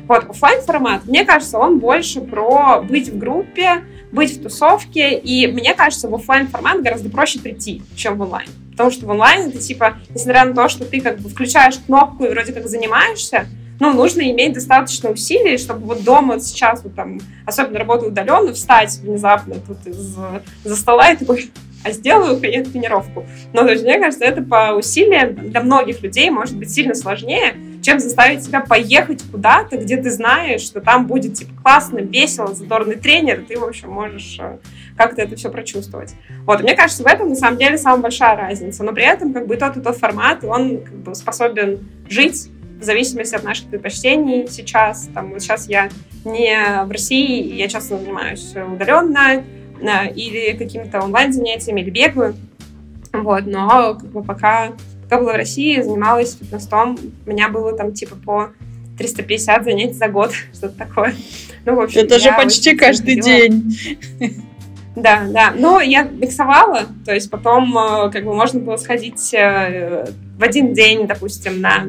Вот, 0.07 0.30
офлайн 0.30 0.61
формат, 0.61 1.05
мне 1.05 1.26
кажется, 1.26 1.59
он 1.59 1.80
больше 1.80 2.22
про 2.22 2.82
быть 2.82 3.09
в 3.09 3.18
группе, 3.18 3.84
быть 4.11 4.38
в 4.38 4.41
тусовке, 4.41 5.18
и 5.18 5.47
мне 5.47 5.74
кажется, 5.74 6.07
в 6.07 6.15
офлайн 6.15 6.47
формат 6.47 6.82
гораздо 6.82 7.09
проще 7.09 7.39
прийти, 7.39 7.82
чем 7.95 8.18
в 8.18 8.22
онлайн. 8.22 8.47
Потому 8.72 8.89
что 8.89 9.05
в 9.05 9.09
онлайн 9.09 9.49
это 9.49 9.57
типа, 9.57 9.97
несмотря 10.09 10.45
на 10.45 10.53
то, 10.53 10.70
что 10.70 10.86
ты 10.86 11.01
как 11.01 11.20
бы 11.20 11.30
включаешь 11.30 11.80
кнопку 11.86 12.24
и 12.24 12.30
вроде 12.30 12.53
как 12.53 12.68
занимаешься, 12.68 13.47
ну, 13.80 13.94
нужно 13.94 14.22
иметь 14.32 14.54
достаточно 14.54 15.10
усилий, 15.10 15.58
чтобы 15.58 15.86
вот 15.86 16.04
дома 16.04 16.40
сейчас, 16.40 16.84
вот 16.84 16.96
там, 16.96 17.20
особенно 17.46 17.80
работаю 17.80 18.12
удаленно, 18.12 18.54
встать 18.54 18.98
внезапно 19.02 19.56
тут 19.56 19.86
из 19.86 20.18
за 20.64 20.76
стола 20.76 21.12
и 21.12 21.18
такой, 21.18 21.52
а 21.84 21.92
сделаю-ка 21.92 22.48
я 22.48 22.64
тренировку. 22.64 23.26
Но, 23.54 23.62
то 23.62 23.72
есть, 23.72 23.84
мне 23.84 24.00
кажется, 24.00 24.26
это 24.26 24.42
по 24.42 24.74
усилиям 24.74 25.36
для 25.36 25.62
многих 25.62 26.02
людей 26.02 26.30
может 26.30 26.58
быть 26.58 26.72
сильно 26.72 26.96
сложнее, 26.96 27.56
чем 27.82 28.00
заставить 28.00 28.44
себя 28.44 28.62
поехать 28.62 29.24
куда-то, 29.32 29.78
где 29.78 29.98
ты 29.98 30.10
знаешь, 30.10 30.62
что 30.62 30.82
там 30.82 31.06
будет 31.08 31.36
типа 31.36 31.54
классно, 31.62 32.00
весело, 32.00 32.54
задорный 32.54 32.96
тренер, 32.96 33.42
и 33.42 33.44
ты, 33.44 33.60
в 33.60 33.64
общем, 33.64 33.92
можешь 33.92 34.38
э, 34.42 34.58
как-то 34.98 35.22
это 35.22 35.36
все 35.36 35.50
прочувствовать. 35.50 36.14
Вот, 36.46 36.62
мне 36.62 36.76
кажется, 36.76 37.04
в 37.04 37.06
этом 37.06 37.30
на 37.30 37.36
самом 37.36 37.58
деле 37.58 37.78
самая 37.78 38.02
большая 38.02 38.36
разница, 38.36 38.84
но 38.84 38.92
при 38.92 39.06
этом 39.06 39.34
как 39.34 39.48
бы 39.48 39.56
тот 39.56 39.78
и 39.78 39.82
тот 39.82 39.96
формат, 39.96 40.44
он 40.44 40.80
как 40.80 40.96
бы 40.96 41.16
способен 41.16 41.88
жить 42.10 42.50
в 42.80 42.84
зависимости 42.84 43.36
от 43.36 43.44
наших 43.44 43.68
предпочтений 43.68 44.48
сейчас. 44.48 45.10
Там, 45.14 45.32
вот 45.32 45.42
сейчас 45.42 45.68
я 45.68 45.90
не 46.26 46.84
в 46.86 46.92
России, 46.92 47.56
я 47.56 47.68
часто 47.68 47.98
занимаюсь 47.98 48.54
удаленно 48.56 49.44
э, 49.82 50.14
или 50.14 50.58
какими-то 50.58 51.02
онлайн-занятиями, 51.02 51.82
или 51.82 51.90
бегаю. 51.90 52.36
Вот, 53.14 53.46
но 53.46 53.96
как 53.96 54.10
бы 54.10 54.24
пока, 54.24 54.74
пока 55.04 55.20
была 55.20 55.34
в 55.34 55.38
России, 55.38 55.82
занималась 55.82 56.38
фитнесом, 56.38 56.98
у 57.26 57.30
меня 57.30 57.50
было 57.50 57.76
там 57.76 57.94
типа 57.94 58.16
по 58.16 58.50
350 58.98 59.64
занятий 59.64 59.94
за 59.94 60.08
год, 60.08 60.34
что-то 60.54 60.78
такое. 60.78 61.16
Ну, 61.66 61.76
в 61.76 61.80
общем, 61.82 62.02
Это 62.02 62.20
же 62.20 62.32
почти 62.32 62.76
каждый 62.76 63.20
день. 63.20 63.78
Да, 64.96 65.26
да. 65.30 65.54
Но 65.56 65.80
я 65.80 66.04
миксовала, 66.04 66.88
то 67.06 67.14
есть 67.14 67.30
потом 67.30 67.78
э, 67.78 68.10
как 68.10 68.26
бы 68.26 68.34
можно 68.34 68.60
было 68.60 68.78
сходить 68.78 69.32
э, 69.32 70.08
в 70.40 70.44
один 70.44 70.74
день, 70.74 71.06
допустим, 71.06 71.62
на 71.62 71.86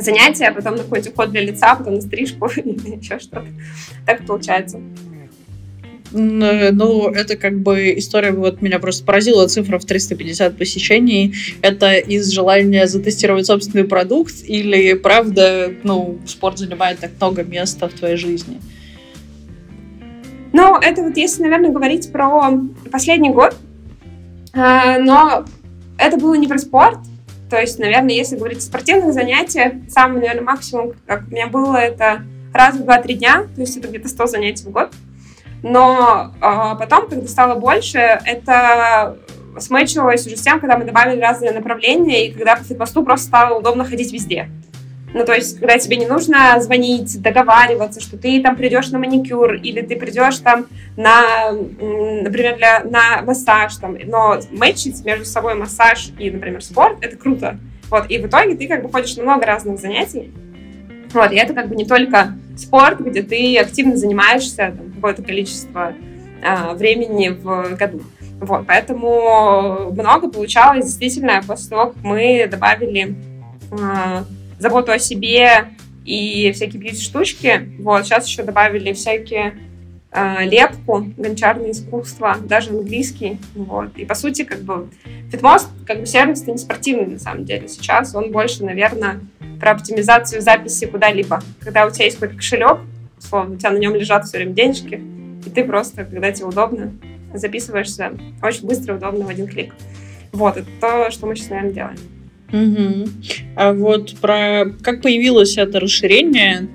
занятия, 0.00 0.48
а 0.48 0.54
потом 0.54 0.76
на 0.76 0.82
какой-то 0.82 1.10
уход 1.10 1.30
для 1.30 1.42
лица, 1.42 1.72
а 1.72 1.76
потом 1.76 1.94
на 1.94 2.00
стрижку 2.00 2.48
или 2.56 2.96
еще 2.96 3.18
что-то. 3.18 3.46
Так 4.06 4.26
получается. 4.26 4.80
Ну, 6.16 7.08
это 7.08 7.36
как 7.36 7.58
бы 7.58 7.98
история, 7.98 8.30
вот 8.30 8.62
меня 8.62 8.78
просто 8.78 9.04
поразила 9.04 9.48
цифра 9.48 9.80
в 9.80 9.84
350 9.84 10.56
посещений. 10.56 11.34
Это 11.60 11.94
из 11.94 12.30
желания 12.30 12.86
затестировать 12.86 13.46
собственный 13.46 13.82
продукт 13.82 14.34
или, 14.46 14.94
правда, 14.94 15.72
ну, 15.82 16.18
спорт 16.24 16.58
занимает 16.58 17.00
так 17.00 17.10
много 17.18 17.42
места 17.42 17.88
в 17.88 17.94
твоей 17.94 18.16
жизни? 18.16 18.60
Ну, 20.52 20.78
это 20.78 21.02
вот 21.02 21.16
если, 21.16 21.42
наверное, 21.42 21.70
говорить 21.70 22.12
про 22.12 22.60
последний 22.92 23.30
год, 23.30 23.56
а, 24.52 25.00
но 25.00 25.44
это 25.98 26.16
было 26.16 26.34
не 26.34 26.46
про 26.46 26.58
спорт, 26.58 26.98
то 27.54 27.60
есть, 27.60 27.78
наверное, 27.78 28.16
если 28.16 28.34
говорить 28.34 28.58
о 28.58 28.62
спортивных 28.62 29.14
занятиях, 29.14 29.74
самый, 29.88 30.16
наверное, 30.16 30.42
максимум, 30.42 30.94
как 31.06 31.22
у 31.28 31.30
меня 31.30 31.46
было, 31.46 31.76
это 31.76 32.22
раз 32.52 32.74
в 32.74 32.80
2-3 32.80 33.12
дня, 33.12 33.44
то 33.54 33.60
есть 33.60 33.76
это 33.76 33.86
где-то 33.86 34.08
100 34.08 34.26
занятий 34.26 34.64
в 34.64 34.70
год. 34.72 34.90
Но 35.62 36.32
э, 36.34 36.76
потом, 36.76 37.08
когда 37.08 37.28
стало 37.28 37.54
больше, 37.54 37.98
это 37.98 39.18
смычилось 39.60 40.26
уже 40.26 40.36
с 40.36 40.40
тем, 40.40 40.58
когда 40.58 40.76
мы 40.76 40.84
добавили 40.84 41.20
разные 41.20 41.52
направления, 41.52 42.26
и 42.26 42.32
когда 42.32 42.56
по 42.56 42.64
фитпосту 42.64 43.04
просто 43.04 43.28
стало 43.28 43.60
удобно 43.60 43.84
ходить 43.84 44.12
везде. 44.12 44.50
Ну, 45.14 45.24
то 45.24 45.32
есть, 45.32 45.60
когда 45.60 45.78
тебе 45.78 45.96
не 45.96 46.06
нужно 46.06 46.60
звонить, 46.60 47.22
договариваться, 47.22 48.00
что 48.00 48.18
ты 48.18 48.42
там 48.42 48.56
придешь 48.56 48.90
на 48.90 48.98
маникюр, 48.98 49.54
или 49.54 49.80
ты 49.80 49.94
придешь 49.94 50.38
там 50.38 50.66
на, 50.96 51.52
например, 51.52 52.56
для, 52.56 52.82
на 52.82 53.22
массаж, 53.22 53.76
там, 53.76 53.96
но 54.06 54.40
мэчить 54.50 55.04
между 55.04 55.24
собой 55.24 55.54
массаж 55.54 56.10
и, 56.18 56.32
например, 56.32 56.64
спорт, 56.64 56.98
это 57.00 57.16
круто. 57.16 57.60
Вот, 57.90 58.10
и 58.10 58.18
в 58.18 58.26
итоге 58.26 58.56
ты 58.56 58.66
как 58.66 58.82
бы 58.82 58.90
ходишь 58.90 59.16
на 59.16 59.22
много 59.22 59.46
разных 59.46 59.78
занятий, 59.78 60.32
вот, 61.12 61.30
и 61.30 61.36
это 61.36 61.54
как 61.54 61.68
бы 61.68 61.76
не 61.76 61.84
только 61.84 62.32
спорт, 62.56 62.98
где 62.98 63.22
ты 63.22 63.56
активно 63.58 63.96
занимаешься 63.96 64.74
там, 64.76 64.90
какое-то 64.96 65.22
количество 65.22 65.92
э, 66.42 66.74
времени 66.74 67.28
в 67.28 67.76
году. 67.76 68.02
Вот, 68.40 68.66
поэтому 68.66 69.92
много 69.92 70.28
получалось 70.28 70.86
действительно 70.86 71.40
после 71.46 71.70
того, 71.70 71.92
как 71.92 72.02
мы 72.02 72.48
добавили 72.50 73.14
э, 73.70 74.24
заботу 74.58 74.92
о 74.92 74.98
себе 74.98 75.68
и 76.04 76.52
всякие 76.52 76.80
бьюти-штучки. 76.80 77.70
Вот, 77.80 78.04
сейчас 78.04 78.26
еще 78.26 78.42
добавили 78.42 78.92
всякие 78.92 79.54
э, 80.12 80.44
лепку, 80.44 81.06
гончарное 81.16 81.72
искусство, 81.72 82.36
даже 82.42 82.70
английский. 82.70 83.38
Вот. 83.54 83.96
И, 83.96 84.04
по 84.04 84.14
сути, 84.14 84.44
как 84.44 84.60
бы, 84.60 84.88
фитмост, 85.30 85.68
как 85.86 86.00
бы, 86.00 86.06
сервис 86.06 86.46
не 86.46 86.58
спортивный, 86.58 87.06
на 87.06 87.18
самом 87.18 87.44
деле, 87.44 87.68
сейчас. 87.68 88.14
Он 88.14 88.30
больше, 88.30 88.64
наверное, 88.64 89.20
про 89.60 89.72
оптимизацию 89.72 90.42
записи 90.42 90.86
куда-либо. 90.86 91.42
Когда 91.60 91.86
у 91.86 91.90
тебя 91.90 92.04
есть 92.04 92.18
какой-то 92.18 92.36
кошелек, 92.36 92.78
условно, 93.18 93.54
у 93.54 93.58
тебя 93.58 93.70
на 93.70 93.78
нем 93.78 93.94
лежат 93.94 94.26
все 94.26 94.38
время 94.38 94.52
денежки, 94.52 95.02
и 95.46 95.50
ты 95.50 95.64
просто, 95.64 96.04
когда 96.04 96.30
тебе 96.32 96.46
удобно, 96.46 96.92
записываешься 97.32 98.12
очень 98.42 98.66
быстро 98.66 98.94
удобно 98.96 99.24
в 99.24 99.28
один 99.28 99.46
клик. 99.46 99.74
Вот, 100.32 100.56
это 100.56 100.68
то, 100.80 101.10
что 101.10 101.26
мы 101.26 101.34
сейчас, 101.36 101.50
наверное, 101.50 101.72
делаем. 101.72 102.13
Угу. 102.52 103.08
А 103.56 103.72
вот 103.72 104.14
про 104.20 104.66
как 104.82 105.02
появилось 105.02 105.56
это 105.58 105.80
расширение 105.80 106.68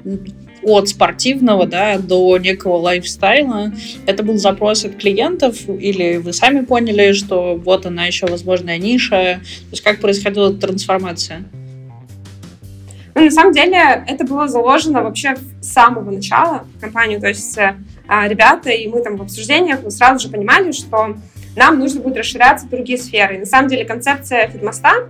от 0.61 0.89
спортивного 0.89 1.65
да, 1.65 1.97
до 1.97 2.37
некого 2.37 2.77
лайфстайла. 2.77 3.71
Это 4.05 4.23
был 4.23 4.37
запрос 4.37 4.85
от 4.85 4.97
клиентов, 4.97 5.57
или 5.69 6.17
вы 6.17 6.33
сами 6.33 6.65
поняли, 6.65 7.13
что 7.13 7.55
вот 7.55 7.85
она 7.85 8.05
еще 8.05 8.27
возможная 8.27 8.77
ниша? 8.77 9.39
То 9.41 9.71
есть 9.71 9.83
как 9.83 9.99
происходила 10.01 10.53
трансформация? 10.53 11.45
Ну, 13.15 13.25
на 13.25 13.31
самом 13.31 13.53
деле, 13.53 14.03
это 14.07 14.25
было 14.25 14.47
заложено 14.47 15.01
вообще 15.01 15.35
с 15.61 15.67
самого 15.67 16.09
начала 16.09 16.65
компании. 16.79 17.17
То 17.17 17.27
есть 17.27 17.57
э, 17.57 17.75
ребята, 18.07 18.69
и 18.69 18.87
мы 18.87 19.01
там 19.01 19.17
в 19.17 19.21
обсуждениях 19.21 19.79
мы 19.83 19.91
сразу 19.91 20.25
же 20.25 20.31
понимали, 20.31 20.71
что 20.71 21.17
нам 21.55 21.79
нужно 21.79 22.01
будет 22.01 22.17
расширяться 22.17 22.67
в 22.67 22.69
другие 22.69 22.97
сферы. 22.97 23.35
И 23.35 23.39
на 23.39 23.45
самом 23.45 23.67
деле 23.67 23.83
концепция 23.83 24.47
фитмоста 24.47 25.09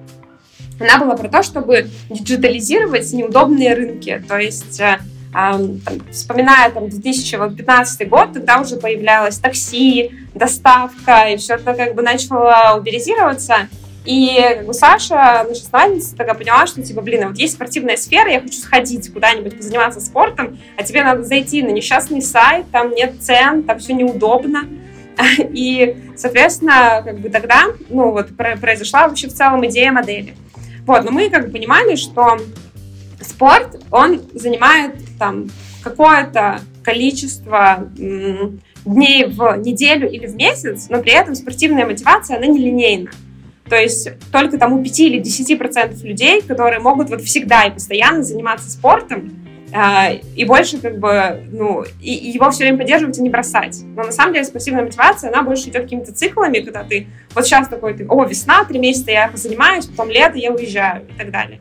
она 0.79 0.97
была 0.97 1.15
про 1.15 1.27
то, 1.29 1.43
чтобы 1.43 1.87
диджитализировать 2.09 3.11
неудобные 3.13 3.73
рынки. 3.73 4.23
То 4.27 4.37
есть 4.37 4.79
э, 4.79 4.99
там, 5.31 5.81
вспоминая 6.11 6.71
там 6.71 6.89
2015 6.89 8.09
год, 8.09 8.33
тогда 8.33 8.61
уже 8.61 8.77
появлялось 8.77 9.37
такси, 9.37 10.11
доставка, 10.33 11.29
и 11.29 11.37
все 11.37 11.55
это 11.55 11.73
как 11.73 11.95
бы 11.95 12.01
начало 12.01 12.77
уберизироваться. 12.77 13.67
И 14.05 14.41
как 14.55 14.65
бы, 14.65 14.73
Саша, 14.73 15.45
наша 15.47 15.61
основательница, 15.61 16.15
тогда 16.15 16.33
поняла, 16.33 16.65
что, 16.65 16.81
типа, 16.81 17.01
блин, 17.01 17.25
а 17.25 17.27
вот 17.27 17.37
есть 17.37 17.53
спортивная 17.53 17.97
сфера, 17.97 18.31
я 18.31 18.41
хочу 18.41 18.57
сходить 18.59 19.11
куда-нибудь, 19.13 19.57
позаниматься 19.57 19.99
спортом, 19.99 20.57
а 20.77 20.83
тебе 20.83 21.03
надо 21.03 21.23
зайти 21.23 21.61
на 21.61 21.69
несчастный 21.69 22.21
сайт, 22.21 22.65
там 22.71 22.95
нет 22.95 23.21
цен, 23.21 23.63
там 23.63 23.77
все 23.79 23.93
неудобно. 23.93 24.63
И, 25.37 25.97
соответственно, 26.15 27.01
как 27.05 27.19
бы 27.19 27.29
тогда, 27.29 27.65
ну, 27.89 28.11
вот 28.11 28.29
произошла 28.35 29.07
вообще 29.07 29.27
в 29.27 29.33
целом 29.33 29.65
идея 29.67 29.91
модели. 29.91 30.33
Вот, 30.89 31.05
но 31.05 31.11
мы 31.11 31.29
как 31.29 31.45
бы 31.45 31.51
понимали, 31.51 31.95
что 31.95 32.39
спорт, 33.21 33.79
он 33.91 34.23
занимает 34.33 34.95
там 35.19 35.47
какое-то 35.83 36.61
количество 36.81 37.87
дней 37.95 39.25
в 39.27 39.57
неделю 39.57 40.09
или 40.09 40.25
в 40.25 40.33
месяц, 40.35 40.87
но 40.89 40.99
при 40.99 41.11
этом 41.11 41.35
спортивная 41.35 41.85
мотивация, 41.85 42.37
она 42.37 42.47
нелинейна. 42.47 43.11
То 43.69 43.75
есть 43.75 44.09
только 44.31 44.57
тому 44.57 44.81
5 44.83 44.99
или 45.01 45.21
10% 45.21 46.03
людей, 46.03 46.41
которые 46.41 46.79
могут 46.79 47.11
вот 47.11 47.21
всегда 47.21 47.65
и 47.65 47.71
постоянно 47.71 48.23
заниматься 48.23 48.71
спортом, 48.71 49.31
и 50.35 50.45
больше 50.45 50.79
как 50.79 50.97
бы, 50.97 51.43
ну, 51.51 51.83
и, 52.01 52.11
его 52.11 52.49
все 52.49 52.63
время 52.63 52.79
поддерживать 52.79 53.17
и 53.17 53.21
не 53.21 53.29
бросать. 53.29 53.81
Но 53.95 54.03
на 54.03 54.11
самом 54.11 54.33
деле 54.33 54.45
спортивная 54.45 54.83
мотивация, 54.83 55.29
она 55.29 55.43
больше 55.43 55.69
идет 55.69 55.83
какими-то 55.83 56.11
циклами, 56.11 56.59
когда 56.59 56.83
ты 56.83 57.07
вот 57.35 57.45
сейчас 57.45 57.67
такой, 57.67 57.93
ты, 57.93 58.05
о, 58.07 58.25
весна, 58.25 58.63
три 58.63 58.79
месяца 58.79 59.11
я 59.11 59.27
позанимаюсь, 59.27 59.85
потом 59.85 60.09
лето, 60.09 60.37
я 60.37 60.51
уезжаю 60.51 61.03
и 61.07 61.13
так 61.17 61.31
далее. 61.31 61.59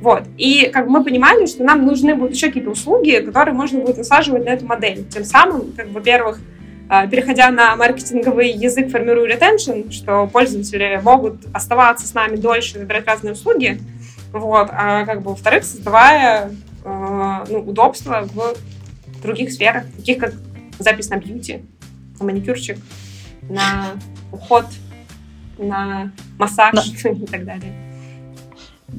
Вот. 0.00 0.24
И 0.36 0.70
как 0.72 0.86
бы 0.86 0.92
мы 0.92 1.04
понимали, 1.04 1.46
что 1.46 1.62
нам 1.62 1.84
нужны 1.84 2.14
будут 2.14 2.34
еще 2.34 2.48
какие-то 2.48 2.70
услуги, 2.70 3.22
которые 3.24 3.54
можно 3.54 3.80
будет 3.80 3.98
насаживать 3.98 4.44
на 4.44 4.50
эту 4.50 4.66
модель. 4.66 5.04
Тем 5.08 5.24
самым, 5.24 5.72
как 5.76 5.88
бы, 5.88 5.94
во-первых, 5.94 6.40
а, 6.88 7.06
переходя 7.06 7.50
на 7.50 7.76
маркетинговый 7.76 8.50
язык, 8.50 8.90
формирую 8.90 9.26
ретеншн, 9.26 9.90
что 9.90 10.26
пользователи 10.26 11.00
могут 11.02 11.36
оставаться 11.54 12.06
с 12.06 12.14
нами 12.14 12.36
дольше, 12.36 12.78
выбирать 12.78 13.06
разные 13.06 13.34
услуги, 13.34 13.78
вот, 14.32 14.68
а 14.72 15.04
как 15.06 15.22
бы, 15.22 15.30
во-вторых, 15.30 15.64
создавая 15.64 16.50
ну, 16.84 17.60
удобства 17.60 18.22
в 18.22 19.22
других 19.22 19.52
сферах, 19.52 19.84
таких 19.96 20.18
как 20.18 20.34
запись 20.78 21.10
на 21.10 21.16
бьюти, 21.16 21.62
на 22.18 22.26
маникюрчик, 22.26 22.78
на 23.42 23.92
уход, 24.32 24.66
на 25.58 26.12
массаж 26.38 26.92
и 27.04 27.26
так 27.26 27.44
далее. 27.44 27.91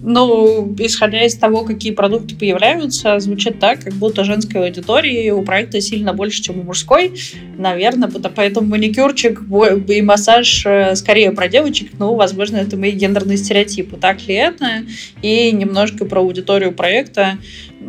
Ну, 0.02 0.76
исходя 0.80 1.24
из 1.24 1.36
того, 1.36 1.64
какие 1.64 1.94
продукты 1.94 2.36
появляются, 2.36 3.20
звучит 3.20 3.60
так, 3.60 3.82
как 3.84 3.94
будто 3.94 4.24
женской 4.24 4.66
аудитории 4.66 5.30
у 5.30 5.44
проекта 5.44 5.80
сильно 5.82 6.14
больше, 6.14 6.42
чем 6.42 6.60
у 6.60 6.64
мужской. 6.64 7.14
Наверное, 7.58 8.10
поэтому 8.10 8.68
маникюрчик 8.68 9.42
и 9.88 10.02
массаж 10.02 10.66
э, 10.66 10.96
скорее 10.96 11.32
про 11.32 11.48
девочек, 11.48 11.92
но, 12.00 12.16
возможно, 12.16 12.58
это 12.58 12.76
мои 12.76 12.92
гендерные 12.92 13.38
стереотипы. 13.38 13.98
Так 13.98 14.28
ли 14.28 14.36
это? 14.36 14.84
И 15.22 15.52
немножко 15.52 16.06
про 16.06 16.22
аудиторию 16.22 16.72
проекта. 16.72 17.38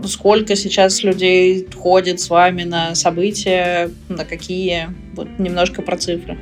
Сколько 0.07 0.57
сейчас 0.57 1.02
людей 1.02 1.66
ходит 1.74 2.20
с 2.20 2.28
вами 2.28 2.64
на 2.64 2.94
события, 2.94 3.90
на 4.09 4.24
какие? 4.24 4.88
Вот 5.14 5.28
немножко 5.38 5.80
про 5.80 5.96
цифры. 5.96 6.38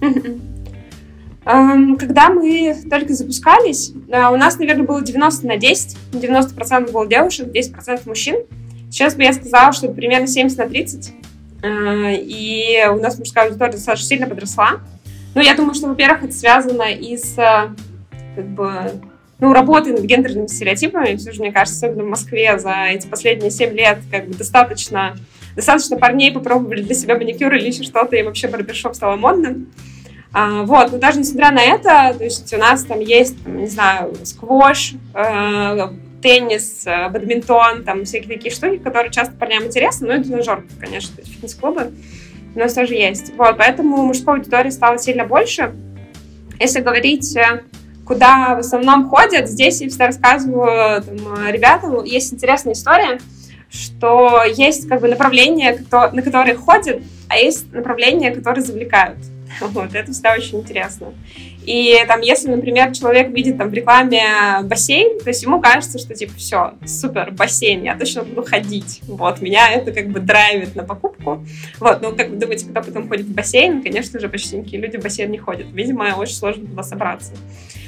Когда 1.98 2.30
мы 2.30 2.76
только 2.88 3.12
запускались, 3.12 3.92
э, 4.08 4.28
у 4.28 4.36
нас, 4.36 4.58
наверное, 4.58 4.86
было 4.86 5.02
90 5.02 5.46
на 5.46 5.56
10. 5.56 5.96
90% 6.12 6.92
было 6.92 7.06
девушек, 7.06 7.48
10% 7.48 8.02
мужчин. 8.06 8.36
Сейчас 8.90 9.14
бы 9.14 9.24
я 9.24 9.32
сказала, 9.32 9.72
что 9.72 9.88
примерно 9.88 10.28
70 10.28 10.58
на 10.58 10.68
30. 10.68 11.12
Э, 11.62 12.14
и 12.14 12.84
у 12.90 13.00
нас 13.00 13.18
мужская 13.18 13.46
аудитория 13.46 13.72
достаточно 13.72 14.06
сильно 14.06 14.26
подросла. 14.28 14.80
Ну, 15.34 15.40
я 15.40 15.54
думаю, 15.54 15.74
что, 15.74 15.88
во-первых, 15.88 16.24
это 16.24 16.32
связано 16.32 16.84
и 16.84 17.16
с 17.16 17.34
как 18.36 18.46
бы, 18.46 18.92
ну, 19.40 19.52
работой 19.52 19.92
над 19.92 20.02
гендерными 20.02 20.46
стереотипами. 20.46 21.16
Все 21.16 21.32
же, 21.32 21.40
мне 21.40 21.52
кажется, 21.52 21.86
особенно 21.86 22.04
в 22.04 22.10
Москве 22.10 22.58
за 22.58 22.86
эти 22.90 23.06
последние 23.06 23.50
7 23.50 23.74
лет 23.74 23.98
как 24.10 24.28
бы 24.28 24.34
достаточно, 24.34 25.16
достаточно 25.56 25.96
парней 25.96 26.30
попробовали 26.32 26.82
для 26.82 26.94
себя 26.94 27.16
маникюр 27.16 27.52
или 27.54 27.68
еще 27.68 27.82
что-то, 27.82 28.16
и 28.16 28.22
вообще 28.22 28.48
барбершоп 28.48 28.94
стало 28.94 29.16
модным. 29.16 29.68
А, 30.32 30.62
вот, 30.62 30.92
но 30.92 30.98
даже 30.98 31.18
несмотря 31.18 31.50
на 31.50 31.62
это, 31.62 32.14
то 32.16 32.24
есть 32.24 32.52
у 32.54 32.58
нас 32.58 32.84
там 32.84 33.00
есть, 33.00 33.44
не 33.46 33.66
знаю, 33.66 34.14
сквош, 34.24 34.92
э, 35.12 35.88
теннис, 36.22 36.82
э, 36.86 37.08
бадминтон, 37.08 37.82
там 37.82 38.04
всякие 38.04 38.36
такие 38.36 38.54
штуки, 38.54 38.78
которые 38.78 39.10
часто 39.10 39.34
парням 39.34 39.64
интересны, 39.64 40.06
ну 40.06 40.20
и 40.20 40.24
тренажерка, 40.24 40.68
конечно, 40.78 41.16
фитнес-клубы 41.22 41.92
у 42.54 42.58
нас 42.58 42.74
тоже 42.74 42.94
есть. 42.94 43.32
Вот, 43.36 43.56
поэтому 43.58 44.04
мужской 44.04 44.34
аудитории 44.34 44.70
стало 44.70 44.98
сильно 44.98 45.24
больше. 45.24 45.72
Если 46.60 46.80
говорить, 46.80 47.36
э, 47.36 47.62
куда 48.06 48.54
в 48.54 48.58
основном 48.60 49.08
ходят, 49.08 49.48
здесь 49.48 49.80
я 49.80 49.88
всегда 49.88 50.06
рассказываю 50.06 51.02
там, 51.02 51.48
ребятам, 51.48 52.04
есть 52.04 52.32
интересная 52.32 52.74
история, 52.74 53.18
что 53.68 54.42
есть 54.44 54.88
как 54.88 55.00
бы 55.00 55.08
направления, 55.08 55.76
на 55.90 56.22
которые 56.22 56.54
ходят, 56.56 57.02
а 57.28 57.36
есть 57.36 57.72
направления, 57.72 58.30
которые 58.32 58.64
завлекают. 58.64 59.18
Вот, 59.60 59.94
это 59.94 60.12
всегда 60.12 60.34
очень 60.34 60.60
интересно. 60.60 61.14
И 61.64 61.96
там, 62.08 62.20
если, 62.20 62.48
например, 62.48 62.92
человек 62.92 63.30
видит 63.30 63.58
там 63.58 63.68
в 63.68 63.74
рекламе 63.74 64.22
бассейн, 64.62 65.20
то 65.20 65.28
есть 65.28 65.42
ему 65.42 65.60
кажется, 65.60 65.98
что 65.98 66.14
типа 66.14 66.32
все, 66.36 66.74
супер, 66.86 67.32
бассейн, 67.32 67.82
я 67.82 67.96
точно 67.96 68.22
буду 68.22 68.42
ходить. 68.42 69.00
Вот, 69.06 69.40
меня 69.40 69.70
это 69.70 69.92
как 69.92 70.08
бы 70.08 70.20
драйвит 70.20 70.74
на 70.74 70.84
покупку. 70.84 71.44
Вот, 71.78 72.00
ну, 72.02 72.14
как 72.14 72.30
вы 72.30 72.36
думаете, 72.36 72.66
кто 72.66 72.80
потом 72.80 73.08
ходит 73.08 73.26
в 73.26 73.34
бассейн? 73.34 73.82
Конечно 73.82 74.18
же, 74.18 74.28
почти 74.28 74.56
никакие 74.56 74.82
люди 74.82 74.96
в 74.96 75.02
бассейн 75.02 75.30
не 75.30 75.38
ходят. 75.38 75.66
Видимо, 75.72 76.14
очень 76.16 76.34
сложно 76.34 76.66
туда 76.66 76.82
собраться. 76.82 77.32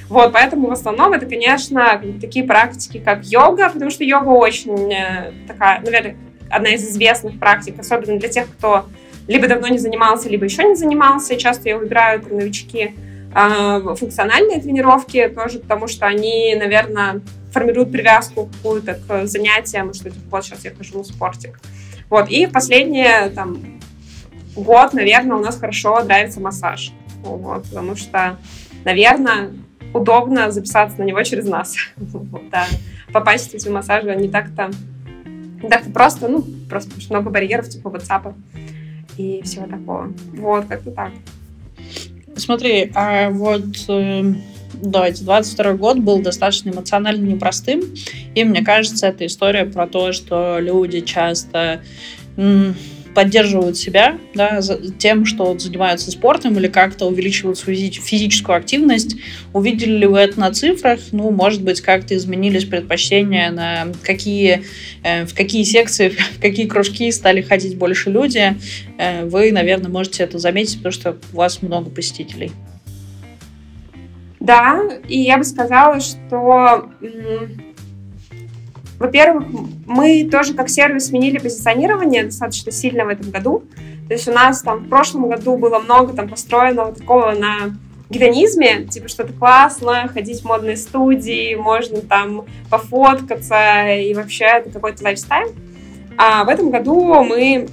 Вот, 0.08 0.32
поэтому 0.32 0.68
в 0.68 0.72
основном 0.72 1.14
это, 1.14 1.24
конечно, 1.26 2.00
такие 2.20 2.44
практики, 2.44 2.98
как 2.98 3.24
йога, 3.24 3.70
потому 3.70 3.90
что 3.90 4.04
йога 4.04 4.28
очень 4.28 4.92
э, 4.92 5.32
такая, 5.48 5.80
наверное, 5.80 6.16
одна 6.50 6.70
из 6.70 6.86
известных 6.86 7.38
практик, 7.38 7.78
особенно 7.78 8.18
для 8.18 8.28
тех, 8.28 8.46
кто 8.46 8.84
либо 9.32 9.48
давно 9.48 9.68
не 9.68 9.78
занимался, 9.78 10.28
либо 10.28 10.44
еще 10.44 10.64
не 10.64 10.74
занимался. 10.74 11.36
Часто 11.36 11.68
я 11.68 11.78
выбираю 11.78 12.20
там, 12.20 12.36
новички 12.36 12.94
э, 13.34 13.94
функциональные 13.96 14.60
тренировки 14.60 15.26
тоже, 15.28 15.58
потому 15.58 15.88
что 15.88 16.06
они, 16.06 16.54
наверное, 16.54 17.22
формируют 17.50 17.90
привязку 17.90 18.46
какую-то 18.46 18.94
к 18.94 19.26
занятиям, 19.26 19.94
что 19.94 20.10
типа, 20.10 20.24
вот 20.30 20.44
сейчас 20.44 20.64
я 20.64 20.74
хожу 20.74 20.98
на 20.98 21.04
спортик. 21.04 21.58
Вот, 22.10 22.28
и 22.28 22.46
в 22.46 22.52
последние 22.52 23.30
там 23.30 23.58
год, 24.54 24.92
наверное, 24.92 25.36
у 25.38 25.40
нас 25.40 25.58
хорошо 25.58 26.02
нравится 26.04 26.40
массаж. 26.40 26.92
Вот, 27.22 27.64
потому 27.64 27.96
что, 27.96 28.36
наверное, 28.84 29.50
удобно 29.94 30.50
записаться 30.50 30.98
на 30.98 31.04
него 31.04 31.22
через 31.22 31.46
нас. 31.46 31.74
Вот, 31.96 32.50
да. 32.50 32.66
Попасть 33.12 33.66
в 33.66 33.70
массажи 33.70 34.14
не 34.14 34.28
так-то 34.28 34.70
не 35.62 35.68
так-то 35.68 35.90
просто, 35.90 36.28
ну, 36.28 36.44
просто 36.68 36.90
много 37.08 37.30
барьеров, 37.30 37.68
типа 37.68 37.88
WhatsApp 37.88 38.34
и 39.16 39.42
всего 39.42 39.66
такого. 39.66 40.12
Вот, 40.34 40.66
как-то 40.66 40.90
так. 40.90 41.12
Смотри, 42.36 42.90
а 42.94 43.30
вот 43.30 43.64
э, 43.88 44.34
давайте, 44.74 45.24
22 45.24 45.74
год 45.74 45.98
был 45.98 46.22
достаточно 46.22 46.70
эмоционально 46.70 47.26
непростым, 47.26 47.82
и 48.34 48.44
мне 48.44 48.62
кажется, 48.62 49.06
это 49.06 49.26
история 49.26 49.64
про 49.64 49.86
то, 49.86 50.12
что 50.12 50.58
люди 50.60 51.00
часто 51.00 51.82
поддерживают 53.14 53.76
себя 53.76 54.18
да, 54.34 54.60
тем, 54.98 55.26
что 55.26 55.58
занимаются 55.58 56.10
спортом 56.10 56.56
или 56.58 56.68
как-то 56.68 57.06
увеличивают 57.06 57.58
свою 57.58 57.78
физическую 57.78 58.56
активность. 58.56 59.16
Увидели 59.52 59.98
ли 59.98 60.06
вы 60.06 60.18
это 60.18 60.40
на 60.40 60.52
цифрах? 60.52 61.00
Ну, 61.12 61.30
может 61.30 61.62
быть, 61.62 61.80
как-то 61.80 62.16
изменились 62.16 62.64
предпочтения 62.64 63.50
на 63.50 63.88
какие, 64.02 64.64
э, 65.02 65.26
в 65.26 65.34
какие 65.34 65.64
секции, 65.64 66.08
в 66.38 66.40
какие 66.40 66.66
кружки 66.66 67.10
стали 67.12 67.42
ходить 67.42 67.76
больше 67.76 68.10
люди. 68.10 68.56
Э, 68.98 69.24
вы, 69.24 69.52
наверное, 69.52 69.90
можете 69.90 70.22
это 70.22 70.38
заметить, 70.38 70.78
потому 70.78 70.92
что 70.92 71.16
у 71.32 71.36
вас 71.36 71.62
много 71.62 71.90
посетителей. 71.90 72.52
Да, 74.40 74.82
и 75.08 75.20
я 75.20 75.38
бы 75.38 75.44
сказала, 75.44 76.00
что 76.00 76.90
во-первых, 79.02 79.48
мы 79.84 80.28
тоже 80.30 80.54
как 80.54 80.68
сервис 80.68 81.06
сменили 81.06 81.38
позиционирование 81.38 82.22
достаточно 82.22 82.70
сильно 82.70 83.04
в 83.04 83.08
этом 83.08 83.32
году. 83.32 83.64
То 84.06 84.14
есть 84.14 84.28
у 84.28 84.32
нас 84.32 84.62
там 84.62 84.84
в 84.84 84.88
прошлом 84.88 85.28
году 85.28 85.56
было 85.56 85.80
много 85.80 86.12
там 86.12 86.28
построенного 86.28 86.94
такого 86.94 87.32
на 87.32 87.76
гедонизме, 88.10 88.84
типа 88.84 89.08
что-то 89.08 89.32
классно, 89.32 90.06
ходить 90.06 90.42
в 90.42 90.44
модные 90.44 90.76
студии, 90.76 91.56
можно 91.56 92.00
там 92.00 92.44
пофоткаться, 92.70 93.92
и 93.92 94.14
вообще 94.14 94.44
это 94.44 94.70
какой-то 94.70 95.02
лайфстайл. 95.02 95.48
А 96.16 96.44
в 96.44 96.48
этом 96.48 96.70
году 96.70 97.24
мы, 97.24 97.66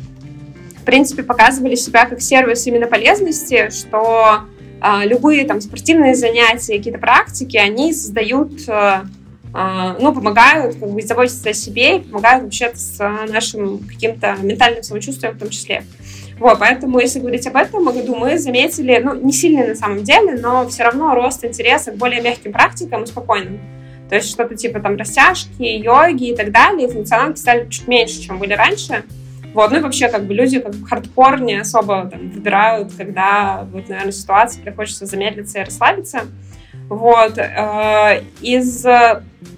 в 0.77 0.83
принципе, 0.83 1.21
показывали 1.21 1.75
себя 1.75 2.07
как 2.07 2.21
сервис 2.21 2.65
именно 2.65 2.87
полезности, 2.87 3.69
что 3.69 4.45
а, 4.81 5.05
любые 5.05 5.45
там 5.45 5.61
спортивные 5.61 6.15
занятия, 6.15 6.77
какие-то 6.77 6.99
практики, 6.99 7.57
они 7.57 7.93
создают 7.93 8.67
а, 8.67 9.03
ну, 9.53 10.13
помогают 10.13 10.75
как 10.75 10.89
бы 10.89 11.01
заботиться 11.01 11.49
о 11.49 11.53
себе 11.53 11.97
и 11.97 11.99
помогают 12.01 12.43
вообще 12.43 12.71
с 12.73 12.99
нашим 13.27 13.79
каким-то 13.79 14.35
ментальным 14.41 14.83
самочувствием 14.83 15.35
в 15.35 15.39
том 15.39 15.49
числе. 15.49 15.83
Вот, 16.39 16.57
поэтому, 16.59 16.99
если 16.99 17.19
говорить 17.19 17.45
об 17.47 17.57
этом 17.57 17.83
году, 17.83 18.15
мы 18.15 18.37
заметили, 18.37 19.01
ну, 19.03 19.13
не 19.13 19.33
сильный 19.33 19.67
на 19.67 19.75
самом 19.75 20.03
деле, 20.03 20.39
но 20.39 20.67
все 20.69 20.83
равно 20.83 21.13
рост 21.13 21.43
интереса 21.43 21.91
к 21.91 21.97
более 21.97 22.21
мягким 22.21 22.53
практикам 22.53 23.03
и 23.03 23.07
спокойным. 23.07 23.59
То 24.09 24.15
есть 24.15 24.29
что-то 24.29 24.55
типа 24.55 24.79
там 24.79 24.95
растяжки, 24.95 25.61
йоги 25.61 26.29
и 26.29 26.35
так 26.35 26.51
далее, 26.51 26.87
и 26.87 26.91
функционалки 26.91 27.37
стали 27.37 27.69
чуть 27.69 27.87
меньше, 27.87 28.21
чем 28.21 28.39
были 28.39 28.53
раньше. 28.53 29.03
Вот, 29.53 29.71
ну 29.71 29.77
и 29.77 29.81
вообще, 29.81 30.09
как 30.09 30.25
бы 30.25 30.33
люди 30.33 30.59
как 30.59 30.73
хардкор 30.87 31.41
не 31.41 31.55
особо 31.55 32.05
там 32.05 32.29
выбирают, 32.29 32.93
когда 32.97 33.67
вот, 33.71 33.89
наверное, 33.89 34.11
ситуация, 34.11 34.61
где 34.61 34.71
хочется 34.71 35.05
замедлиться 35.05 35.59
и 35.59 35.63
расслабиться. 35.63 36.21
Вот. 36.89 37.37
Э, 37.37 38.23
из 38.41 38.85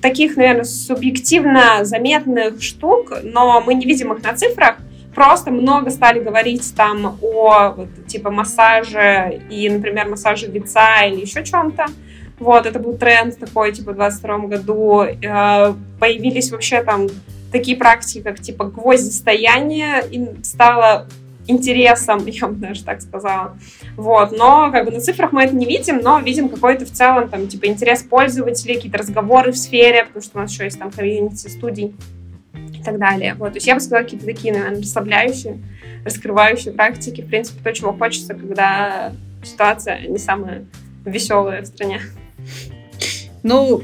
таких, 0.01 0.35
наверное, 0.35 0.63
субъективно 0.63 1.83
заметных 1.85 2.61
штук, 2.61 3.13
но 3.23 3.61
мы 3.61 3.73
не 3.73 3.85
видим 3.85 4.13
их 4.13 4.23
на 4.23 4.33
цифрах, 4.33 4.77
просто 5.15 5.51
много 5.51 5.89
стали 5.89 6.19
говорить 6.19 6.73
там 6.75 7.17
о 7.21 7.73
вот, 7.75 8.07
типа 8.07 8.31
массаже 8.31 9.41
и, 9.49 9.69
например, 9.69 10.07
массаже 10.09 10.47
лица 10.47 11.05
или 11.05 11.21
еще 11.21 11.43
чем-то. 11.43 11.85
Вот, 12.39 12.65
это 12.65 12.79
был 12.79 12.97
тренд 12.97 13.37
такой, 13.37 13.71
типа, 13.71 13.91
в 13.91 13.95
22 13.95 14.37
году. 14.47 15.01
Э, 15.03 15.73
появились 15.99 16.51
вообще 16.51 16.81
там 16.81 17.07
такие 17.51 17.77
практики, 17.77 18.21
как, 18.23 18.39
типа, 18.39 18.65
гвоздистояние, 18.65 20.03
и 20.09 20.43
стало 20.43 21.07
интересом, 21.51 22.25
я 22.25 22.47
бы 22.47 22.55
даже 22.55 22.83
так 22.83 23.01
сказала. 23.01 23.57
Вот, 23.95 24.31
но 24.31 24.71
как 24.71 24.85
бы 24.85 24.91
на 24.91 24.99
цифрах 24.99 25.31
мы 25.31 25.43
это 25.43 25.55
не 25.55 25.65
видим, 25.65 25.99
но 25.99 26.19
видим 26.19 26.49
какой-то 26.49 26.85
в 26.85 26.91
целом 26.91 27.29
там 27.29 27.47
типа 27.47 27.67
интерес 27.67 28.03
пользователей, 28.03 28.75
какие-то 28.75 28.97
разговоры 28.97 29.51
в 29.51 29.57
сфере, 29.57 30.05
потому 30.05 30.23
что 30.23 30.37
у 30.37 30.41
нас 30.41 30.51
еще 30.51 30.63
есть 30.63 30.79
там 30.79 30.91
комьюнити 30.91 31.47
студий 31.47 31.95
и 32.53 32.83
так 32.83 32.97
далее. 32.97 33.35
Вот, 33.35 33.49
то 33.49 33.57
есть 33.57 33.67
я 33.67 33.75
бы 33.75 33.81
сказала 33.81 34.03
какие-то 34.03 34.25
такие, 34.25 34.53
наверное, 34.53 34.81
расслабляющие, 34.81 35.59
раскрывающие 36.05 36.73
практики, 36.73 37.21
в 37.21 37.27
принципе, 37.27 37.61
то, 37.63 37.73
чего 37.73 37.93
хочется, 37.93 38.33
когда 38.33 39.11
ситуация 39.43 40.07
не 40.07 40.17
самая 40.17 40.65
веселая 41.05 41.61
в 41.61 41.67
стране. 41.67 42.01
Ну, 43.43 43.81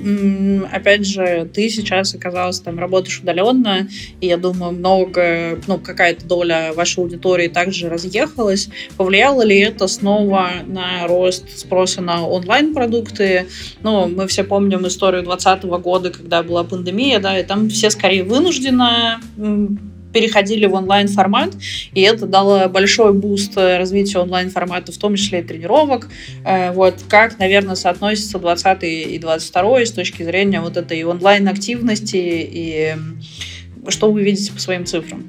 опять 0.72 1.06
же, 1.06 1.50
ты 1.52 1.70
сейчас 1.70 2.14
оказалась 2.14 2.60
там, 2.60 2.80
работаешь 2.80 3.20
удаленно, 3.20 3.88
и 4.22 4.28
я 4.28 4.38
думаю, 4.38 4.74
много, 4.74 5.60
ну, 5.68 5.78
какая-то 5.80 6.26
доля 6.26 6.74
вашей 6.76 7.00
аудитории 7.00 7.48
также 7.48 7.90
разъехалась. 7.90 8.70
Повлияло 8.98 9.42
ли 9.42 9.58
это 9.60 9.88
снова 9.88 10.50
на 10.66 11.08
рост 11.08 11.58
спроса 11.58 12.02
на 12.02 12.28
онлайн-продукты? 12.28 13.48
Ну, 13.82 14.08
мы 14.08 14.28
все 14.28 14.44
помним 14.44 14.86
историю 14.88 15.24
2020 15.24 15.64
года, 15.82 16.12
когда 16.12 16.44
была 16.44 16.64
пандемия, 16.64 17.20
да, 17.20 17.40
и 17.40 17.44
там 17.44 17.70
все 17.70 17.90
скорее 17.90 18.24
вынужденно 18.24 19.20
переходили 20.18 20.66
в 20.66 20.74
онлайн-формат, 20.74 21.52
и 21.94 22.02
это 22.02 22.26
дало 22.26 22.68
большой 22.70 23.14
буст 23.14 23.56
развитию 23.56 24.24
онлайн-формата, 24.24 24.92
в 24.92 24.98
том 24.98 25.16
числе 25.16 25.42
и 25.42 25.44
тренировок. 25.44 26.10
Э, 26.44 26.72
вот 26.72 26.96
как, 27.08 27.38
наверное, 27.38 27.76
соотносится 27.76 28.40
20 28.40 28.84
и 28.84 29.20
22 29.20 29.86
с 29.86 29.92
точки 29.92 30.24
зрения 30.24 30.60
вот 30.60 30.76
этой 30.76 31.04
онлайн-активности 31.04 32.18
и 32.18 32.96
что 33.90 34.12
вы 34.12 34.24
видите 34.24 34.52
по 34.52 34.60
своим 34.60 34.88
цифрам? 34.88 35.24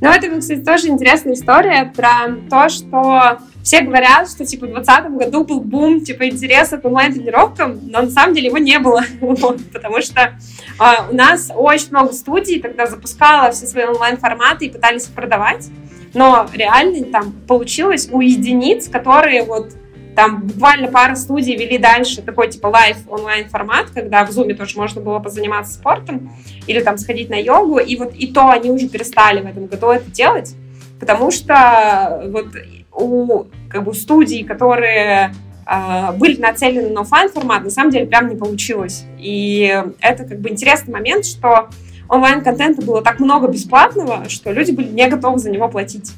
Ну, 0.00 0.08
это, 0.08 0.28
кстати, 0.38 0.60
тоже 0.60 0.86
интересная 0.86 1.34
история 1.34 1.92
про 1.96 2.36
то, 2.48 2.68
что 2.68 3.38
все 3.66 3.80
говорят, 3.80 4.30
что, 4.30 4.46
типа, 4.46 4.66
в 4.66 4.70
2020 4.70 5.10
году 5.18 5.44
был 5.44 5.58
бум, 5.58 6.00
типа, 6.00 6.28
интереса 6.28 6.78
к 6.78 6.84
онлайн-тренировкам, 6.84 7.80
но 7.90 8.02
на 8.02 8.10
самом 8.10 8.32
деле 8.32 8.46
его 8.46 8.58
не 8.58 8.78
было, 8.78 9.02
потому 9.72 10.00
что 10.02 10.38
а, 10.78 11.08
у 11.10 11.14
нас 11.16 11.50
очень 11.52 11.88
много 11.90 12.12
студий 12.12 12.62
тогда 12.62 12.86
запускала 12.86 13.50
все 13.50 13.66
свои 13.66 13.84
онлайн-форматы 13.86 14.66
и 14.66 14.70
пытались 14.70 15.06
продавать, 15.06 15.66
но 16.14 16.48
реально 16.54 17.06
там 17.06 17.32
получилось 17.48 18.08
у 18.12 18.20
единиц, 18.20 18.88
которые 18.88 19.42
вот 19.42 19.72
там 20.14 20.42
буквально 20.42 20.86
пара 20.86 21.16
студий 21.16 21.56
вели 21.56 21.76
дальше 21.76 22.22
такой 22.22 22.48
типа 22.48 22.68
live 22.68 22.98
онлайн 23.08 23.48
формат, 23.48 23.86
когда 23.92 24.24
в 24.24 24.30
зуме 24.30 24.54
тоже 24.54 24.78
можно 24.78 25.00
было 25.00 25.18
позаниматься 25.18 25.72
спортом 25.72 26.30
или 26.68 26.78
там 26.78 26.98
сходить 26.98 27.30
на 27.30 27.42
йогу, 27.42 27.78
и 27.78 27.96
вот 27.96 28.14
и 28.14 28.28
то 28.28 28.48
они 28.48 28.70
уже 28.70 28.88
перестали 28.88 29.40
в 29.40 29.46
этом 29.46 29.66
году 29.66 29.88
это 29.88 30.08
делать, 30.08 30.54
потому 31.00 31.32
что 31.32 32.22
вот 32.28 32.46
у 32.96 33.46
как 33.68 33.84
бы 33.84 33.94
студий, 33.94 34.44
которые 34.44 35.34
э, 35.66 36.12
были 36.16 36.40
нацелены 36.40 36.90
на 36.90 37.02
офлайн 37.02 37.30
формат, 37.30 37.64
на 37.64 37.70
самом 37.70 37.90
деле 37.90 38.06
прям 38.06 38.28
не 38.28 38.36
получилось. 38.36 39.04
И 39.18 39.82
это 40.00 40.24
как 40.24 40.40
бы 40.40 40.50
интересный 40.50 40.92
момент, 40.92 41.26
что 41.26 41.68
онлайн-контента 42.08 42.82
было 42.82 43.02
так 43.02 43.20
много 43.20 43.48
бесплатного, 43.48 44.28
что 44.28 44.52
люди 44.52 44.70
были 44.70 44.88
не 44.88 45.08
готовы 45.08 45.38
за 45.38 45.50
него 45.50 45.68
платить. 45.68 46.12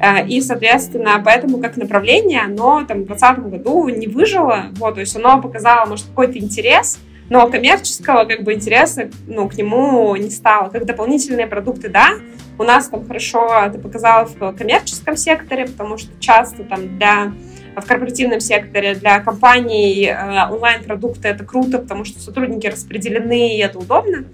Э, 0.00 0.26
и, 0.26 0.40
соответственно, 0.40 1.20
поэтому 1.24 1.58
как 1.58 1.76
направление 1.76 2.42
оно 2.42 2.84
там, 2.86 3.02
в 3.02 3.06
2020 3.06 3.38
году 3.50 3.88
не 3.88 4.06
выжило. 4.06 4.66
Вот, 4.76 4.94
то 4.94 5.00
есть 5.00 5.16
оно 5.16 5.40
показало, 5.40 5.86
может, 5.86 6.06
какой-то 6.06 6.38
интерес, 6.38 6.98
но 7.30 7.48
коммерческого 7.48 8.24
как 8.24 8.42
бы 8.42 8.54
интереса 8.54 9.10
ну, 9.26 9.48
к 9.48 9.56
нему 9.56 10.14
не 10.16 10.30
стало. 10.30 10.68
Как 10.70 10.86
дополнительные 10.86 11.46
продукты, 11.46 11.88
да, 11.88 12.10
у 12.58 12.64
нас 12.64 12.88
там 12.88 13.06
хорошо 13.06 13.48
это 13.66 13.78
показало 13.78 14.26
в 14.26 14.52
коммерческом 14.52 15.16
секторе, 15.16 15.66
потому 15.66 15.98
что 15.98 16.10
часто 16.20 16.64
там 16.64 16.98
для 16.98 17.32
в 17.76 17.86
корпоративном 17.86 18.40
секторе 18.40 18.94
для 18.94 19.20
компаний 19.20 20.06
э, 20.06 20.50
онлайн-продукты 20.50 21.28
это 21.28 21.44
круто, 21.44 21.78
потому 21.78 22.04
что 22.04 22.18
сотрудники 22.20 22.66
распределены, 22.66 23.56
и 23.56 23.60
это 23.60 23.78
удобно. 23.78 24.24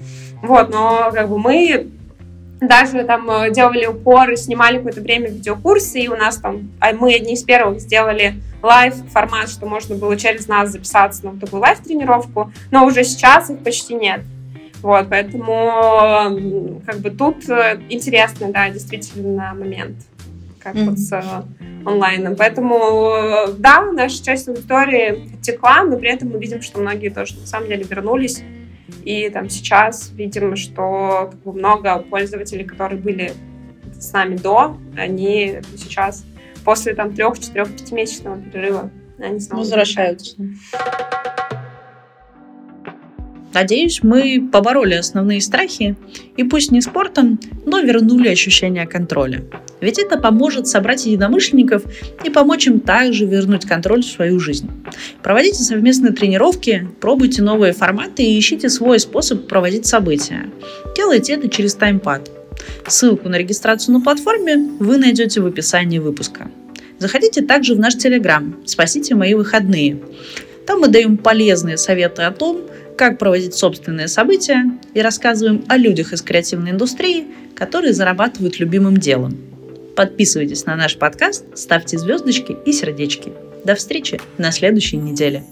Вот, 0.42 0.70
но 0.70 1.10
как 1.12 1.28
бы 1.28 1.38
мы 1.38 1.90
даже 2.60 3.04
там 3.04 3.30
э, 3.30 3.50
делали 3.50 3.86
упоры, 3.86 4.36
снимали 4.36 4.76
какое-то 4.78 5.00
время 5.00 5.28
видеокурсы, 5.28 6.00
и 6.00 6.08
у 6.08 6.16
нас 6.16 6.36
там, 6.36 6.70
а 6.80 6.92
мы 6.92 7.14
одни 7.14 7.34
из 7.34 7.42
первых 7.42 7.80
сделали 7.80 8.34
live 8.62 8.94
формат, 9.10 9.48
что 9.48 9.66
можно 9.66 9.96
было 9.96 10.16
через 10.16 10.48
нас 10.48 10.70
записаться 10.70 11.26
на 11.26 11.38
такую 11.38 11.60
live 11.60 11.83
-тренировку, 11.83 12.52
но 12.70 12.86
уже 12.86 13.04
сейчас 13.04 13.50
их 13.50 13.58
почти 13.58 13.94
нет. 13.94 14.22
Вот, 14.82 15.06
поэтому 15.08 16.80
как 16.86 16.98
бы 16.98 17.10
тут 17.10 17.48
э, 17.48 17.80
интересный, 17.88 18.52
да, 18.52 18.68
действительно 18.70 19.54
момент 19.54 19.96
как 20.58 20.74
Мгм. 20.74 20.90
вот 20.90 20.98
с 20.98 21.12
э, 21.12 21.22
онлайном. 21.84 22.36
Поэтому, 22.36 23.52
да, 23.58 23.82
наша 23.92 24.24
часть 24.24 24.48
аудитории 24.48 25.30
утекла, 25.42 25.84
но 25.84 25.98
при 25.98 26.10
этом 26.10 26.30
мы 26.30 26.38
видим, 26.38 26.62
что 26.62 26.80
многие 26.80 27.10
тоже 27.10 27.38
на 27.38 27.46
самом 27.46 27.68
деле 27.68 27.84
вернулись. 27.84 28.42
И 29.04 29.28
там 29.30 29.48
сейчас 29.48 30.10
видим, 30.12 30.56
что 30.56 31.28
как 31.30 31.40
бы, 31.42 31.52
много 31.52 31.98
пользователей, 31.98 32.64
которые 32.64 33.00
были 33.00 33.32
с 33.98 34.12
нами 34.12 34.36
до, 34.36 34.76
они 34.96 35.58
сейчас 35.76 36.24
после 36.64 36.94
там 36.94 37.14
трех, 37.14 37.38
четырех, 37.38 37.72
пятимесячного 37.72 38.40
перерыва 38.40 38.90
они 39.18 39.40
снова 39.40 39.60
Возвращаются. 39.60 40.36
Надеюсь, 43.54 44.00
мы 44.02 44.48
побороли 44.52 44.94
основные 44.94 45.40
страхи 45.40 45.96
и 46.36 46.42
пусть 46.42 46.72
не 46.72 46.80
спортом, 46.80 47.38
но 47.64 47.78
вернули 47.78 48.28
ощущение 48.28 48.84
контроля. 48.84 49.44
Ведь 49.80 50.00
это 50.00 50.18
поможет 50.18 50.66
собрать 50.66 51.06
единомышленников 51.06 51.84
и 52.24 52.30
помочь 52.30 52.66
им 52.66 52.80
также 52.80 53.26
вернуть 53.26 53.64
контроль 53.64 54.02
в 54.02 54.06
свою 54.06 54.40
жизнь. 54.40 54.68
Проводите 55.22 55.62
совместные 55.62 56.12
тренировки, 56.12 56.88
пробуйте 57.00 57.42
новые 57.42 57.72
форматы 57.72 58.24
и 58.24 58.38
ищите 58.38 58.68
свой 58.68 58.98
способ 58.98 59.46
проводить 59.46 59.86
события. 59.86 60.50
Делайте 60.96 61.34
это 61.34 61.48
через 61.48 61.74
таймпад. 61.74 62.30
Ссылку 62.88 63.28
на 63.28 63.36
регистрацию 63.36 63.94
на 63.94 64.00
платформе 64.00 64.56
вы 64.80 64.96
найдете 64.96 65.40
в 65.40 65.46
описании 65.46 65.98
выпуска. 65.98 66.50
Заходите 66.98 67.42
также 67.42 67.74
в 67.74 67.78
наш 67.78 67.96
Телеграм 67.96 68.56
«Спасите 68.64 69.14
мои 69.14 69.34
выходные». 69.34 70.00
Там 70.66 70.80
мы 70.80 70.88
даем 70.88 71.18
полезные 71.18 71.76
советы 71.76 72.22
о 72.22 72.30
том, 72.30 72.62
как 72.96 73.18
проводить 73.18 73.54
собственные 73.54 74.08
события 74.08 74.64
и 74.94 75.00
рассказываем 75.00 75.64
о 75.68 75.76
людях 75.76 76.12
из 76.12 76.22
креативной 76.22 76.70
индустрии, 76.70 77.26
которые 77.54 77.92
зарабатывают 77.92 78.58
любимым 78.58 78.96
делом. 78.96 79.36
Подписывайтесь 79.96 80.66
на 80.66 80.76
наш 80.76 80.96
подкаст, 80.96 81.44
ставьте 81.56 81.98
звездочки 81.98 82.56
и 82.64 82.72
сердечки. 82.72 83.32
До 83.64 83.74
встречи 83.74 84.20
на 84.38 84.50
следующей 84.50 84.96
неделе. 84.96 85.44